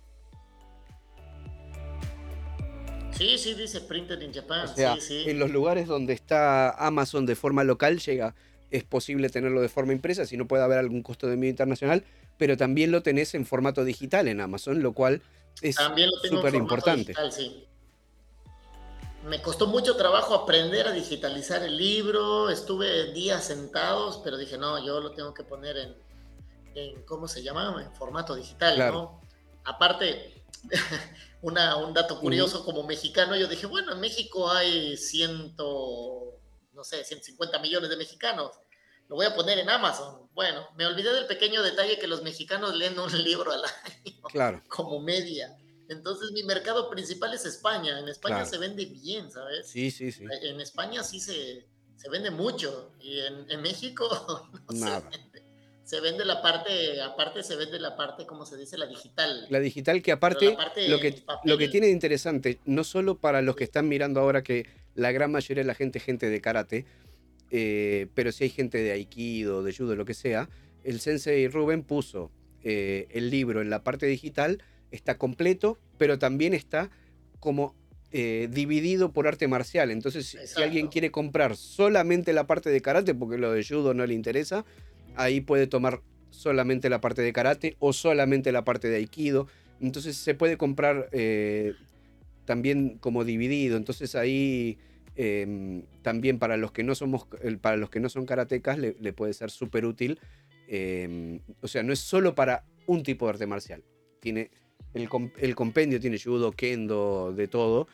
[3.19, 4.67] Sí, sí, dice Printed in Japan.
[4.67, 5.29] O sea, sí, sí.
[5.29, 8.33] en los lugares donde está Amazon de forma local llega,
[8.71, 12.03] es posible tenerlo de forma impresa, si no puede haber algún costo de envío internacional,
[12.37, 15.21] pero también lo tenés en formato digital en Amazon, lo cual
[15.61, 15.75] es
[16.29, 17.13] súper importante.
[17.31, 17.65] Sí.
[19.27, 24.83] Me costó mucho trabajo aprender a digitalizar el libro, estuve días sentados, pero dije, no,
[24.83, 25.95] yo lo tengo que poner en,
[26.75, 27.83] en ¿cómo se llama?
[27.83, 28.93] En formato digital, claro.
[28.93, 29.21] ¿no?
[29.65, 30.38] Aparte,
[31.41, 36.39] una, un dato curioso, como mexicano, yo dije, bueno, en México hay ciento,
[36.73, 38.51] no sé, 150 millones de mexicanos,
[39.07, 40.29] lo voy a poner en Amazon.
[40.33, 44.63] Bueno, me olvidé del pequeño detalle que los mexicanos leen un libro al año, claro.
[44.67, 45.57] como media.
[45.89, 47.99] Entonces mi mercado principal es España.
[47.99, 48.49] En España claro.
[48.49, 49.67] se vende bien, ¿sabes?
[49.67, 50.23] Sí, sí, sí.
[50.43, 54.07] En España sí se, se vende mucho y en, en México
[54.69, 55.09] no Nada.
[55.09, 55.28] vende
[55.89, 58.77] se vende la parte, aparte se vende la parte, ¿cómo se dice?
[58.77, 59.47] La digital.
[59.49, 60.55] La digital que aparte,
[60.87, 64.43] lo que, lo que tiene de interesante, no solo para los que están mirando ahora
[64.43, 66.85] que la gran mayoría de la gente es gente de karate,
[67.49, 70.47] eh, pero si hay gente de aikido, de judo, lo que sea,
[70.83, 72.29] el sensei Rubén puso
[72.63, 74.61] eh, el libro en la parte digital,
[74.91, 76.91] está completo, pero también está
[77.39, 77.73] como
[78.11, 79.89] eh, dividido por arte marcial.
[79.89, 84.05] Entonces, si alguien quiere comprar solamente la parte de karate, porque lo de judo no
[84.05, 84.65] le interesa,
[85.19, 89.47] ahí puede tomar solamente la parte de karate o solamente la parte de aikido.
[89.81, 91.73] Entonces se puede comprar eh,
[92.45, 93.75] también como dividido.
[93.75, 94.77] Entonces ahí
[95.15, 97.27] em, también para los que no somos,
[97.61, 100.19] para los que no son karatecas le, puede ser súper útil.
[100.67, 103.83] Em, o sea, no es solo para un tipo de arte marcial.
[104.21, 104.51] Tiene
[104.93, 105.09] el,
[105.55, 107.87] compendio tiene judo, kendo, de todo.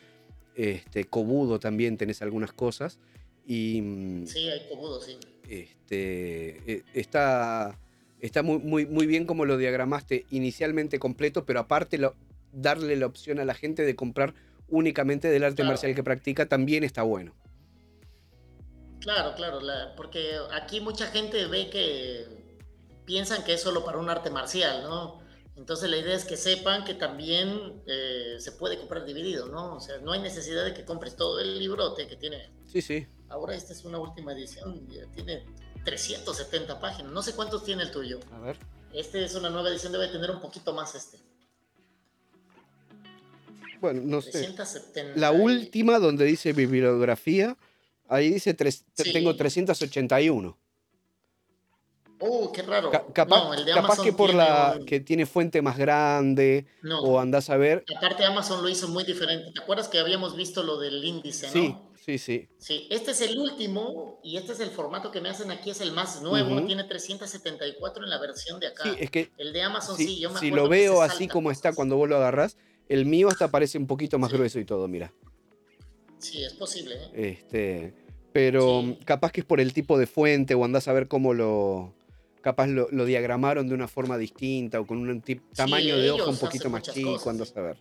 [0.56, 3.00] Este, kobudo también tenés algunas cosas.
[3.48, 5.18] Y, mm, sí, hay kobudo, sí.
[5.50, 7.78] Este, e, está,
[8.20, 12.00] está muy, muy, muy bien como lo diagramaste inicialmente completo, pero aparte
[12.52, 14.34] darle la opción a la gente de comprar
[14.68, 17.34] únicamente del arte marcial que practica también está bueno.
[19.02, 19.60] Claro, claro,
[19.96, 22.26] porque aquí mucha gente ve que
[23.06, 25.25] piensan que es solo para un arte marcial, ¿no?
[25.56, 29.76] Entonces la idea es que sepan que también eh, se puede comprar dividido, ¿no?
[29.76, 32.50] O sea, no hay necesidad de que compres todo el librote que tiene.
[32.66, 33.08] Sí, sí.
[33.30, 35.46] Ahora esta es una última edición, tiene
[35.86, 37.12] 370 páginas.
[37.12, 38.20] No sé cuántos tiene el tuyo.
[38.32, 38.58] A ver.
[38.94, 41.20] Este es una nueva edición, debe tener un poquito más este.
[43.80, 44.54] Bueno, no sé.
[45.16, 47.58] La última donde dice bibliografía,
[48.08, 50.58] ahí dice tengo 381.
[52.20, 52.92] Oh, qué raro.
[53.14, 56.66] capaz, que por la que tiene fuente más grande
[57.02, 57.84] o andás a ver.
[57.98, 59.52] Aparte Amazon lo hizo muy diferente.
[59.54, 61.76] ¿Te acuerdas que habíamos visto lo del índice, sí,
[62.06, 62.48] Sí, sí.
[62.60, 65.82] Sí, este es el último y este es el formato que me hacen aquí, es
[65.82, 68.84] el más nuevo, tiene 374 en la versión de acá.
[68.84, 71.74] Sí, es que el de Amazon sí, yo me Si lo veo así como está
[71.74, 72.58] cuando vos lo agarras,
[72.90, 75.12] el mío hasta parece un poquito más grueso y todo, mira.
[76.20, 76.96] Sí, es posible.
[76.96, 77.38] ¿eh?
[77.40, 77.94] Este,
[78.32, 81.94] pero capaz que es por el tipo de fuente o andás a ver cómo lo
[82.46, 85.24] capaz lo, diagramaron de una forma distinta o con un
[85.56, 87.78] tamaño de ojo un poquito más chico, andás a ver.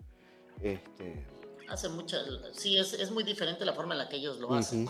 [0.62, 1.27] Este,
[1.69, 2.16] hace mucha,
[2.55, 4.89] sí, es, es, muy diferente la forma en la que ellos lo hacen.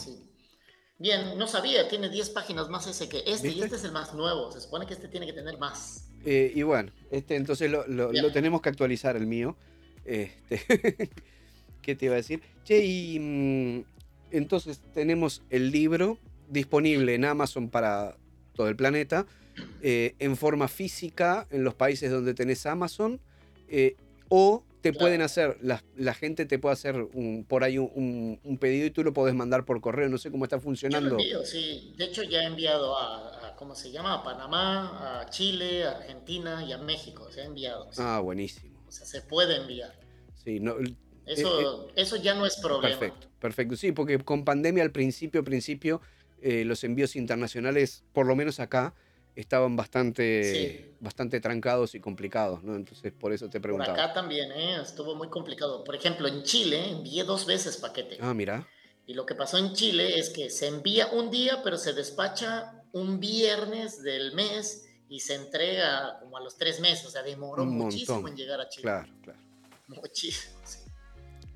[0.96, 4.14] Bien, no sabía, tiene 10 páginas más ese que este, y este es el más
[4.14, 6.08] nuevo, se supone que este tiene que tener más.
[6.24, 9.56] Eh, y bueno, este entonces lo, lo, tenemos que actualizar el mío.
[10.04, 10.60] Este,
[11.82, 12.42] ¿Qué te iba a decir?
[12.62, 13.84] Che, y mm,
[14.30, 18.16] entonces tenemos el libro disponible en Amazon para
[18.54, 19.26] todo el planeta,
[19.82, 23.20] eh, en forma física en los países donde tenés Amazon,
[23.68, 23.96] eh,
[24.28, 28.90] o te pueden hacer, la, gente te puede hacer un, por ahí un, pedido y
[28.90, 31.16] tú lo podés mandar por correo, no sé cómo está funcionando.
[31.44, 31.94] sí.
[31.96, 34.14] De hecho ya he enviado a, ¿cómo se llama?
[34.14, 37.88] A Panamá, a Chile, a Argentina y a México, se ha enviado.
[37.96, 38.78] Ah, buenísimo.
[38.86, 39.94] O sea, se puede enviar.
[40.44, 40.76] Sí, no,
[41.26, 42.98] eso, eh, eh, eso ya no es problema.
[42.98, 43.76] Perfecto, perfecto.
[43.76, 46.00] Sí, porque con pandemia al principio, principio,
[46.42, 48.94] eh, los envíos internacionales, por lo menos acá,
[49.34, 52.76] estaban bastante, bastante trancados y complicados, ¿no?
[52.76, 53.94] Entonces, por eso te preguntaba.
[53.94, 54.80] Por acá también, ¿eh?
[54.80, 55.84] Estuvo muy complicado.
[55.84, 58.18] Por ejemplo, en Chile envié dos veces paquete.
[58.20, 58.68] Ah, mira.
[59.06, 62.82] Y lo que pasó en Chile es que se envía un día, pero se despacha
[62.92, 67.06] un viernes del mes y se entrega como a los tres meses.
[67.06, 68.82] O sea, demoró muchísimo en llegar a Chile.
[68.82, 69.40] Claro, claro.
[69.88, 70.78] Muchísimo, sí.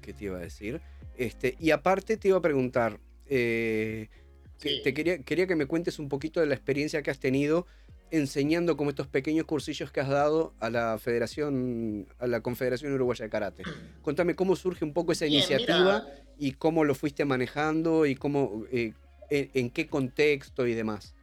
[0.02, 0.80] ¿Qué te iba a decir?
[1.16, 4.08] Este, y aparte te iba a preguntar, eh,
[4.58, 7.66] te quería, quería que me cuentes un poquito de la experiencia que has tenido
[8.10, 13.24] enseñando como estos pequeños cursillos que has dado a la Federación, a la Confederación Uruguaya
[13.24, 13.62] de Karate.
[14.02, 16.06] Contame cómo surge un poco esa iniciativa
[16.38, 18.92] y cómo lo fuiste manejando y cómo, eh,
[19.30, 21.14] en, qué contexto y demás.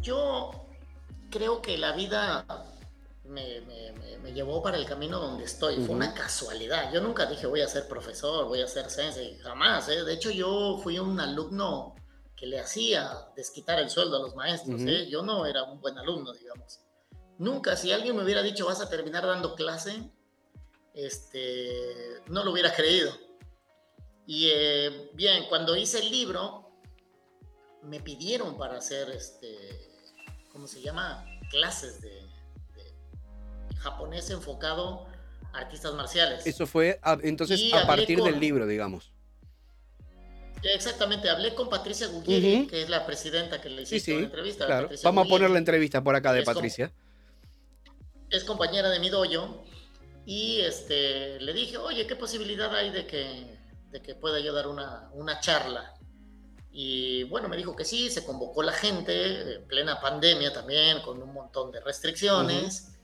[0.00, 0.66] Yo
[1.30, 2.46] creo que la vida
[3.28, 5.76] me, llevó para el camino donde estoy.
[5.84, 6.92] Fue una casualidad.
[6.92, 9.88] Yo nunca dije voy a ser profesor, voy a ser sensei, jamás.
[9.88, 10.04] ¿eh?
[10.04, 11.94] De hecho, yo fui un alumno
[12.36, 14.80] que le hacía desquitar el sueldo a los maestros.
[14.82, 15.08] ¿eh?
[15.08, 16.80] Yo no era un buen alumno, digamos.
[17.38, 20.10] Nunca, si alguien me hubiera dicho vas a terminar dando clase,
[20.94, 23.12] este, no lo hubiera creído.
[24.26, 26.70] Y eh, bien, cuando hice el libro,
[27.82, 29.88] me pidieron para hacer, este,
[30.52, 31.24] ¿cómo se llama?
[31.50, 32.27] Clases de,
[33.78, 35.06] japonés enfocado
[35.52, 36.46] a artistas marciales.
[36.46, 39.12] Eso fue entonces a partir del libro, digamos.
[40.62, 44.88] Exactamente, hablé con Patricia Guglieri, que es la presidenta que le hiciste la entrevista.
[45.04, 46.92] Vamos a poner la entrevista por acá de Patricia.
[48.30, 49.64] es compañera de mi dojo
[50.26, 53.56] y este, le dije, oye, ¿qué posibilidad hay de que,
[53.90, 55.94] de que pueda yo dar una, una charla?
[56.70, 61.22] Y bueno, me dijo que sí, se convocó la gente, en plena pandemia también, con
[61.22, 62.97] un montón de restricciones.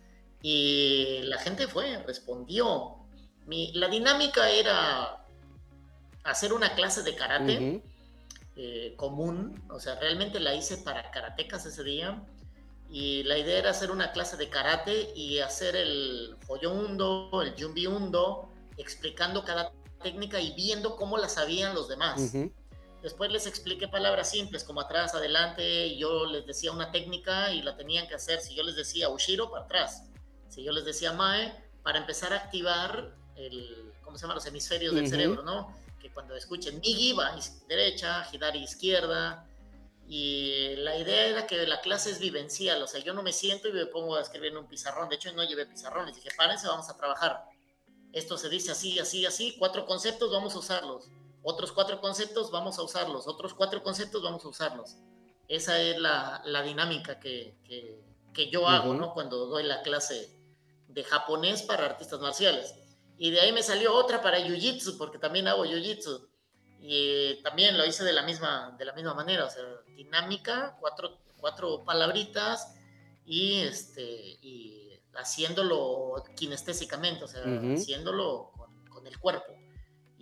[0.46, 2.96] Y la gente fue, respondió.
[3.46, 5.24] Mi, la dinámica era
[6.22, 7.82] hacer una clase de karate
[8.54, 12.22] eh, común, o sea, realmente la hice para karatecas ese día.
[12.90, 17.54] Y la idea era hacer una clase de karate y hacer el Hoyo Undo, el
[17.58, 19.72] Jumbi Undo explicando cada
[20.02, 22.34] técnica y viendo cómo la sabían los demás.
[23.02, 27.62] Después les expliqué palabras simples como atrás, adelante, y yo les decía una técnica y
[27.62, 28.40] la tenían que hacer.
[28.40, 30.10] Si yo les decía Ushiro, para atrás.
[30.54, 31.52] Si yo les decía Mae,
[31.82, 34.34] para empezar a activar el, ¿cómo se llama?
[34.34, 35.74] Los hemisferios del cerebro, ¿no?
[36.00, 37.36] Que cuando escuchen Migi va
[37.66, 39.48] derecha, Hidari izquierda.
[40.06, 43.68] Y la idea era que la clase es vivencial, o sea, yo no me siento
[43.68, 45.08] y me pongo a escribir en un pizarrón.
[45.08, 46.14] De hecho, no llevé pizarrones.
[46.14, 47.44] Dije, párense, vamos a trabajar.
[48.12, 49.56] Esto se dice así, así, así.
[49.58, 51.08] Cuatro conceptos, vamos a usarlos
[51.44, 54.96] otros cuatro conceptos vamos a usarlos, otros cuatro conceptos vamos a usarlos.
[55.46, 57.54] Esa es la, la dinámica que,
[58.32, 59.12] que, yo hago ¿no?
[59.12, 60.33] cuando doy la clase
[60.94, 62.74] de japonés para artistas marciales.
[63.18, 66.28] Y de ahí me salió otra para Jiu-Jitsu, porque también hago Jiu-Jitsu.
[66.80, 69.62] Y también lo hice de la misma, de la misma manera, o sea,
[69.96, 72.74] dinámica, cuatro, cuatro palabritas
[73.24, 77.42] y, este, y haciéndolo kinestésicamente, o sea,
[77.74, 79.54] haciéndolo con, con el cuerpo.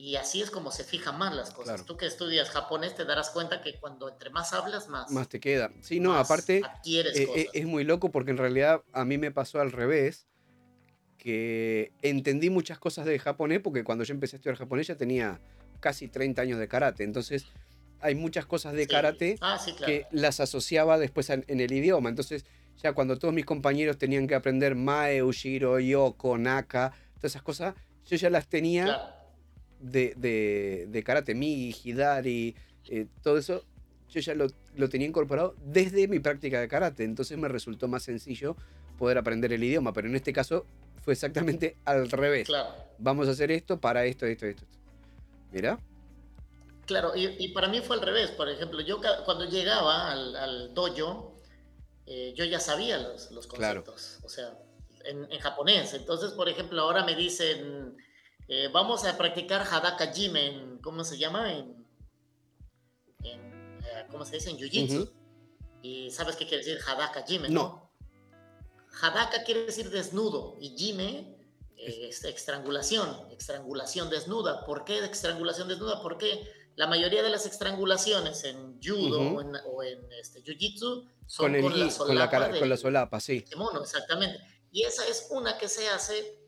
[0.02, 1.84] Y así es como se fijan más las cosas.
[1.84, 5.10] Tú que estudias japonés te darás cuenta que cuando entre más hablas, más...
[5.12, 5.70] Más te queda.
[5.80, 9.60] Sí, no, aparte eh, eh, es muy loco porque en realidad a mí me pasó
[9.60, 10.26] al revés,
[11.22, 15.38] que entendí muchas cosas de japonés porque cuando yo empecé a estudiar japonés ya tenía
[15.78, 17.04] casi 30 años de karate.
[17.04, 17.46] Entonces
[18.00, 22.08] hay muchas cosas de karate ah, que las asociaba después en, el idioma.
[22.08, 22.44] Entonces
[22.82, 27.76] ya cuando todos mis compañeros tenían que aprender Mae, Ushiro, Yoko, Naka, todas esas cosas,
[28.04, 29.14] yo ya las tenía
[29.78, 32.56] de, de, karate, Migi, Hidari,
[32.88, 33.64] eh, todo eso,
[34.08, 38.56] yo ya lo, tenía incorporado desde mi práctica de karate, entonces me resultó más sencillo
[38.98, 40.66] poder aprender el idioma, pero en este caso
[41.02, 42.48] fue exactamente al revés.
[42.98, 44.64] Vamos a hacer esto para esto, esto, esto.
[45.50, 45.78] Mira.
[46.86, 48.30] Claro, y, para mí fue al revés.
[48.30, 51.36] Por ejemplo, yo cuando llegaba al, dojo,
[52.06, 54.58] eh, yo ya sabía los, los conceptos, o sea,
[55.04, 55.94] en, en, japonés.
[55.94, 57.96] Entonces, por ejemplo, ahora me dicen
[58.48, 61.52] eh, vamos a practicar Hadaka Jime en, ¿cómo se llama?
[61.52, 61.86] En,
[63.24, 64.50] eh, ¿cómo se dice?
[64.50, 65.10] En Jiu-Jitsu.
[65.82, 67.48] ¿Y sabes qué quiere decir Hadaka Jime?
[67.48, 67.81] No.
[69.00, 71.36] Hadaka quiere decir desnudo y Jime
[71.76, 74.64] es estrangulación, estrangulación desnuda.
[74.64, 76.00] ¿Por qué estrangulación desnuda?
[76.02, 81.90] Porque la mayoría de las estrangulaciones en judo o en, este, jiu-jitsu son con, la
[81.90, 82.58] solapa.
[82.58, 83.44] Con la, solapa, sí.
[83.56, 84.38] mono, exactamente.
[84.70, 86.38] Y esa es una que se hace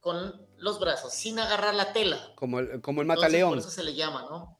[0.00, 2.32] con los brazos, sin agarrar la tela.
[2.34, 3.50] Como el, como el mataleón.
[3.50, 4.58] por eso se le llama, ¿no?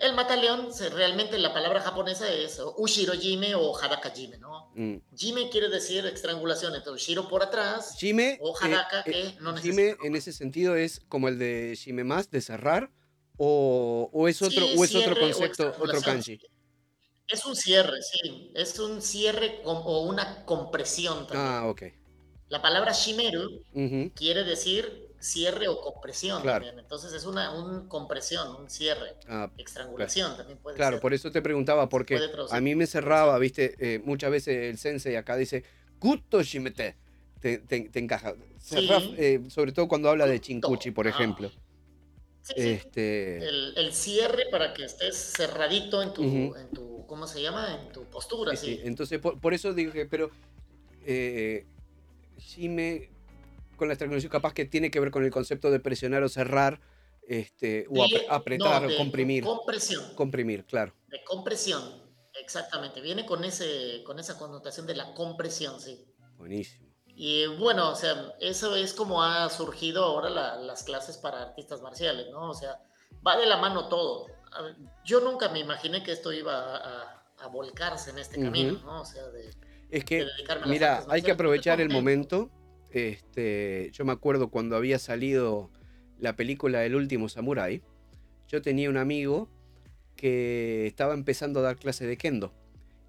[0.00, 4.70] El mataleón, realmente la palabra japonesa es ushiro jime o hadaka jime, ¿no?
[4.74, 4.96] Mm.
[5.14, 9.54] Jime quiere decir estrangulación, entonces shiro por atrás jime, o hadaka eh, que eh, no
[9.56, 12.90] Jime en ese sentido es como el de shime más, de cerrar,
[13.36, 16.40] o, o es otro, o es otro concepto, otro kanji.
[17.28, 21.46] Es un cierre, sí, es un cierre o una compresión también.
[21.46, 21.82] Ah, ok.
[22.48, 23.62] La palabra shimeru
[24.14, 26.78] quiere decir cierre o compresión también.
[26.78, 27.52] Entonces es una
[27.88, 29.14] compresión, un cierre.
[29.28, 31.00] Ah, Estrangulación también puede claro, ser.
[31.00, 32.20] Claro, por eso te preguntaba, porque
[32.50, 35.64] a mí me cerraba, viste, eh, muchas veces el sensei acá dice,
[36.00, 36.96] gutto shimete,
[37.40, 38.34] te, te, encaja.
[39.16, 41.50] Eh, sobre todo cuando habla de chinkuchi, por ejemplo.
[42.56, 43.38] este...
[43.38, 46.22] El, cierre para que estés cerradito en tu,
[46.56, 47.78] en tu ¿cómo se llama?
[47.80, 48.80] En tu postura, sí.
[48.82, 50.30] Entonces, por, eso dije, pero...
[51.04, 51.66] Eh,
[52.58, 53.11] me
[53.82, 56.80] con la estrangulación capaz que tiene que ver con el concepto de presionar o cerrar,
[57.26, 59.42] este, o apretar o comprimir.
[59.42, 60.14] Compresión.
[60.14, 60.94] Comprimir, claro.
[61.08, 61.82] De compresión,
[62.40, 63.00] exactamente.
[63.00, 66.06] Viene con, ese, con esa connotación de la compresión, sí.
[66.38, 66.94] Buenísimo.
[67.06, 72.30] Y bueno, o sea, eso es como ha surgido ahora las clases para artistas marciales,
[72.30, 72.50] ¿no?
[72.50, 72.80] O sea,
[73.26, 74.28] va de la mano todo.
[75.04, 77.18] Yo nunca me imaginé que esto iba a,
[77.50, 79.00] volcarse en este camino, ¿no?
[79.00, 79.50] O sea, de
[79.90, 80.24] es que,
[80.66, 82.48] mira, hay que aprovechar el momento.
[82.92, 85.70] Este, yo me acuerdo cuando había salido
[86.18, 87.82] la película El último Samurai,
[88.48, 89.48] yo tenía un amigo
[90.14, 92.52] que estaba empezando a dar clases de kendo.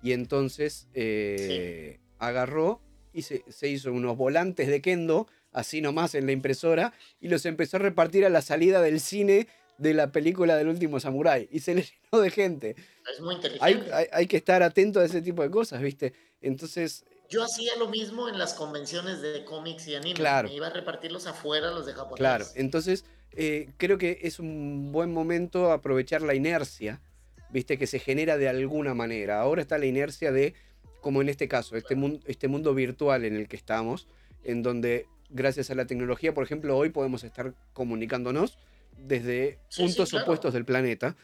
[0.02, 2.82] Y entonces eh, agarró
[3.14, 7.78] y se, hizo unos volantes de kendo, así nomás en la impresora, y los empezó
[7.78, 9.48] a repartir a la salida del cine
[9.78, 11.48] de la película del último Samurai.
[11.52, 12.76] Y se le llenó de gente.
[13.14, 13.94] Es muy inteligente.
[13.94, 16.14] Hay, hay, que estar atento a ese tipo de cosas, ¿viste?
[16.42, 17.06] Entonces...
[17.34, 20.14] Yo hacía lo mismo en las convenciones de cómics y anime.
[20.14, 20.50] Claro.
[20.50, 22.18] Me iba a repartirlos afuera, los de japonés.
[22.18, 27.02] Claro, entonces eh, creo que es un buen momento aprovechar la inercia,
[27.50, 29.42] viste, que se genera de alguna manera.
[29.42, 30.54] Ahora está la inercia de,
[31.02, 34.08] como en este caso, este, mundo, este mundo virtual en el que estamos,
[34.44, 38.60] en donde gracias a la tecnología, por ejemplo, hoy podemos estar comunicándonos
[38.96, 41.16] desde puntos opuestos del planeta.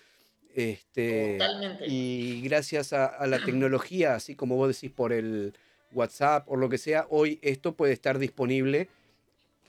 [0.55, 1.37] Este,
[1.85, 5.53] Y gracias a, la tecnología, así como vos decís por el
[5.91, 8.89] WhatsApp o lo que sea, hoy esto puede estar disponible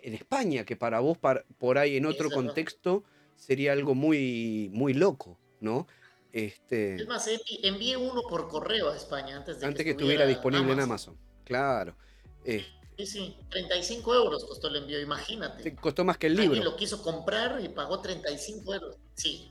[0.02, 1.18] en España, que para vos
[1.58, 3.04] por ahí en otro contexto
[3.36, 5.86] sería algo muy, muy loco, ¿no?
[6.32, 7.28] Este, es más,
[7.62, 11.16] envié uno por correo a España antes de antes que, estuviera disponible en Amazon.
[11.44, 11.96] Claro.
[12.44, 15.74] Sí, sí, 35 euros costó el envío, imagínate.
[15.74, 16.50] costó más que el libro.
[16.50, 18.96] Alguien lo quiso comprar y pagó 35 euros.
[19.14, 19.50] Sí.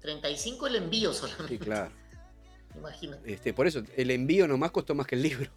[0.00, 1.54] 35 el envío solamente.
[1.54, 1.92] Sí, claro.
[2.78, 3.32] Imagínate.
[3.32, 5.50] Este, por eso, el envío nomás costó más que el libro.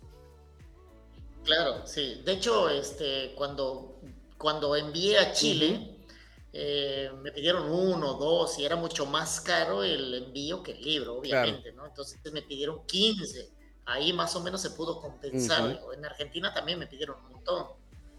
[1.43, 2.21] Claro, sí.
[2.23, 3.99] De hecho, este, cuando,
[4.37, 5.97] cuando envié a Chile,
[6.53, 11.15] eh, me pidieron uno, dos, y era mucho más caro el envío que el libro,
[11.15, 11.85] obviamente, ¿no?
[11.85, 13.49] Entonces me pidieron 15.
[13.85, 15.79] Ahí más o menos se pudo compensar.
[15.95, 17.67] En Argentina también me pidieron un montón.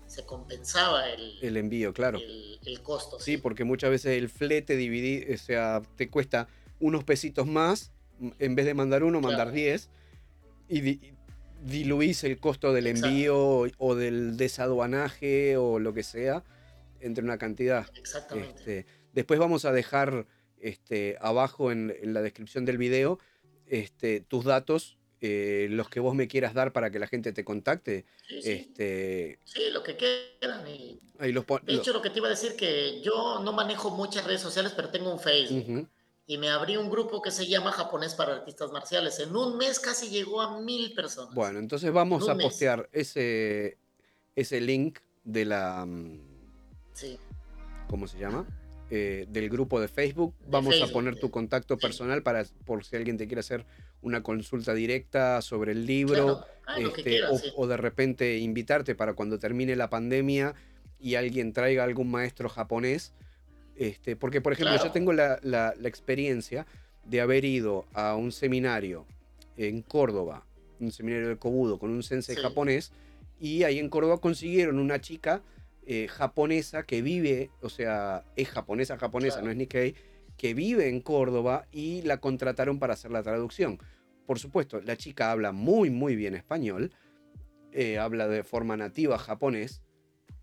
[0.07, 2.19] Se compensaba el, el envío, claro.
[2.19, 3.19] El, costo.
[3.19, 6.49] Sí, porque muchas veces el flete dividir, o sea, te cuesta
[6.81, 7.93] unos pesitos más,
[8.39, 9.90] en vez de mandar uno, mandar 10.
[10.68, 11.12] Y,
[11.62, 16.43] diluís el costo del envío o del desaduanaje o lo que sea
[17.01, 17.86] entre una cantidad.
[17.97, 18.80] Exactamente.
[18.80, 20.26] Este, después vamos a dejar
[20.60, 23.18] este, abajo en, la descripción del video
[23.66, 27.44] este, tus datos, eh, los que vos me quieras dar para que la gente te
[27.44, 28.05] contacte.
[28.28, 28.51] Sí, sí.
[28.51, 30.64] Este, sí lo que quieran.
[31.18, 34.24] ahí los de hecho, lo que te iba a decir que yo no manejo muchas
[34.24, 35.89] redes sociales, pero tengo un Facebook
[36.27, 39.19] y me abrí un grupo que se llama Japonés para Artistas Marciales.
[39.19, 41.35] En un mes casi llegó a mil personas.
[41.35, 43.78] Bueno, entonces vamos a postear ese,
[44.36, 45.85] ese link de la...
[45.85, 46.20] Mm,
[46.93, 47.19] sí.
[47.89, 48.47] ¿Cómo se llama?
[48.94, 50.35] Eh, del grupo de Facebook.
[50.47, 53.65] Vamos a poner tu contacto personal para por si alguien te quiere hacer
[54.03, 57.20] una consulta directa sobre el libro ah, este,
[57.57, 60.55] o, de repente invitarte para cuando termine la pandemia
[61.01, 63.15] y alguien traiga algún maestro japonés
[63.83, 66.67] este, porque, por ejemplo, yo tengo la, experiencia
[67.05, 69.07] de haber ido a un seminario
[69.57, 70.47] en Córdoba,
[70.79, 72.93] un seminario de Kobudo con un sensei japonés,
[73.41, 75.43] y ahí en Córdoba consiguieron una chica
[75.85, 79.97] eh, japonesa que vive, o sea, es japonesa, japonesa, no es Nikkei,
[80.37, 83.79] que vive en Córdoba y la contrataron para hacer la traducción.
[84.27, 86.93] Por supuesto, la chica habla muy, muy bien español,
[87.73, 89.83] eh, habla de forma nativa japonés,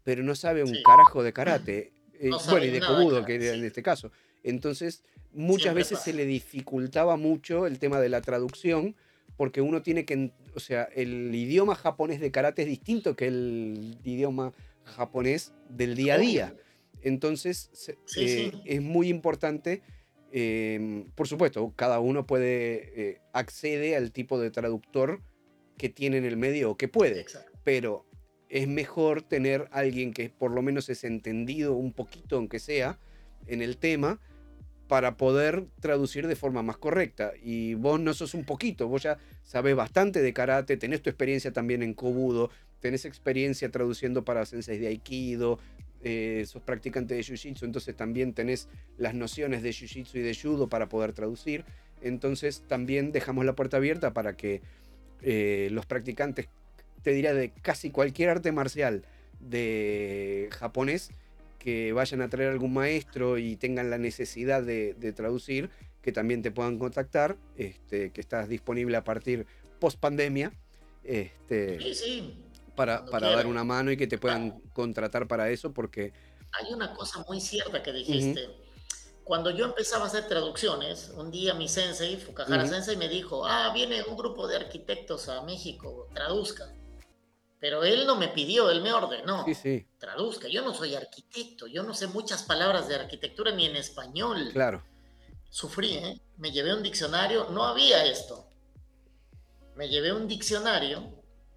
[0.03, 1.94] pero no sabe un carajo de karate.
[2.19, 4.11] Eh, bueno, y de Kobudo, que en este caso.
[4.43, 8.95] Entonces, muchas veces se le dificultaba mucho el tema de la traducción,
[9.37, 13.97] porque uno tiene que, o sea, el idioma japonés de karate es distinto que el
[14.03, 16.55] idioma japonés del día a día.
[17.01, 17.69] Entonces,
[18.17, 19.81] eh, es muy importante,
[20.31, 25.21] em, por supuesto, cada uno puede eh, accede al tipo de traductor
[25.77, 27.25] que tiene en el medio o que puede,
[27.63, 28.05] pero
[28.49, 32.97] es mejor tener alguien que por lo menos es entendido un poquito, aunque sea,
[33.47, 34.19] en el tema,
[34.88, 37.31] para poder traducir de forma más correcta.
[37.41, 41.53] Y vos no sos un poquito, vos ya sabés bastante de karate, tenés tu experiencia
[41.53, 42.49] también en Kobudo,
[42.80, 45.59] tenés experiencia traduciendo para senseis de Aikido,
[46.01, 48.67] eh, sos practicante de Jiu-Jitsu, entonces también tenés
[48.97, 51.65] las nociones de Jiu-Jitsu y de Judo para poder traducir.
[52.01, 54.61] Entonces también dejamos la puerta abierta para que
[55.21, 56.47] eh, los practicantes
[57.01, 59.03] te diría de casi cualquier arte marcial
[59.39, 61.11] de japonés
[61.59, 65.69] que vayan a traer algún maestro y tengan la necesidad de, traducir,
[66.01, 69.45] que también te puedan contactar, este, que estás disponible a partir
[69.80, 70.53] post pandemia.
[71.03, 71.77] Este,
[72.76, 76.13] Para, para dar una mano y que te puedan contratar para eso, porque...
[76.53, 78.49] Hay una cosa muy cierta que dijiste.
[79.26, 83.71] Cuando yo empezaba a hacer traducciones, un día mi sensei, Fukahara Sensei, me dijo, ah,
[83.73, 86.78] viene un grupo de arquitectos a México, traduzcan.
[87.60, 89.44] Pero él no me pidió, él me ordenó.
[89.45, 89.86] Sí, sí.
[89.98, 90.48] Traduzca.
[90.48, 94.49] Yo no soy arquitecto, yo no sé muchas palabras de arquitectura ni en español.
[94.53, 94.84] Claro.
[95.49, 96.22] Sufrí, ¿eh?
[96.38, 98.48] Me llevé un diccionario, no había esto.
[99.76, 101.03] Me llevé un diccionario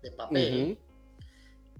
[0.03, 0.79] de papel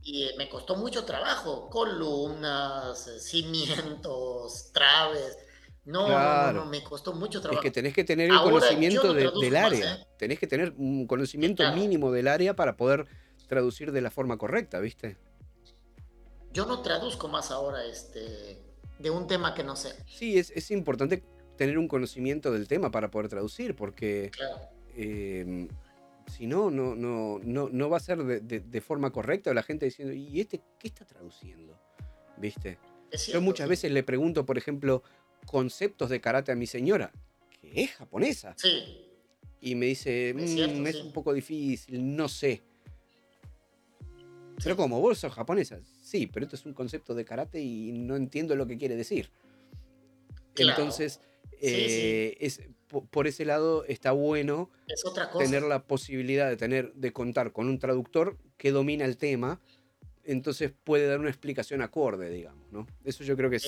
[0.05, 1.69] y eh, me costó mucho trabajo.
[1.71, 5.39] Columnas, eh, cimientos, traves.
[5.85, 7.61] No, no, no, me costó mucho trabajo.
[7.61, 9.95] Es que tenés que tener el conocimiento del área.
[9.95, 10.07] ¿eh?
[10.17, 13.07] Tenés que tener un conocimiento mínimo del área para poder
[13.53, 15.19] traducir de la forma correcta, ¿viste?
[16.55, 18.59] Yo no traduzco más ahora este,
[18.99, 19.95] de un tema que no sé.
[20.07, 21.23] Sí, es, importante
[21.59, 24.31] tener un conocimiento del tema para poder traducir, porque
[24.97, 25.69] em,
[26.35, 30.41] si no, no, no, no, va a ser de, forma correcta la gente diciendo, ¿y
[30.41, 31.79] este qué está traduciendo?
[32.39, 32.79] ¿Viste?
[33.31, 35.03] Yo muchas veces le pregunto, por ejemplo,
[35.45, 37.13] conceptos de karate a mi señora,
[37.51, 38.55] que es japonesa.
[38.57, 39.11] Sí.
[39.61, 42.63] Y me dice, es, mm, un poco difícil, no sé.
[44.63, 48.17] Pero como vos sos japonesa, sí, pero esto es un concepto de karate y no
[48.17, 49.31] entiendo lo que quiere decir.
[50.57, 51.21] Entonces,
[51.61, 52.61] eh, Es,
[53.11, 54.69] por ese lado está bueno
[55.39, 59.61] tener la posibilidad de tener, de contar con un traductor que domina el tema
[60.25, 62.87] entonces puede dar una explicación acorde, digamos, ¿no?
[63.05, 63.63] Eso yo creo que es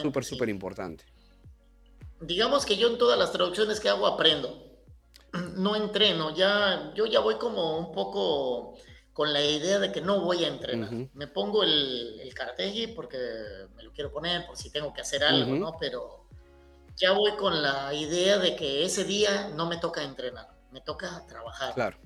[0.00, 0.30] súper, sí.
[0.30, 1.04] súper importante.
[2.20, 4.68] Digamos que yo en todas las traducciones que hago aprendo.
[5.56, 8.76] No entreno, ya, yo ya voy como un poco
[9.12, 10.92] con la idea de que no voy a entrenar.
[10.92, 11.08] Ujú.
[11.14, 13.18] Me pongo el, el karategi porque
[13.76, 15.54] me lo quiero poner, por si tengo que hacer algo.
[15.54, 15.76] ¿no?
[15.78, 16.26] Pero
[16.96, 21.26] ya voy con la idea de que ese día no me toca entrenar, me toca
[21.26, 21.74] trabajar.
[21.74, 21.98] Claro.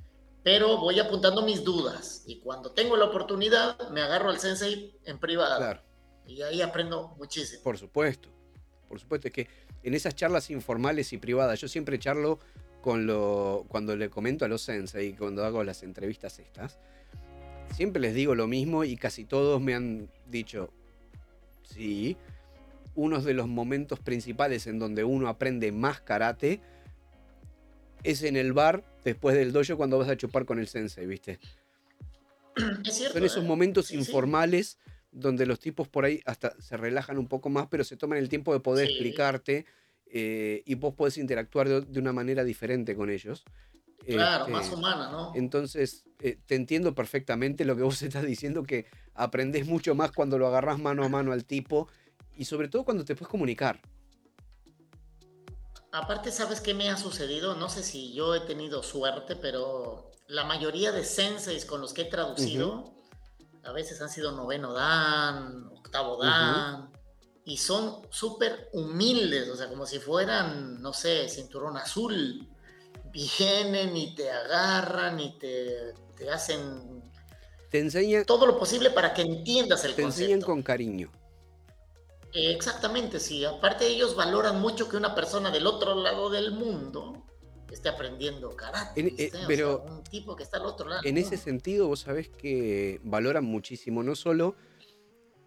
[0.43, 5.19] Pero voy apuntando mis dudas y cuando tengo la oportunidad me agarro al sensei en
[5.19, 5.83] privado Claro,
[6.25, 7.63] y ahí aprendo muchísimo.
[7.65, 8.29] por supuesto.
[8.89, 9.49] Por supuesto, es que
[9.83, 12.39] en esas charlas informales y privadas, yo siempre charlo
[12.81, 16.79] con lo, cuando le comento a los sensei, cuando hago las entrevistas estas,
[17.73, 20.71] siempre les digo lo mismo y casi todos me han dicho,
[21.63, 22.17] sí,
[22.95, 26.61] uno de los momentos principales en donde uno aprende más karate
[28.03, 31.39] es en el bar después del dojo cuando vas a chupar con el sensei, ¿viste?
[32.87, 33.15] Es cierto.
[33.19, 33.47] Son esos ¿eh?
[33.47, 34.79] momentos Sí, informales
[35.13, 38.29] donde los tipos por ahí hasta se relajan un poco más, pero se toman el
[38.29, 38.93] tiempo de poder Sí.
[38.93, 39.67] explicarte
[40.07, 43.45] eh, y vos podés interactuar de, de una manera diferente con ellos.
[44.05, 45.33] Claro, Este, más humana, ¿no?
[45.35, 50.39] Entonces, eh, te entiendo perfectamente lo que vos estás diciendo, que aprendés mucho más cuando
[50.39, 51.89] lo agarrás mano a mano al tipo
[52.37, 53.81] y sobre todo cuando te puedes comunicar.
[55.93, 57.55] Aparte, ¿sabes qué me ha sucedido?
[57.55, 62.03] No sé si yo he tenido suerte, pero la mayoría de senseis con los que
[62.03, 62.93] he traducido,
[63.65, 66.91] a veces han sido noveno dan, octavo dan,
[67.45, 72.47] y son súper humildes, o sea, como si fueran, no sé, cinturón azul.
[73.39, 77.03] Vienen y te agarran y te, te hacen
[77.71, 80.47] Te enseñan, todo lo posible para que entiendas el te enseñan concepto.
[80.47, 81.11] con cariño.
[82.35, 83.45] Eh, Exactamente, sí.
[83.47, 87.25] Aparte ellos valoran mucho que una persona del otro lado del mundo
[87.71, 89.01] esté aprendiendo karate.
[89.01, 91.01] En- eh, pero sea, un tipo que está al otro lado.
[91.05, 91.21] En ¿no?
[91.23, 94.55] ese sentido, vos sabés que valoran muchísimo, no solo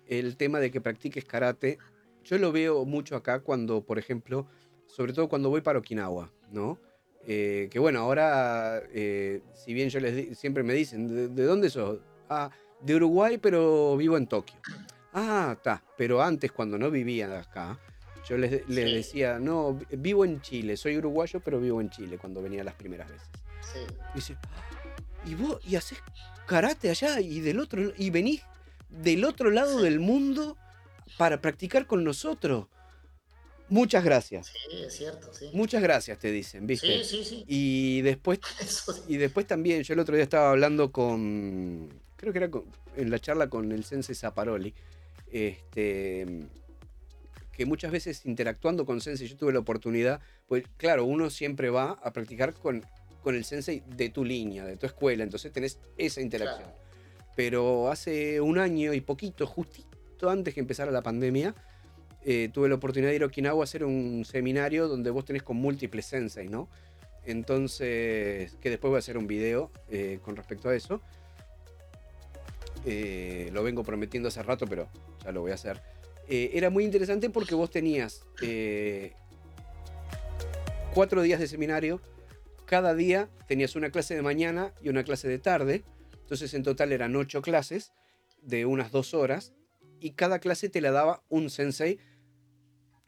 [0.08, 1.78] el tema de que practiques karate,
[2.24, 4.48] yo lo veo mucho acá cuando, por ejemplo,
[4.88, 6.80] sobre todo cuando voy para Okinawa, ¿no?
[7.32, 11.70] Eh, que bueno, ahora, eh, si bien yo les siempre me dicen, ¿de, de dónde
[11.70, 12.00] sos?
[12.28, 12.50] Ah,
[12.82, 14.58] de Uruguay, pero vivo en Tokio.
[15.14, 17.78] Ah, está, pero antes cuando no vivía acá,
[18.28, 18.96] yo les, les Sí.
[18.96, 22.74] decía, no, vi- vivo en Chile, soy uruguayo, pero vivo en Chile, cuando venía las
[22.74, 23.30] primeras veces.
[23.62, 23.80] Sí.
[24.14, 24.36] Y dice,
[25.28, 26.00] ¿y vos y haces
[26.48, 28.42] karate allá y del otro y venís
[28.90, 30.58] del otro lado del mundo
[31.20, 32.66] para practicar con nosotros?
[33.70, 34.48] Muchas gracias.
[34.48, 35.50] Sí, es cierto, sí.
[35.54, 37.04] Muchas gracias, te dicen, ¿viste?
[37.04, 37.44] Sí, sí, sí.
[37.48, 38.40] Y después
[39.08, 42.66] y después también, yo el otro día estaba hablando con, creo que era con-
[42.96, 44.74] en la charla con el Sensei Zaparoli,
[45.32, 46.26] este,
[47.52, 51.92] que muchas veces interactuando con Sensei, yo tuve la oportunidad, pues claro, uno siempre va
[52.04, 52.84] a practicar con,
[53.22, 56.64] con el Sensei de tu línea, de tu escuela, entonces tenés esa interacción.
[56.70, 56.80] Claro.
[57.36, 61.54] Pero hace un año y poquito, justito antes que empezara la pandemia,
[62.26, 65.44] eh, tuve la oportunidad de ir a Okinawa a hacer un seminario donde vos tenés
[65.44, 66.70] con múltiples sensei, ¿no?
[67.26, 71.02] Entonces, que después voy a hacer un video eh, con respecto a eso.
[72.86, 74.90] Eh, lo vengo prometiendo hace rato, pero
[75.24, 75.82] ya lo voy a hacer.
[76.28, 79.14] Eh, era muy interesante porque vos tenías eh,
[80.94, 82.02] cuatro días de seminario.
[82.66, 85.84] Cada día tenías una clase de mañana y una clase de tarde.
[86.22, 87.92] Entonces en total eran ocho clases
[88.42, 89.54] de unas dos horas.
[90.00, 92.00] Y cada clase te la daba un sensei.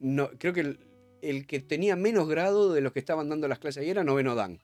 [0.02, 0.76] No, creo que
[1.22, 4.34] el, que tenía menos grado de los que estaban dando las clases ahí era noveno
[4.34, 4.58] Dan.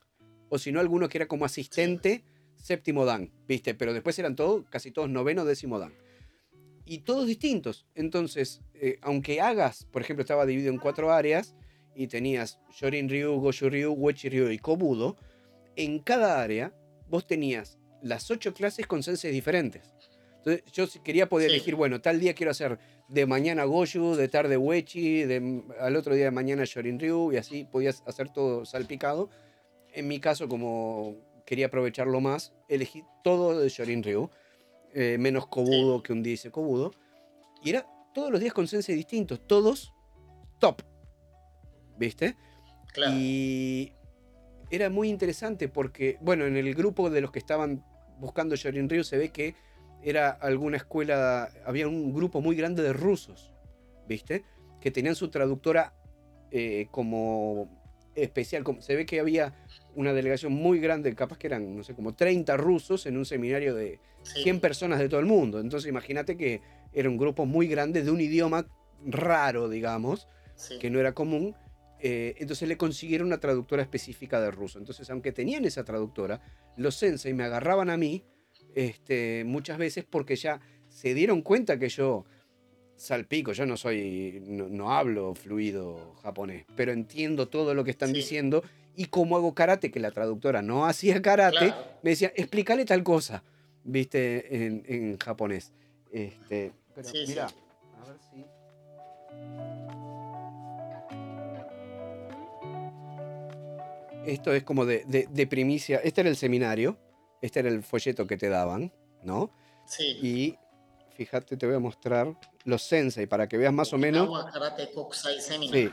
[0.49, 2.25] O si no, alguno que era como asistente,
[2.57, 3.73] séptimo Dan, ¿viste?
[3.73, 5.93] Pero después eran todos, casi todos noveno, décimo Dan.
[6.83, 7.87] Y todos distintos.
[7.95, 11.55] Entonces, eh, aunque hagas, por ejemplo, estaba dividido en cuatro áreas
[11.95, 15.15] y tenías Shorin Ryu, Goshu Ryu, Wechi Ryu y Kobudo,
[15.77, 16.73] en cada área
[17.07, 19.93] vos tenías las ocho clases con senseis diferentes.
[20.39, 21.55] Entonces, yo quería poder Sí.
[21.55, 26.15] elegir, bueno, tal día quiero hacer de mañana Goshu, de tarde Wechi, de, al otro
[26.15, 29.29] día de mañana Shorin Ryu, y así podías hacer todo salpicado.
[29.93, 34.29] En mi caso, como quería aprovecharlo más, elegí todo de Shorin Ryu,
[34.93, 36.03] eh, menos Kobudo, Sí.
[36.03, 36.91] que un día hice Kobudo.
[37.63, 39.93] Y era todos los días con sensei distintos, todos
[40.59, 40.81] top.
[41.97, 42.35] ¿Viste?
[42.93, 43.13] Claro.
[43.17, 43.91] Y
[44.71, 47.83] era muy interesante porque, bueno, en el grupo de los que estaban
[48.19, 49.55] buscando Shorin Ryu se ve que
[50.03, 53.51] era alguna escuela, había un grupo muy grande de rusos,
[54.07, 54.43] ¿viste?
[54.79, 55.93] Que tenían su traductora
[56.51, 57.69] eh, como
[58.15, 58.63] especial.
[58.63, 59.53] como- se ve que había
[59.95, 63.75] una delegación muy grande, capaz que eran, no sé, como 30 rusos en un seminario
[63.75, 64.43] de Sí.
[64.43, 65.59] 100 personas de todo el mundo.
[65.59, 66.61] Entonces imagínate que
[66.91, 68.65] era un grupo muy grande de un idioma
[69.05, 70.79] raro, digamos, Sí.
[70.79, 71.55] que no era común.
[72.01, 74.79] eh, entonces le consiguieron una traductora específica de ruso.
[74.79, 76.39] Entonces, aunque tenían esa traductora,
[76.77, 78.23] los sensei me agarraban a mí
[78.75, 80.59] este, muchas veces porque ya
[80.89, 82.25] se dieron cuenta que yo
[82.95, 88.63] salpico, yo no soy, no, hablo fluido japonés, pero entiendo todo lo que están diciendo
[88.95, 91.73] y como hago karate, que la traductora no hacía karate,
[92.03, 93.43] me decía, explícale tal cosa,
[93.83, 95.71] viste, en, japonés.
[96.11, 98.45] Este, pero mira, a ver si...
[104.25, 106.01] Esto es como de, de, primicia.
[106.03, 106.97] Este era el seminario,
[107.41, 108.91] este era el folleto que te daban,
[109.23, 109.51] ¿no?
[109.85, 110.19] Sí.
[110.21, 110.57] Y
[111.15, 112.33] fíjate, te voy a mostrar
[112.63, 114.29] los sensei para que veas más o menos.
[115.71, 115.89] Sí.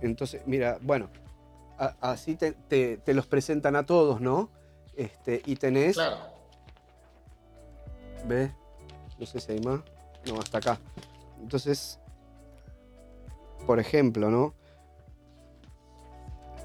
[0.00, 1.08] Entonces, mira, bueno,
[2.00, 4.50] así te, los presentan a todos, ¿no?
[4.96, 5.94] Este, y tenés.
[5.94, 6.18] Claro.
[8.26, 8.52] ¿Ves?
[9.18, 9.80] No sé si hay más.
[10.26, 10.80] No, hasta acá.
[11.40, 11.98] Entonces,
[13.66, 14.54] por ejemplo, ¿no?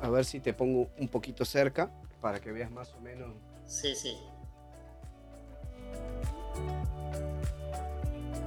[0.02, 1.92] A ver si te pongo un poquito cerca
[2.22, 3.34] para que veas más o menos.
[3.66, 4.18] Sí, sí.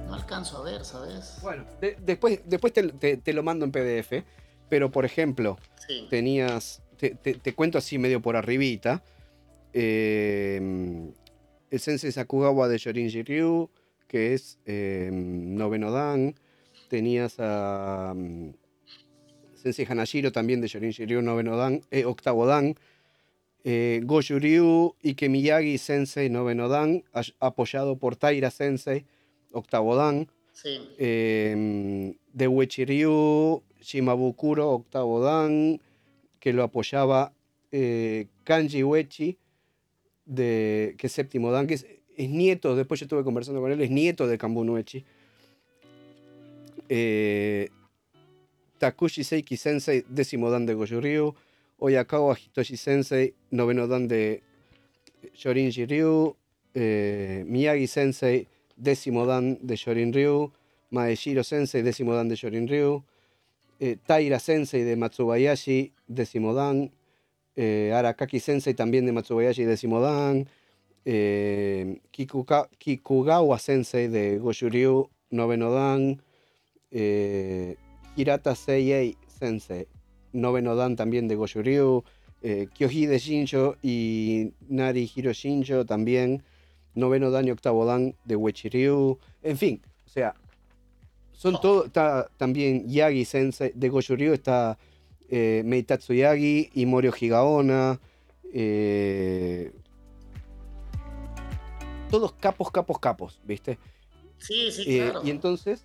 [0.07, 1.39] No alcanzo a ver, ¿sabes?
[1.41, 1.65] Bueno,
[1.99, 4.23] después, después te, lo mando en PDF,
[4.69, 5.57] pero por ejemplo,
[6.09, 9.03] tenías, te, cuento así medio por arribita,
[9.71, 11.11] em,
[11.71, 13.69] el Sensei Sakugawa de Shorinji Ryu,
[14.07, 16.35] que es em, noveno dan,
[16.89, 18.53] tenías a um,
[19.55, 22.75] Sensei Hanashiro también de Shorinji Ryu, noveno dan, eh, octavo dan,
[23.63, 27.03] eh, Goju Ryu, Ike Miyagi Sensei, noveno dan,
[27.39, 29.05] apoyado por Taira Sensei,
[29.51, 30.27] octavo dan.
[30.51, 30.79] Sí.
[30.97, 35.79] Eh, de Uechiryu, Shimabukuro, octavo dan,
[36.39, 37.33] que lo apoyaba
[37.71, 39.37] eh, Kanji Uechi,
[40.25, 41.85] de, que es séptimo dan, que es,
[42.17, 45.03] nieto, después yo estuve conversando con él, es nieto de Kambun Uechi.
[46.89, 47.69] Eh,
[48.77, 50.99] Takushi Seiki Sensei, décimo dan de Goju
[51.79, 54.41] Oyakawa Hitoshi Sensei, noveno dan de
[55.33, 56.35] Shorinji Ryu,
[56.73, 58.47] eh, Miyagi Sensei,
[58.77, 60.51] décimo dan de Shorin Ryu,
[60.91, 63.03] Maeshiro Sensei, décimo dan de Shorin Ryu,
[63.79, 66.91] eh, Taira Sensei de Matsubayashi, décimo dan,
[67.55, 70.47] eh, Arakaki Sensei también de Matsubayashi, décimo dan,
[72.77, 76.21] Kikugawa Sensei de Goju noveno dan,
[78.15, 79.87] Hirata Seiyei Sensei,
[80.33, 82.03] noveno dan también de Goju Ryu,
[82.73, 86.43] Kyohide Shinjo y Nari Hiro Shinjo también,
[86.95, 90.35] noveno dan y octavo dan de Wechiryu, en fin, o sea,
[91.31, 94.77] son todo, está también Yagi Sensei, de Goju está
[95.29, 97.99] eh, Meitatsu Yagi y Morio Higaona,
[98.53, 99.71] eh,
[102.09, 103.79] todos capos, capos, capos, ¿viste?
[104.37, 105.83] Sí, sí, eh, Y entonces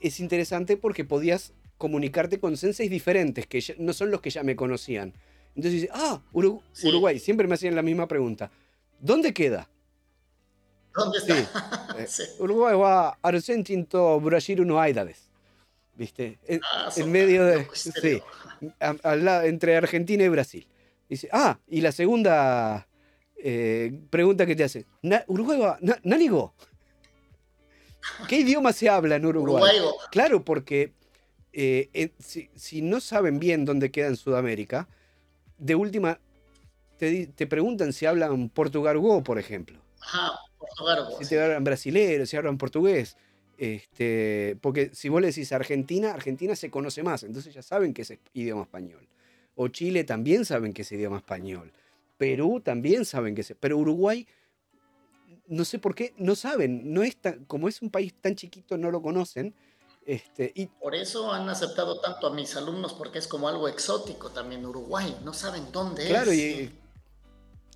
[0.00, 4.56] es interesante porque podías comunicarte con senseis diferentes, que no son los que ya me
[4.56, 5.12] conocían.
[5.54, 8.50] Entonces dice, ah, Uruguay, siempre me hacían la misma pregunta.
[9.00, 9.68] ¿Dónde queda?
[10.94, 11.34] ¿Dónde está?
[12.08, 12.22] Sí.
[12.22, 13.86] Eh, Uruguay va Argentina
[14.20, 14.94] Brasil no hay
[15.94, 16.38] ¿Viste?
[16.46, 17.66] En, ah, medio de.
[17.72, 18.22] Sí,
[19.44, 20.66] entre Argentina y Brasil.
[21.08, 22.86] Dice, ah, y la segunda
[23.42, 24.84] eh, pregunta que te hace:
[25.26, 25.78] ¿Uruguay va.
[26.02, 26.54] ¿Nanigo?
[28.28, 29.78] ¿Qué idioma se habla en Uruguay?
[30.10, 30.92] Claro, porque
[31.58, 34.88] eh, si, no saben bien dónde queda en Sudamérica,
[35.56, 36.20] de última
[36.98, 39.78] te, te preguntan si hablan portugués, por ejemplo.
[40.00, 40.38] Ajá,
[41.20, 43.16] si te hablan brasilero, si hablan portugués.
[43.58, 48.02] Este, porque si vos le decís Argentina, Argentina se conoce más, entonces ya saben que
[48.02, 49.08] es idioma español.
[49.54, 51.72] O Chile también saben que es idioma español.
[52.18, 53.54] Perú también saben que es.
[53.58, 54.26] Pero Uruguay,
[55.46, 56.92] no sé por qué, no saben.
[56.92, 57.16] No es
[57.46, 59.54] como es un país tan chiquito, no lo conocen.
[60.06, 64.30] Este, y, por eso han aceptado tanto a mis alumnos, porque es como algo exótico
[64.30, 65.16] también Uruguay.
[65.24, 66.08] No saben dónde es.
[66.08, 66.70] Claro, y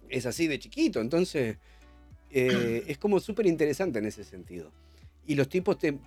[0.08, 1.00] es así de chiquito.
[1.00, 1.56] Entonces,
[2.30, 4.70] eh, es como súper interesante en ese sentido.
[5.26, 5.98] Y los tipos te,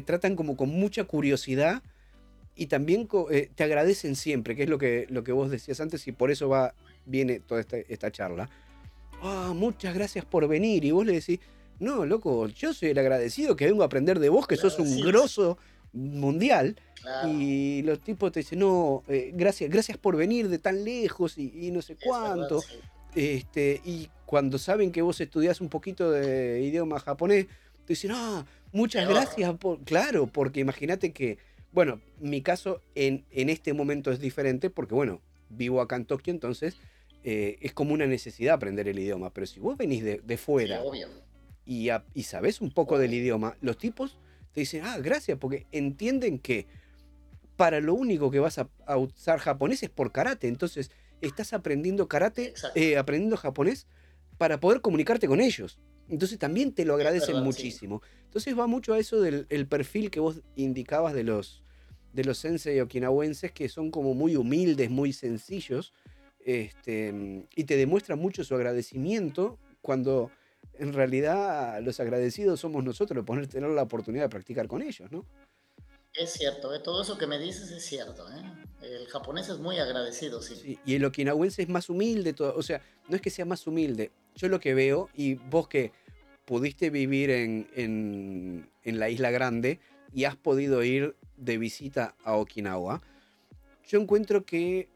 [0.00, 1.82] tratan como con mucha curiosidad
[2.56, 6.06] y también eh, te agradecen siempre, que es lo que, lo que vos decías antes
[6.08, 6.74] y por eso va,
[7.06, 8.50] viene toda esta, charla.
[9.22, 10.84] Ah, muchas gracias por venir.
[10.84, 11.38] Y vos le decís,
[11.82, 15.00] no, loco, yo soy el agradecido que vengo a aprender de vos, que sos un
[15.00, 15.58] grosso
[15.92, 16.76] mundial.
[17.28, 21.70] Y los tipos te dicen, no, eh, gracias, gracias por venir de tan lejos y,
[21.72, 22.60] no sé cuánto.
[23.14, 27.46] este, y cuando saben que vos estudiás un poquito de idioma japonés,
[27.84, 29.52] te dicen, ah, muchas gracias.
[29.58, 29.80] Por...
[29.80, 31.38] Claro, porque imagínate que,
[31.72, 36.32] bueno, mi caso en, en, este momento es diferente porque, bueno, vivo acá en Tokio,
[36.32, 36.76] entonces
[37.24, 39.30] eh, es como una necesidad aprender el idioma.
[39.30, 40.80] Pero si vos venís de, fuera
[41.64, 44.18] y, y sabés un poco del idioma, los tipos
[44.52, 46.66] te dicen, ah, gracias, porque entienden que
[47.56, 50.48] para lo único que vas a, a usar japonés es por karate.
[50.48, 50.90] Entonces,
[51.22, 53.86] estás aprendiendo karate, eh, aprendiendo japonés
[54.36, 55.78] para poder comunicarte con ellos.
[56.08, 58.02] Entonces también te lo agradecen muchísimo.
[58.24, 61.62] Entonces va mucho a eso del perfil que vos indicabas de los,
[62.12, 65.94] de los sensei okinawenses, que son como muy humildes, muy sencillos,
[66.44, 70.30] este, y te demuestran mucho su agradecimiento cuando
[70.78, 75.24] en realidad los agradecidos somos nosotros de tener la oportunidad de practicar con ellos, ¿no?
[76.14, 76.80] Es cierto, ¿eh?
[76.80, 78.26] todo eso que me dices es cierto.
[78.30, 78.42] ¿eh?
[78.82, 80.78] El japonés es muy agradecido, sí.
[80.84, 84.10] Y el okinawense es más humilde, todo, o sea, no es que sea más humilde.
[84.34, 85.92] Yo lo que veo, y vos que
[86.44, 89.80] pudiste vivir en, en, la isla grande
[90.12, 93.00] y has podido ir de visita a Okinawa,
[93.86, 94.88] yo encuentro que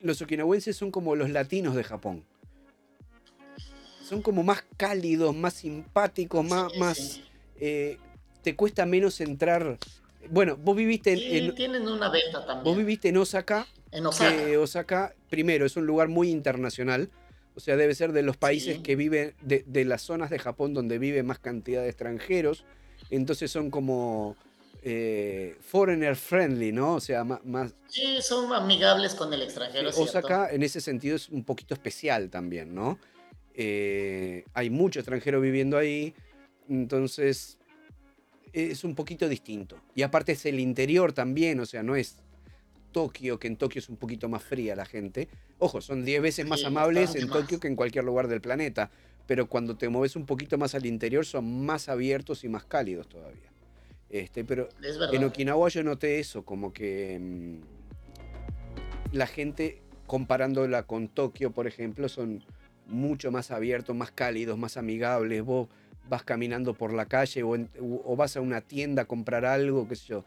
[0.00, 2.24] los okinawenses son como los latinos de Japón.
[4.08, 6.74] Son como más cálidos, más simpáticos, más...
[6.76, 7.20] más
[7.58, 7.98] eh,
[8.42, 9.78] te cuesta menos entrar
[10.30, 12.64] bueno, vos viviste en, tienen una beta también.
[12.64, 13.66] Vos viviste en Osaka.
[13.92, 14.58] En Osaka.
[14.58, 17.10] Osaka, primero, es un lugar muy internacional.
[17.54, 20.98] O sea, debe ser de los países que viven, de, las zonas de Japón donde
[20.98, 22.64] vive más cantidad de extranjeros.
[23.08, 24.36] Entonces son como
[24.82, 26.94] eh, foreigner friendly, ¿no?
[26.94, 29.88] O sea, más, Sí, son amigables con el extranjero.
[29.88, 32.98] Osaka en ese sentido es un poquito especial también, ¿no?
[33.56, 36.14] Eh, hay mucho extranjero viviendo ahí.
[36.68, 37.58] Entonces,
[38.52, 39.80] es un poquito distinto.
[39.94, 42.16] Y aparte es el interior también, o sea, no es
[42.92, 45.28] Tokio, que en Tokio es un poquito más fría la gente.
[45.58, 48.90] Ojo, son 10 veces más amables en Tokio que en cualquier lugar del planeta.
[49.26, 53.08] Pero cuando te mueves un poquito más al interior son más abiertos y más cálidos
[53.08, 53.50] todavía.
[54.08, 54.68] Este, pero
[55.12, 62.08] en Okinawa yo noté eso, como que mm, la gente comparándola con Tokio, por ejemplo,
[62.08, 62.44] son
[62.86, 65.42] mucho más abiertos, más cálidos, más amigables.
[65.42, 65.68] Vos
[66.08, 70.06] vas caminando por la calle o, vas a una tienda a comprar algo, qué sé
[70.06, 70.24] yo.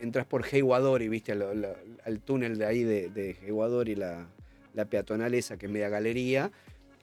[0.00, 3.36] entras por y viste, al, túnel de ahí de, de
[3.86, 4.26] y la,
[4.74, 6.50] la, peatonal esa que es media galería,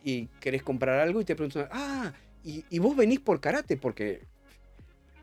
[0.03, 2.13] y querés comprar algo y te preguntan, ah,
[2.43, 4.21] y, vos venís por karate, porque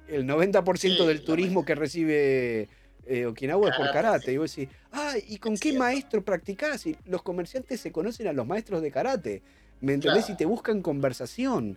[0.09, 2.69] el 90% del turismo que recibe
[3.07, 4.33] eh, Okinawa es por karate.
[4.33, 6.87] Y vos decís, ah, ¿y con qué maestro practicás?
[6.87, 9.43] Y los comerciantes se conocen a los maestros de karate.
[9.81, 10.31] ¿Me entendés?
[10.31, 11.77] Y te buscan conversación.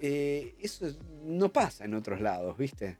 [0.00, 0.86] Eh, eso
[1.24, 2.98] no pasa en otros lados, ¿viste?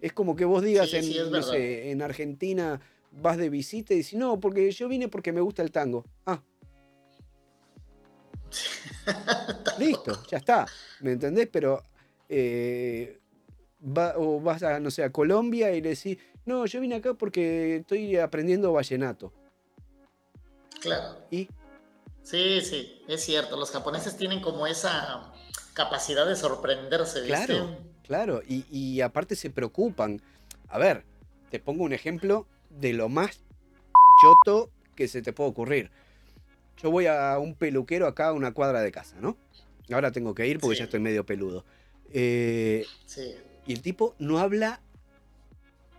[0.00, 2.80] Es como que vos digas en, no sé, en Argentina
[3.12, 6.04] vas de visita y dices, no, porque yo vine porque me gusta el tango.
[6.26, 6.42] Ah.
[9.78, 10.66] Listo, ya está.
[11.00, 11.48] ¿Me entendés?
[11.50, 11.82] Pero
[12.28, 13.20] eh,
[14.16, 17.76] o vas a, no sé, a Colombia y le decís, no, yo vine acá porque
[17.76, 19.32] estoy aprendiendo vallenato.
[20.80, 21.18] Claro.
[21.30, 21.48] ¿Y?
[22.22, 23.56] Sí, sí, es cierto.
[23.56, 25.32] Los japoneses tienen como esa
[25.74, 27.20] capacidad de sorprenderse.
[27.20, 27.46] ¿viste?
[27.46, 28.42] Claro, claro.
[28.46, 30.20] Y, aparte se preocupan.
[30.68, 31.04] A ver,
[31.50, 33.40] te pongo un ejemplo de lo más
[34.22, 35.90] choto que se te puede ocurrir.
[36.82, 39.36] Yo voy a un peluquero acá a una cuadra de casa, ¿no?
[39.92, 41.64] Ahora tengo que ir porque ya estoy medio peludo.
[42.10, 43.34] Eh, sí.
[43.66, 44.80] Y el tipo no habla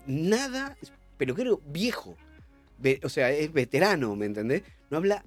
[0.06, 0.78] nada,
[1.18, 2.16] peluquero viejo.
[3.04, 4.64] O sea, es veterano, ¿me entendés?
[4.90, 5.24] No habla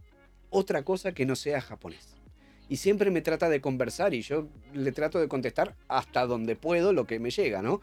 [0.51, 2.17] otra cosa que no sea japonés
[2.69, 6.93] y siempre me trata de conversar y yo le trato de contestar hasta donde puedo
[6.93, 7.81] lo que me llega, ¿no?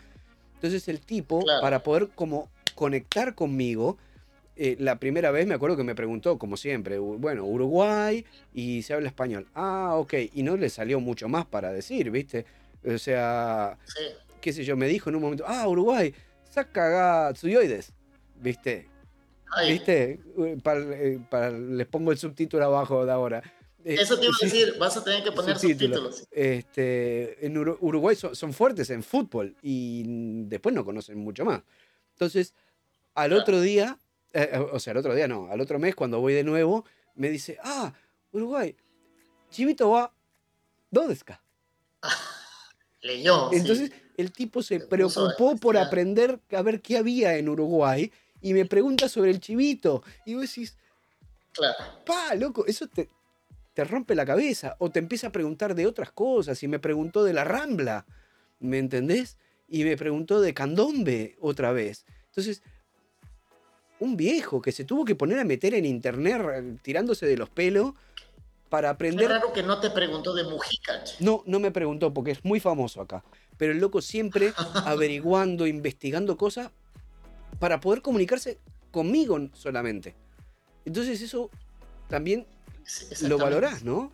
[0.56, 3.98] Entonces el tipo, para poder como conectar conmigo,
[4.56, 8.94] eh, la primera vez me acuerdo que me preguntó, como siempre, bueno, Uruguay y se
[8.94, 9.48] habla español.
[9.56, 12.46] Ah, ok, y no le salió mucho más para decir, ¿viste?
[12.86, 13.78] O sea,
[14.42, 16.14] qué sé yo, me dijo en un momento, ah, Uruguay,
[16.54, 17.94] saca suyoides,
[18.36, 18.88] ¿viste?
[19.68, 20.20] ¿Viste?
[20.64, 23.44] Para, eh, para, les pongo el subtítulo abajo de ahora.
[23.84, 26.28] Eh, Eso te iba a decir, vas a tener que poner subtítulos.
[26.32, 30.04] Este, en Uruguay son, fuertes en fútbol y
[30.46, 31.62] después no conocen mucho más.
[32.14, 32.54] Entonces,
[33.16, 33.98] al otro día,
[34.34, 36.86] eh, o sea, al otro día no, al otro mes cuando voy de nuevo,
[37.16, 37.94] me dice, ah,
[38.32, 38.76] Uruguay,
[39.50, 40.14] Chivito va,
[40.92, 41.42] ¿dónde está?
[43.02, 43.52] Leyó.
[43.52, 48.12] Entonces, el tipo se preocupó por aprender a ver qué había en Uruguay
[48.42, 50.04] y me pregunta sobre el chivito.
[50.26, 50.78] Y vos decís,
[51.52, 51.76] claro.
[52.06, 53.10] pa, loco, eso te,
[53.74, 57.24] te rompe la cabeza o te empieza a preguntar de otras cosas y me preguntó
[57.24, 58.06] de la Rambla,
[58.60, 59.38] ¿me entendés?
[59.68, 62.06] Y me preguntó de Candombe otra vez.
[62.28, 62.62] Entonces,
[64.00, 67.50] un viejo que se tuvo que poner a meter en internet eh, tirándose de los
[67.50, 67.94] pelos
[68.70, 69.24] para aprender.
[69.24, 71.04] Es raro que no te preguntó de Mujica.
[71.20, 73.24] No, no me preguntó porque es muy famoso acá.
[73.58, 74.54] Pero el loco siempre
[74.86, 76.72] averiguando, investigando cosas
[77.60, 78.60] para poder comunicarse
[78.92, 80.16] conmigo solamente.
[80.86, 81.50] Entonces eso
[82.10, 82.46] también
[83.22, 84.12] lo valorás, ¿no?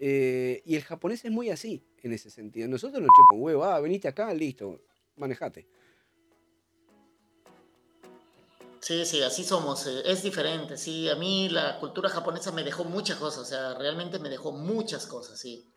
[0.00, 2.68] Eh, y el japonés es muy así, en ese sentido.
[2.68, 4.80] Nosotros nos chupan huevo, ah, veniste acá, listo,
[5.16, 5.66] manejate.
[8.80, 9.86] Sí, sí, así somos.
[9.86, 11.08] eh, Es diferente, sí.
[11.08, 15.06] A mí la cultura japonesa me dejó muchas cosas, o sea, realmente me dejó muchas
[15.06, 15.68] cosas, sí.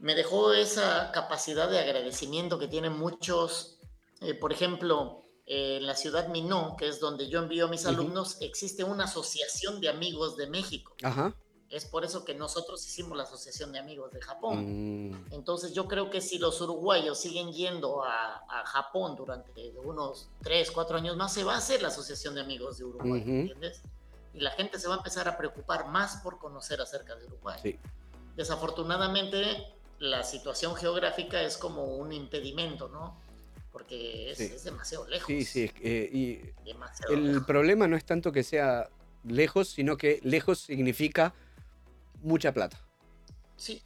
[0.00, 3.78] Me dejó esa capacidad de agradecimiento que tienen muchos,
[4.22, 7.84] eh, por ejemplo, eh, en la ciudad Minó, que es donde yo envío a mis
[7.84, 10.94] alumnos, existe una asociación de amigos de México.
[11.02, 11.34] Ajá.
[11.68, 15.10] Es por eso que nosotros hicimos la asociación de amigos de Japón.
[15.10, 20.30] Mm, Entonces yo creo que si los uruguayos siguen yendo a, a Japón durante unos
[20.42, 23.22] 3, 4 años más, se va a hacer la Asociación de Amigos de Uruguay.
[23.24, 23.82] ¿entiendes?
[24.32, 27.58] Y la gente se va a empezar a preocupar más por conocer acerca de Uruguay.
[27.62, 27.78] sí.
[28.36, 33.16] Desafortunadamente, la situación geográfica es como un impedimento, ¿no?
[33.70, 34.44] Porque es, Sí.
[34.52, 35.26] es demasiado lejos.
[35.28, 35.70] Sí, sí.
[35.80, 37.46] eh, y Demasiado el lejos.
[37.46, 38.88] problema no es tanto que sea
[39.24, 41.32] lejos, sino que lejos significa
[42.22, 42.78] mucha plata.
[43.56, 43.82] Sí.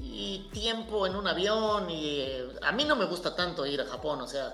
[0.00, 3.84] Y tiempo en un avión y eh, a mí no me gusta tanto ir a
[3.86, 4.52] Japón, o sea,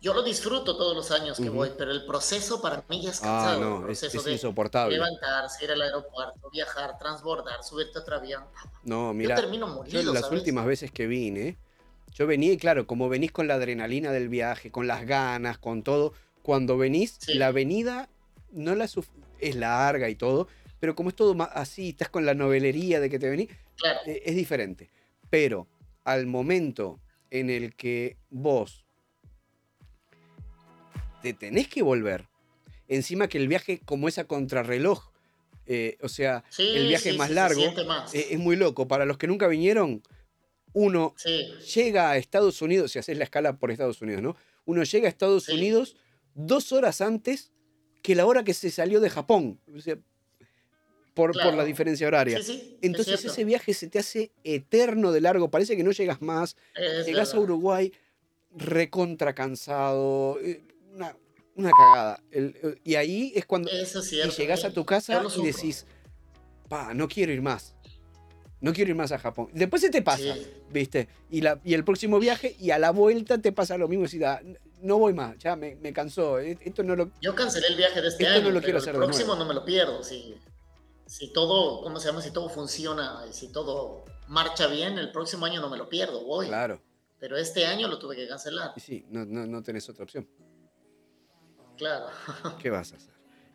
[0.00, 3.18] yo lo disfruto todos los años que voy, pero el proceso para mí ya es
[3.20, 4.94] Ah, cansado, el no, es, proceso es insoportable.
[4.94, 8.44] levantarse, ir al aeropuerto, viajar, transbordar, subirte a otro avión.
[8.84, 10.38] No, yo mira, termino yo molido, las ¿sabes?
[10.40, 11.56] últimas veces que vine,
[12.14, 15.82] yo venía y claro, como venís con la adrenalina del viaje, con las ganas, con
[15.82, 16.12] todo,
[16.42, 17.34] cuando venís, Sí.
[17.34, 18.08] la avenida
[18.52, 18.88] no la
[19.40, 20.48] es larga y todo,
[20.80, 24.22] pero como es todo así, estás con la novelería de que te venís, Claro, eh,
[24.24, 24.90] es diferente.
[25.30, 25.66] Pero
[26.04, 27.00] al momento
[27.30, 28.84] en el que vos
[31.22, 32.28] te tenés que volver,
[32.88, 35.10] encima que el viaje como es a contrarreloj,
[35.66, 38.14] eh, o sea, sí, el viaje sí, más sí, largo, más.
[38.14, 38.88] eh, es muy loco.
[38.88, 40.02] Para los que nunca vinieron,
[40.72, 41.14] uno
[41.74, 44.36] llega a Estados Unidos, si haces la escala por Estados Unidos, ¿no?
[44.64, 45.48] Uno llega a Estados.
[45.48, 45.96] Unidos
[46.34, 47.52] dos horas antes
[48.02, 49.60] que la hora que se salió de Japón.
[49.76, 49.98] O sea,
[51.14, 52.38] por, por la diferencia horaria.
[52.38, 52.52] sí, sí.
[52.52, 56.56] es Entonces ese viaje se te hace eterno de largo, parece que no llegas más.
[56.74, 57.40] Es Llegás a.
[57.40, 57.92] Uruguay
[58.54, 60.62] recontra cansado, eh,
[60.98, 61.16] una,
[61.54, 62.20] una cagada.
[62.30, 64.36] El- eh, y ahí es cuando Eso es y cierto.
[64.36, 65.86] llegás a eh, tu casa lo y decís,
[66.68, 67.74] pa, no quiero ir más.
[68.60, 69.48] No quiero ir más a Japón.
[69.52, 70.46] Después se te pasa, Sí.
[70.72, 71.08] ¿viste?
[71.30, 74.06] Y, la, y el próximo viaje y a la vuelta te pasa lo mismo.
[74.12, 74.42] Y "Ah,
[74.82, 76.40] no voy más, ya me, me cansó.
[76.40, 77.12] eh, Esto no lo...
[77.20, 79.36] Yo cancelé el viaje de este Esto no año, lo quiero pero hacer el próximo
[79.36, 80.02] no me lo pierdo.
[80.02, 80.34] Si,
[81.06, 82.20] si todo, ¿cómo se llama?
[82.20, 86.24] Si todo funciona, y si todo marcha bien, el próximo año no me lo pierdo,
[86.24, 86.48] voy.
[86.48, 86.82] Claro.
[87.20, 90.28] Pero este año lo tuve que cancelar, Y sí, no, no, no tenés otra opción.
[91.78, 92.06] Claro.
[92.60, 93.14] ¿Qué vas a hacer?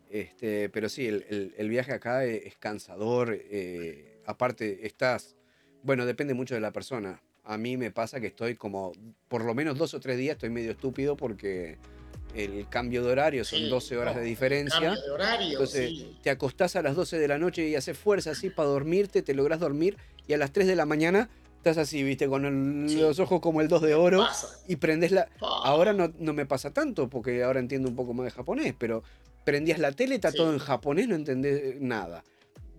[0.10, 3.36] Este, pero sí, el, el- el viaje acá es, cansador.
[3.40, 5.36] eh, aparte, estás.
[5.84, 7.22] Bueno, depende mucho de la persona.
[7.44, 8.94] A mí me pasa que estoy como.
[9.28, 11.78] Por lo menos dos o tres días estoy medio estúpido porque
[12.36, 14.80] el cambio de horario son Sí, 12 horas no, de diferencia.
[14.80, 16.18] Cambio de horario, Entonces, sí.
[16.24, 19.34] te acostás a las 12 de la noche y haces fuerza así para dormirte, te
[19.34, 19.98] lográs dormir
[20.28, 21.30] y a las 3 de la mañana
[21.64, 22.98] estás así, viste, con el- Sí.
[23.00, 24.50] los ojos como el 2 de oro Pasa.
[24.68, 25.30] y prendes la...
[25.40, 29.02] Ahora no, no me pasa tanto porque ahora entiendo un poco más de japonés, pero
[29.46, 30.38] prendías la tele, está Sí.
[30.38, 32.24] todo en japonés, no entendés nada.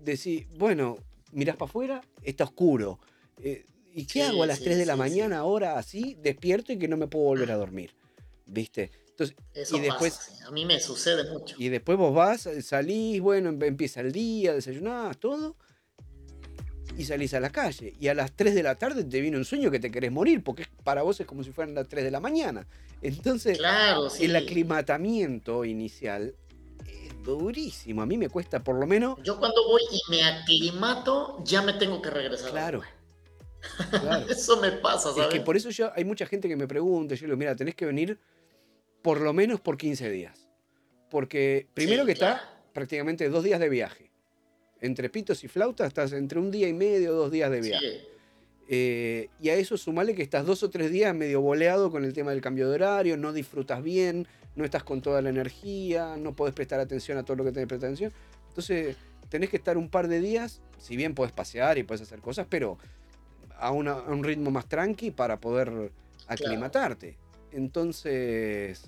[0.04, 0.98] Decís, bueno,
[1.32, 2.98] mirás para afuera, está oscuro.
[3.42, 6.72] Eh, ¿Y qué Sí, hago a las sí, 3 de la mañana ahora así, despierto
[6.72, 7.92] y que no me puedo volver a dormir?
[8.46, 8.90] ¿Viste?
[9.10, 10.46] Entonces, Eso y después, pasa.
[10.48, 11.54] A mí me sucede mucho.
[11.58, 15.56] y después vos vas, eh, salís, bueno, em- empieza el día, desayunás, todo,
[16.96, 17.94] y salís a la calle.
[18.00, 20.42] Y a las 3 de la tarde te viene un sueño que te querés morir,
[20.44, 22.66] porque es- para vos es como si fueran las 3 de la mañana.
[23.02, 24.24] Entonces, Claro, sí.
[24.24, 26.34] el aclimatamiento inicial
[26.86, 28.02] es durísimo.
[28.02, 29.18] A mí me cuesta por lo menos.
[29.22, 32.50] Yo cuando voy y me aclimato, ya me tengo que regresar.
[32.50, 32.82] Claro.
[34.28, 35.30] Eso me pasa, Es ¿sabes?
[35.34, 37.74] que por eso yo, hay mucha gente que me pregunta, yo le digo, mira, tenés
[37.74, 38.18] que venir
[39.02, 40.48] por lo menos por 15 días.
[41.10, 44.10] Porque primero Sí, que está prácticamente dos días de viaje.
[44.84, 47.90] Entre pitos y flautas estás entre un día y medio, dos días de viaje.
[48.00, 48.08] Sí,
[48.68, 52.12] Eh, y a eso sumale que estás dos o tres días medio boleado con el
[52.14, 56.34] tema del cambio de horario, no disfrutas bien, no estás con toda la energía, no
[56.34, 58.12] podés prestar atención a todo lo que tenés que prestar atención.
[58.48, 58.96] Entonces,
[59.28, 62.46] tenés que estar un par de días, si bien podés pasear y podés hacer cosas,
[62.48, 62.78] pero
[63.58, 65.90] a, una- a un ritmo más tranqui para poder
[66.26, 67.16] aclimatarte.
[67.52, 68.82] Entonces,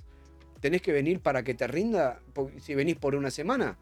[0.60, 2.20] tenés que venir para que te rinda,
[2.62, 3.76] si venís por una semana,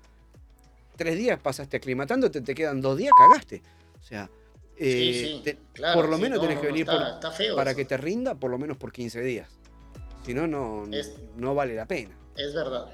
[0.97, 3.63] tres días pasaste aclimatándote, te quedan dos días, cagaste.
[3.99, 4.31] O sea, sí,
[4.79, 6.99] eh, sí, te- claro, por lo sí, menos no, tenés no, que no, venir está,
[6.99, 7.77] por- está feo para eso.
[7.79, 9.49] que te rinda por lo menos por 15 días.
[10.25, 12.17] Si no, no, Es- no vale la pena.
[12.37, 12.87] Es verdad.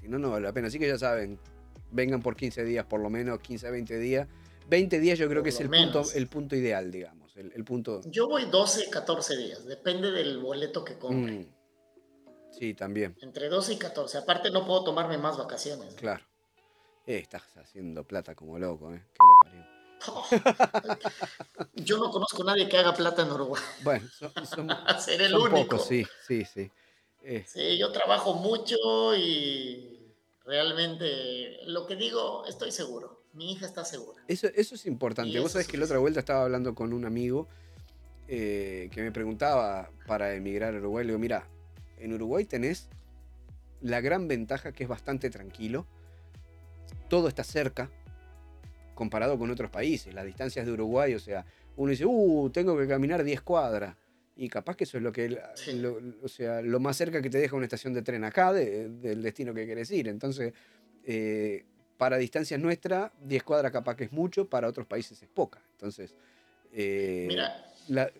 [0.00, 0.68] Si no, no vale la pena.
[0.68, 1.38] Así que ya saben,
[1.90, 4.28] vengan por 15 días, por lo menos 15 a 20 días.
[4.68, 7.36] 20 días yo creo Por que es el punto, el punto ideal, digamos.
[7.36, 8.00] El, el punto...
[8.06, 11.32] Yo voy 12, 14 días, depende del boleto que compre.
[11.32, 11.54] Mm.
[12.58, 14.18] Sí, también, Entre 12 y 14.
[14.18, 15.94] Aparte no puedo tomarme más vacaciones.
[15.94, 16.24] claro.
[17.06, 19.02] Eh, estás haciendo plata como loco, ¿eh?
[19.12, 19.64] ¿Qué parió?
[21.74, 23.62] Yo no conozco a nadie que haga plata en Uruguay.
[23.82, 24.68] Bueno, son, son-
[25.00, 25.56] Ser el son único.
[25.56, 26.70] pocos, sí, sí, sí.
[27.22, 28.76] Eh, Sí, yo trabajo mucho
[29.16, 30.12] y
[30.44, 33.22] realmente lo que digo, estoy seguro.
[33.32, 34.22] Mi hija está segura.
[34.28, 35.36] Eso, eso es importante.
[35.38, 37.48] Y Vos sabés es que la otra vuelta estaba hablando con un amigo
[38.28, 41.04] eh, que me preguntaba para emigrar a Uruguay.
[41.04, 41.48] Le digo, mira,
[41.98, 42.88] en Uruguay tenés
[43.80, 45.86] la gran ventaja que es bastante tranquilo.
[47.08, 47.90] Todo está cerca
[48.94, 50.14] comparado con otros países.
[50.14, 51.44] Las distancias de Uruguay, o sea,
[51.76, 53.96] uno dice, uh, tengo que caminar 10 cuadras.
[54.36, 55.72] Y capaz que eso es lo que, Sí.
[55.78, 58.88] lo- o sea, lo más cerca que te deja una estación de tren acá de-
[58.88, 60.08] del destino que querés ir.
[60.08, 60.52] Entonces,
[61.04, 61.64] eh,
[61.96, 65.60] para distancias nuestras, 10 cuadras capaz que es mucho, para otros países es poca.
[65.72, 66.14] Entonces,
[66.72, 68.10] eh, Mira, la-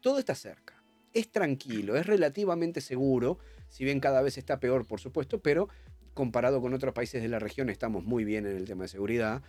[0.00, 0.74] todo está cerca.
[1.12, 3.38] Es tranquilo, es relativamente seguro,
[3.68, 5.68] si bien cada vez está peor, por supuesto, pero
[6.16, 9.42] comparado con otros países de la región estamos muy bien en el tema de seguridad.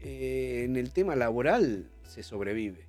[0.00, 2.86] Eh, en el tema laboral se sobrevive.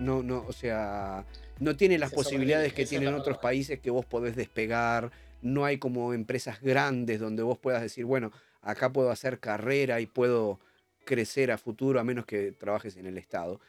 [0.00, 1.24] No, no, o sea,
[1.60, 5.12] no tiene las Se posibilidades que tienen otros países que vos podés despegar.
[5.42, 8.32] No hay como empresas grandes donde vos puedas decir, bueno,
[8.62, 10.58] acá puedo hacer carrera y puedo
[11.04, 13.60] crecer a futuro a menos que trabajes en el Estado.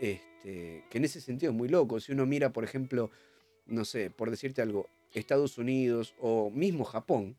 [0.00, 2.00] Este, que en ese sentido es muy loco.
[2.00, 3.10] Si uno mira, por ejemplo,
[3.66, 7.36] no sé, por decirte algo, Estados Unidos o mismo Japón,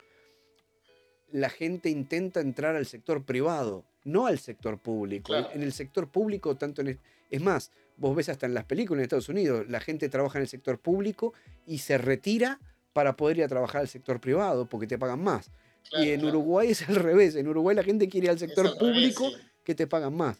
[1.31, 5.27] la gente intenta entrar al sector privado, no al sector público.
[5.27, 5.49] Claro.
[5.53, 6.99] En el sector público, tanto en...
[7.29, 10.43] Es más, vos ves hasta en las películas en Estados Unidos, la gente trabaja en
[10.43, 11.33] el sector público
[11.65, 12.59] y se retira
[12.93, 15.49] para poder ir a trabajar al sector privado porque te pagan más.
[15.89, 16.37] claro, y en claro.
[16.37, 17.35] Uruguay es al revés.
[17.35, 18.79] En Uruguay la gente quiere ir al sector al revés,
[19.15, 19.43] público sí.
[19.65, 20.37] que te pagan más.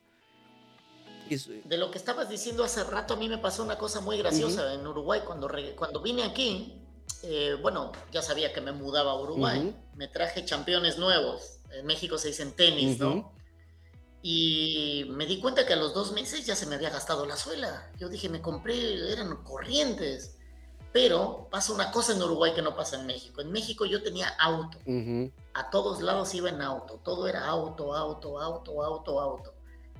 [1.30, 4.18] Es- De lo que estabas diciendo hace rato, a mí me pasó una cosa muy
[4.20, 5.22] graciosa en Uruguay.
[5.26, 6.80] Cuando, cuando vine aquí,
[7.28, 9.76] eh, bueno, ya sabía que me mudaba a Uruguay.
[9.96, 11.60] Me traje championes nuevos.
[11.72, 13.00] En México se dicen tenis.
[13.00, 13.34] ¿no?
[14.22, 17.36] Y me di cuenta que a los dos meses ya se me había gastado la
[17.36, 17.92] suela.
[17.98, 20.38] Yo dije, me compré, eran corrientes.
[20.92, 23.42] Pero pasa una cosa en Uruguay que no pasa en México.
[23.42, 24.78] En México yo tenía auto.
[25.54, 27.02] A todos lados iba en auto.
[27.04, 29.54] Todo era auto, auto, auto, auto, auto.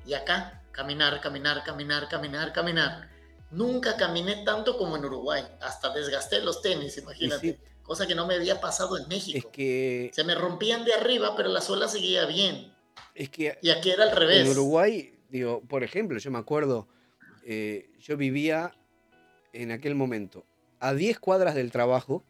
[0.06, 3.15] Y acá, caminar, caminar, caminar, caminar, caminar.
[3.56, 5.44] Nunca caminé tanto como en Uruguay.
[5.62, 7.52] Hasta desgasté los tenis, imagínate.
[7.54, 7.58] sí.
[7.84, 9.52] Cosa que no me había pasado en Es México.
[9.52, 12.74] que, Se me rompían de arriba, pero la suela seguía bien.
[13.14, 14.42] es que Y aquí era al revés.
[14.42, 16.88] En Uruguay, digo, por ejemplo, yo me acuerdo,
[17.46, 18.74] eh, yo vivía
[19.54, 20.46] en aquel momento
[20.80, 22.24] a 10 cuadras del trabajo.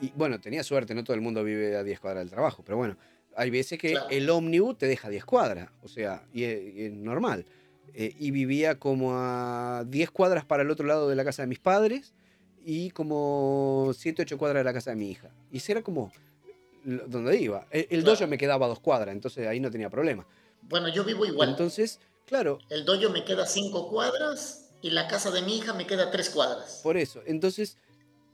[0.00, 2.76] Y bueno, tenía suerte, no todo el mundo vive a 10 cuadras del trabajo, pero
[2.76, 2.96] bueno,
[3.36, 4.08] hay veces que Claro.
[4.10, 7.46] el ómnibus te deja 10 cuadras, o sea, y es, y es normal.
[7.94, 11.48] Eh, y vivía como a 10 cuadras para el otro lado de la casa de
[11.48, 12.14] mis padres
[12.64, 15.28] y como 7, 8 cuadras de la casa de mi hija.
[15.50, 16.10] Y ese era como
[16.84, 17.66] donde iba.
[17.70, 18.16] El, el Claro.
[18.18, 20.26] dojo me quedaba a dos cuadras, entonces ahí no tenía problema.
[20.62, 21.50] Bueno, yo vivo igual.
[21.50, 25.86] Entonces, claro, El dojo me queda cinco cuadras y la casa de mi hija me
[25.86, 26.80] queda tres cuadras.
[26.82, 27.20] por eso.
[27.26, 27.76] Entonces,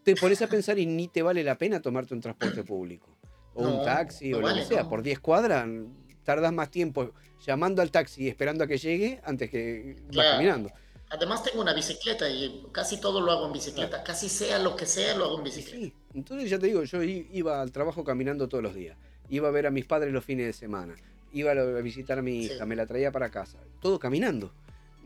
[0.05, 3.09] te pones a pensar y ni te vale la pena tomarte un transporte público.
[3.55, 4.83] O un taxi no o lo vale, que sea.
[4.85, 4.89] no.
[4.89, 5.67] Por 10 cuadras
[6.29, 7.11] tardas más tiempo
[7.47, 10.71] llamando al taxi y esperando a que llegue antes que vas caminando.
[11.09, 14.03] Además tengo una bicicleta y casi todo lo hago en bicicleta.
[14.05, 15.79] Casi sea lo que sea, lo hago en bicicleta.
[15.79, 18.95] sí, entonces ya te digo, yo iba al trabajo caminando todos los días.
[19.31, 20.97] Iba a ver a mis padres los fines de semana.
[21.33, 22.53] Iba a visitar a mi Sí.
[22.53, 23.57] hija, me la traía para casa.
[23.81, 24.53] Todo caminando.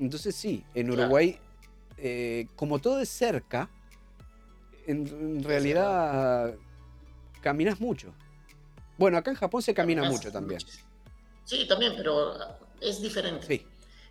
[0.00, 1.02] Entonces sí, en Claro.
[1.02, 1.38] Uruguay,
[1.98, 3.70] eh, como todo es cerca,
[4.88, 6.52] en, en realidad
[7.42, 8.12] caminas mucho.
[8.98, 10.58] Bueno, acá en Japón se camina mucho también.
[11.44, 12.34] Sí, también, pero
[12.80, 13.46] es diferente.
[13.46, 13.66] Sí,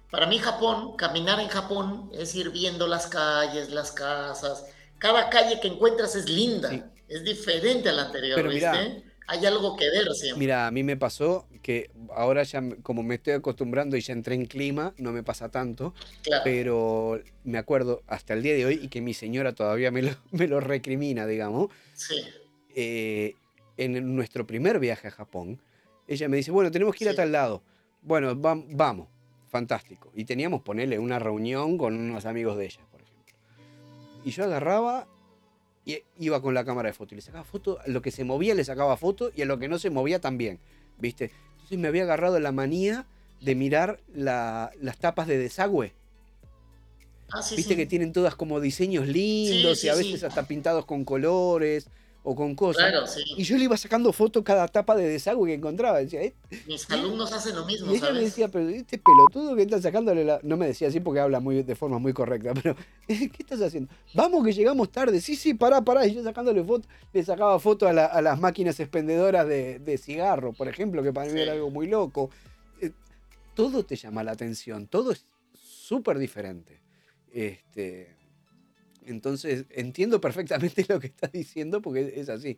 [0.10, 4.66] Para mí Japón, caminar en Japón es ir viendo las calles, las casas.
[5.00, 6.70] Cada calle que encuentras es linda.
[6.70, 6.84] Sí.
[7.08, 8.70] Es diferente a la anterior, Pero ¿viste?
[8.70, 9.04] mirá.
[9.28, 10.40] Hay algo que ver siempre.
[10.40, 14.36] mira, a mí me pasó que ahora ya, como me estoy acostumbrando y ya entré
[14.36, 15.94] en clima, no me pasa tanto.
[16.22, 16.42] claro.
[16.44, 20.12] pero me acuerdo hasta el día de hoy y que mi señora todavía me lo,
[20.32, 22.16] me lo recrimina, digamos, Sí,
[22.76, 23.36] eh,
[23.78, 25.62] en nuestro primer viaje a Japón,
[26.14, 27.18] ella me dice, bueno, tenemos que ir a Sí.
[27.18, 27.64] tal lado.
[28.02, 29.08] Bueno, vam- vamos,
[29.50, 30.12] fantástico.
[30.16, 33.36] Y teníamos, ponerle una reunión con unos amigos de ella, por ejemplo.
[34.26, 35.08] Y yo agarraba
[35.86, 38.24] y iba con la cámara de foto y le sacaba foto, a lo que se
[38.24, 40.60] movía le sacaba foto y a lo que no se movía también,
[41.00, 41.32] ¿viste?
[41.54, 43.08] Entonces me había agarrado la manía
[43.42, 45.94] de mirar la- las tapas de desagüe.
[47.34, 47.78] Ah, sí, Viste sí.
[47.78, 51.88] que tienen todas como diseños lindos Sí, y a veces hasta pintados con colores
[52.24, 52.90] o con cosas.
[52.92, 53.22] Claro, sí.
[53.36, 55.98] Y yo le iba sacando foto cada tapa de desagüe que encontraba.
[56.00, 56.36] Decía, "Eh",
[56.68, 60.24] Mis alumnos hacen lo mismo, y ella me decía, pero este pelotudo que está sacándole
[60.24, 60.40] la.
[60.44, 62.76] No me decía así porque habla muy, de forma muy correcta, pero
[63.08, 63.92] ¿qué estás haciendo?
[64.14, 65.20] Vamos que llegamos tarde.
[65.20, 66.06] Sí, sí, pará, pará.
[66.06, 69.98] Y yo sacándole foto, le sacaba foto a, la- a las máquinas expendedoras de, de
[69.98, 71.40] cigarro, por ejemplo, que para mí Sí.
[71.40, 72.30] era algo muy loco.
[72.82, 72.92] Eh,
[73.56, 76.80] todo te llama la atención, todo es súper diferente.
[77.34, 78.16] Este,
[79.06, 82.58] Entonces, entiendo perfectamente lo que estás diciendo porque es así.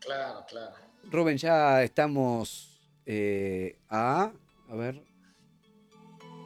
[0.00, 0.74] Claro, claro.
[1.10, 4.32] Rubén, ya estamos eh, a,
[4.68, 5.02] a ver,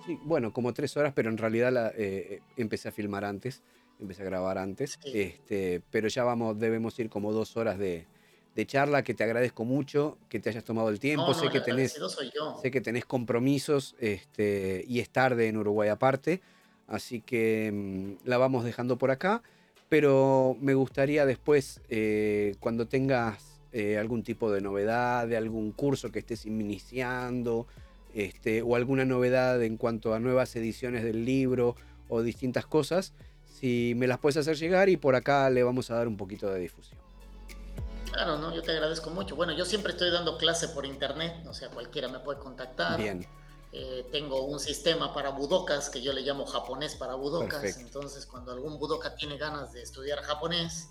[0.07, 3.63] sí, bueno, como tres horas, pero en realidad la, eh, empecé a filmar antes,
[3.99, 5.21] empecé a grabar antes, Sí.
[5.21, 8.07] este, pero ya vamos, debemos ir como dos horas de,
[8.55, 11.51] de charla, que te agradezco mucho, que te hayas tomado el tiempo, No, sé no,
[11.53, 12.59] que tenés agradecido soy yo.
[12.63, 16.41] Sé que tenés compromisos este, y es tarde en Uruguay aparte,
[16.87, 19.43] así que mm, la vamos dejando por acá,
[19.89, 26.11] pero me gustaría después, eh, cuando tengas eh, algún tipo de novedad, de algún curso
[26.11, 27.67] que estés iniciando,
[28.15, 31.77] este, o alguna novedad en cuanto a nuevas ediciones del libro
[32.09, 33.15] o distintas cosas,
[33.47, 36.51] si me las puedes hacer llegar y por acá le vamos a dar un poquito
[36.51, 37.01] de difusión.
[38.13, 39.37] Claro, no, yo te agradezco mucho.
[39.37, 43.01] Bueno, yo siempre estoy dando clase por internet, o sea, cualquiera me puede contactar.
[43.01, 43.27] Bien,
[43.75, 47.61] Eh, tengo un sistema para budokas que yo le llamo japonés para budokas.
[47.61, 47.81] Perfecto.
[47.81, 50.91] Entonces, cuando algún budoka tiene ganas de estudiar japonés,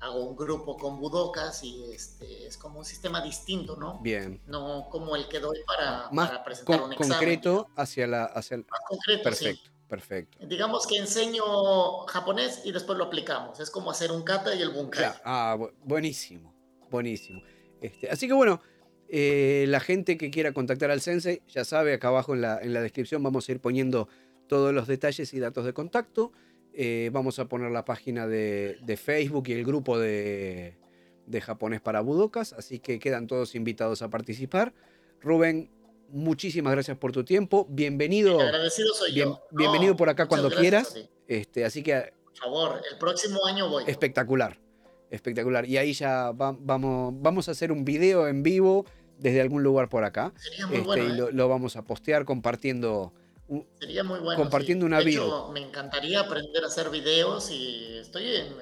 [0.00, 3.98] hago un grupo con budokas y este, es como un sistema distinto, ¿no?
[4.00, 4.40] bien.
[4.46, 7.16] No como el que doy para, Más para presentar con- un examen.
[7.18, 8.24] concreto hacia la...
[8.26, 9.44] Hacia el- Más concreto, sí.
[9.46, 10.38] Perfecto, perfecto.
[10.46, 13.58] Digamos que enseño japonés y después lo aplicamos.
[13.60, 15.02] Es como hacer un kata y el bunkai.
[15.02, 16.54] Ya, ah, bu- buenísimo,
[16.90, 17.40] buenísimo.
[17.80, 18.60] Este, así que bueno,
[19.16, 22.72] eh, la gente que quiera contactar al Sensei, ya sabe, acá abajo en la, en
[22.74, 24.08] la descripción vamos a ir poniendo
[24.48, 26.32] todos los detalles y datos de contacto.
[26.72, 30.76] Eh, vamos a poner la página de, de Facebook y el grupo de,
[31.26, 34.74] de japonés para budokas, así que quedan todos invitados a participar.
[35.20, 35.70] Rubén,
[36.08, 37.68] muchísimas gracias por tu tiempo.
[37.70, 39.40] Bienvenido, El agradecido soy bien- yo.
[39.52, 40.92] bienvenido No, por acá cuando quieras.
[41.28, 43.84] este, así que Por favor, el próximo año voy.
[43.86, 44.58] Espectacular,
[45.10, 45.64] espectacular.
[45.66, 48.84] Y ahí ya va- vamos, vamos a hacer un video en vivo
[49.18, 50.32] desde algún lugar por acá.
[50.36, 51.04] Sería muy Este, bueno.
[51.04, 51.14] y ¿eh?
[51.14, 53.12] lo, lo vamos a postear compartiendo.
[53.48, 54.40] un- Sería muy bueno.
[54.40, 54.86] compartiendo sí.
[54.86, 58.54] una de hecho, me encantaría aprender a hacer videos y estoy en,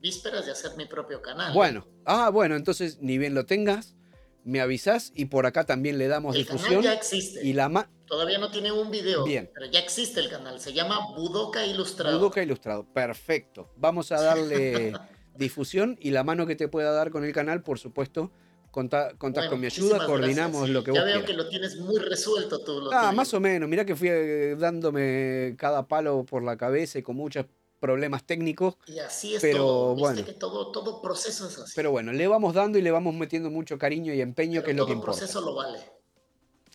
[0.00, 1.52] vísperas de hacer mi propio canal.
[1.52, 3.96] Bueno, ah, bueno, entonces ni bien lo tengas,
[4.44, 6.68] me avisas y por acá también le damos el difusión.
[6.82, 7.46] canal ya existe.
[7.46, 9.48] Y la ma Todavía no tiene un video, Bien.
[9.54, 10.58] pero ya existe el canal.
[10.58, 12.18] Se llama Budoka Ilustrado.
[12.18, 12.84] Budoka Ilustrado.
[12.92, 13.70] Perfecto.
[13.76, 14.92] Vamos a darle
[15.36, 18.32] difusión y la mano que te pueda dar con el canal, por supuesto,
[18.70, 21.30] contá, contás Bueno, con mi ayuda, coordinamos gracias, lo que Ya vos veo quieras.
[21.30, 22.80] que lo tienes muy resuelto tú.
[22.80, 23.12] Lo Ah, tuyo.
[23.16, 23.68] más o menos.
[23.68, 27.46] Mirá que fui eh, dándome cada palo por la cabeza y con muchos
[27.80, 28.74] problemas técnicos.
[28.86, 29.94] Y así es pero todo.
[29.94, 30.24] Viste bueno.
[30.26, 31.72] que todo, todo proceso es así.
[31.74, 34.70] Pero bueno, le vamos dando y le vamos metiendo mucho cariño y empeño, Pero que
[34.72, 35.18] es lo que todo importa.
[35.20, 35.78] proceso lo vale.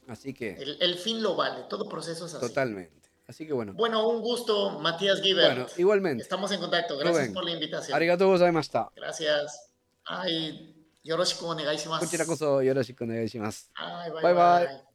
[0.07, 1.63] Así que, El, el fin lo vale.
[1.69, 2.45] Todo proceso es así.
[2.47, 3.09] totalmente.
[3.27, 3.73] Así que bueno.
[3.73, 5.45] Bueno, un gusto, Matías Giver.
[5.51, 6.21] Bueno, igualmente.
[6.21, 6.95] Estamos en contacto.
[6.97, 7.95] Gracias por la invitación.
[7.95, 8.89] Arigatou gozaimashita.
[8.95, 9.71] Gracias.
[10.05, 10.74] Ay,
[11.04, 12.00] yoroshiku onegaishimasu.
[12.00, 13.70] こちらこそよろしくお願いします。
[13.74, 14.66] Ay, bye, Bye, bye.
[14.66, 14.90] bye.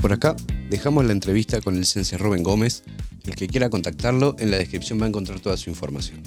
[0.00, 0.36] Por acá
[0.70, 2.82] dejamos la entrevista con el sensei Rubén Gómez.
[3.24, 6.22] El que quiera contactarlo, en la descripción va a encontrar toda su información.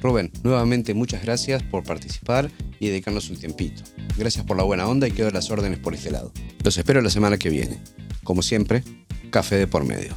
[0.00, 3.82] Rubén, nuevamente muchas gracias por participar y dedicarnos un tiempito.
[4.16, 6.32] Gracias por la buena onda y quedo a las órdenes por este lado.
[6.62, 7.82] Los espero la semana que viene.
[8.22, 8.84] Como siempre,
[9.30, 10.16] café de por medio.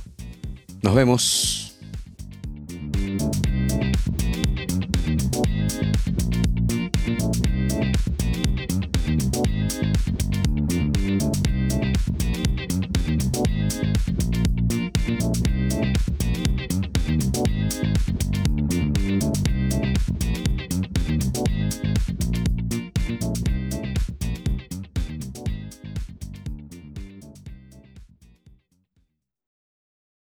[0.82, 1.76] Nos vemos.